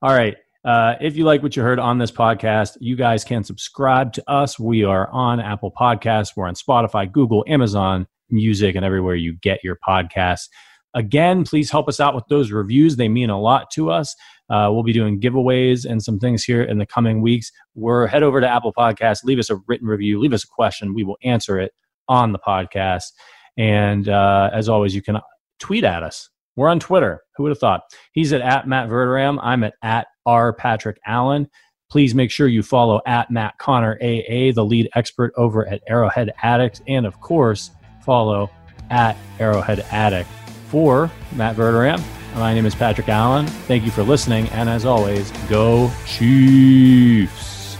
All 0.00 0.14
right. 0.14 0.36
Uh, 0.64 0.94
if 1.00 1.16
you 1.16 1.24
like 1.24 1.42
what 1.42 1.56
you 1.56 1.62
heard 1.62 1.78
on 1.78 1.98
this 1.98 2.10
podcast, 2.10 2.78
you 2.80 2.96
guys 2.96 3.24
can 3.24 3.44
subscribe 3.44 4.12
to 4.14 4.30
us. 4.30 4.58
We 4.58 4.84
are 4.84 5.10
on 5.10 5.40
Apple 5.40 5.72
Podcasts. 5.78 6.30
We're 6.36 6.46
on 6.46 6.54
Spotify, 6.54 7.10
Google, 7.10 7.44
Amazon 7.48 8.06
Music, 8.30 8.74
and 8.74 8.84
everywhere 8.84 9.16
you 9.16 9.36
get 9.42 9.62
your 9.62 9.76
podcasts. 9.86 10.48
Again, 10.94 11.44
please 11.44 11.70
help 11.70 11.88
us 11.88 12.00
out 12.00 12.14
with 12.14 12.26
those 12.28 12.50
reviews. 12.50 12.96
They 12.96 13.08
mean 13.08 13.30
a 13.30 13.40
lot 13.40 13.70
to 13.72 13.90
us. 13.90 14.14
Uh, 14.50 14.68
we'll 14.70 14.82
be 14.82 14.92
doing 14.92 15.20
giveaways 15.20 15.86
and 15.86 16.02
some 16.02 16.18
things 16.18 16.44
here 16.44 16.62
in 16.62 16.78
the 16.78 16.86
coming 16.86 17.22
weeks. 17.22 17.50
We're 17.74 18.06
head 18.06 18.22
over 18.22 18.40
to 18.40 18.48
Apple 18.48 18.72
Podcasts, 18.72 19.24
leave 19.24 19.38
us 19.38 19.48
a 19.48 19.56
written 19.66 19.88
review, 19.88 20.20
leave 20.20 20.34
us 20.34 20.44
a 20.44 20.48
question. 20.48 20.94
We 20.94 21.04
will 21.04 21.16
answer 21.24 21.58
it 21.58 21.72
on 22.08 22.32
the 22.32 22.38
podcast. 22.38 23.12
And 23.56 24.08
uh, 24.08 24.50
as 24.52 24.68
always, 24.68 24.94
you 24.94 25.00
can 25.00 25.18
tweet 25.58 25.84
at 25.84 26.02
us. 26.02 26.28
We're 26.56 26.68
on 26.68 26.80
Twitter. 26.80 27.22
Who 27.36 27.44
would 27.44 27.50
have 27.50 27.58
thought? 27.58 27.82
He's 28.12 28.32
at, 28.34 28.42
at 28.42 28.68
Matt 28.68 28.90
Verderame. 28.90 29.38
I'm 29.42 29.64
at, 29.64 29.74
at 29.82 30.08
R 30.26 30.52
Patrick 30.52 30.98
Allen. 31.06 31.48
Please 31.90 32.14
make 32.14 32.30
sure 32.30 32.48
you 32.48 32.62
follow 32.62 33.00
at 33.06 33.30
Matt 33.30 33.56
Conner 33.58 33.98
AA, 34.02 34.52
the 34.52 34.64
lead 34.64 34.90
expert 34.94 35.32
over 35.36 35.66
at 35.66 35.82
Arrowhead 35.88 36.32
Addict. 36.42 36.82
And 36.86 37.06
of 37.06 37.20
course, 37.20 37.70
follow 38.04 38.50
at 38.90 39.16
Arrowhead 39.38 39.80
Addict 39.90 40.28
for 40.72 41.10
Matt 41.32 41.54
Verderame. 41.54 42.02
My 42.34 42.54
name 42.54 42.64
is 42.64 42.74
Patrick 42.74 43.10
Allen. 43.10 43.46
Thank 43.46 43.84
you 43.84 43.90
for 43.90 44.02
listening. 44.02 44.48
And 44.48 44.70
as 44.70 44.86
always, 44.86 45.30
go 45.50 45.90
Chiefs. 46.06 47.76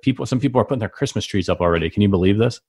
People, 0.00 0.24
some 0.24 0.40
people 0.40 0.58
are 0.58 0.64
putting 0.64 0.78
their 0.78 0.88
Christmas 0.88 1.26
trees 1.26 1.50
up 1.50 1.60
already. 1.60 1.90
Can 1.90 2.00
you 2.00 2.08
believe 2.08 2.38
this? 2.38 2.62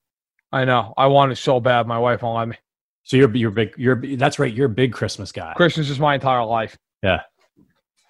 I 0.51 0.65
know. 0.65 0.93
I 0.97 1.07
want 1.07 1.31
it 1.31 1.37
so 1.37 1.61
bad. 1.61 1.87
My 1.87 1.97
wife 1.97 2.21
won't 2.21 2.37
let 2.37 2.49
me. 2.49 2.57
So 3.03 3.15
you're 3.15 3.33
you're 3.33 3.51
big. 3.51 3.73
You're 3.77 4.17
that's 4.17 4.39
right. 4.39 4.53
You're 4.53 4.65
a 4.65 4.69
big 4.69 4.91
Christmas 4.91 5.31
guy. 5.31 5.53
Christmas 5.55 5.89
is 5.89 6.01
my 6.01 6.15
entire 6.15 6.43
life. 6.43 6.77
Yeah. 7.01 7.21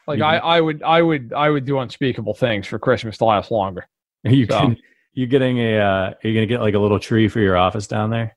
Like 0.08 0.22
I, 0.22 0.38
I 0.38 0.62
would 0.62 0.82
I 0.82 1.04
would 1.04 1.32
I 1.32 1.52
would 1.52 1.66
do 1.66 1.78
unspeakable 1.78 2.34
things 2.34 2.66
for 2.66 2.80
Christmas 2.80 3.20
to 3.20 3.26
last 3.26 3.52
longer. 3.52 3.88
You 4.24 4.48
so. 4.48 4.60
can 4.60 4.78
you 5.14 5.28
getting 5.28 5.58
a 5.60 5.80
uh, 5.80 5.84
are 6.12 6.28
you 6.28 6.34
gonna 6.34 6.46
get 6.46 6.62
like 6.62 6.76
a 6.76 6.80
little 6.80 7.00
tree 7.00 7.28
for 7.28 7.40
your 7.40 7.58
office 7.58 7.88
down 7.88 8.10
there? 8.10 8.36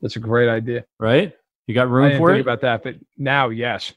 That's 0.00 0.16
a 0.16 0.20
great 0.20 0.48
idea. 0.48 0.84
Right? 0.98 1.34
You 1.66 1.74
got 1.74 1.88
room 1.88 2.18
for 2.18 2.30
think 2.30 2.40
it? 2.40 2.42
about 2.42 2.60
that, 2.62 2.82
but 2.82 2.96
now, 3.16 3.50
yes. 3.50 3.92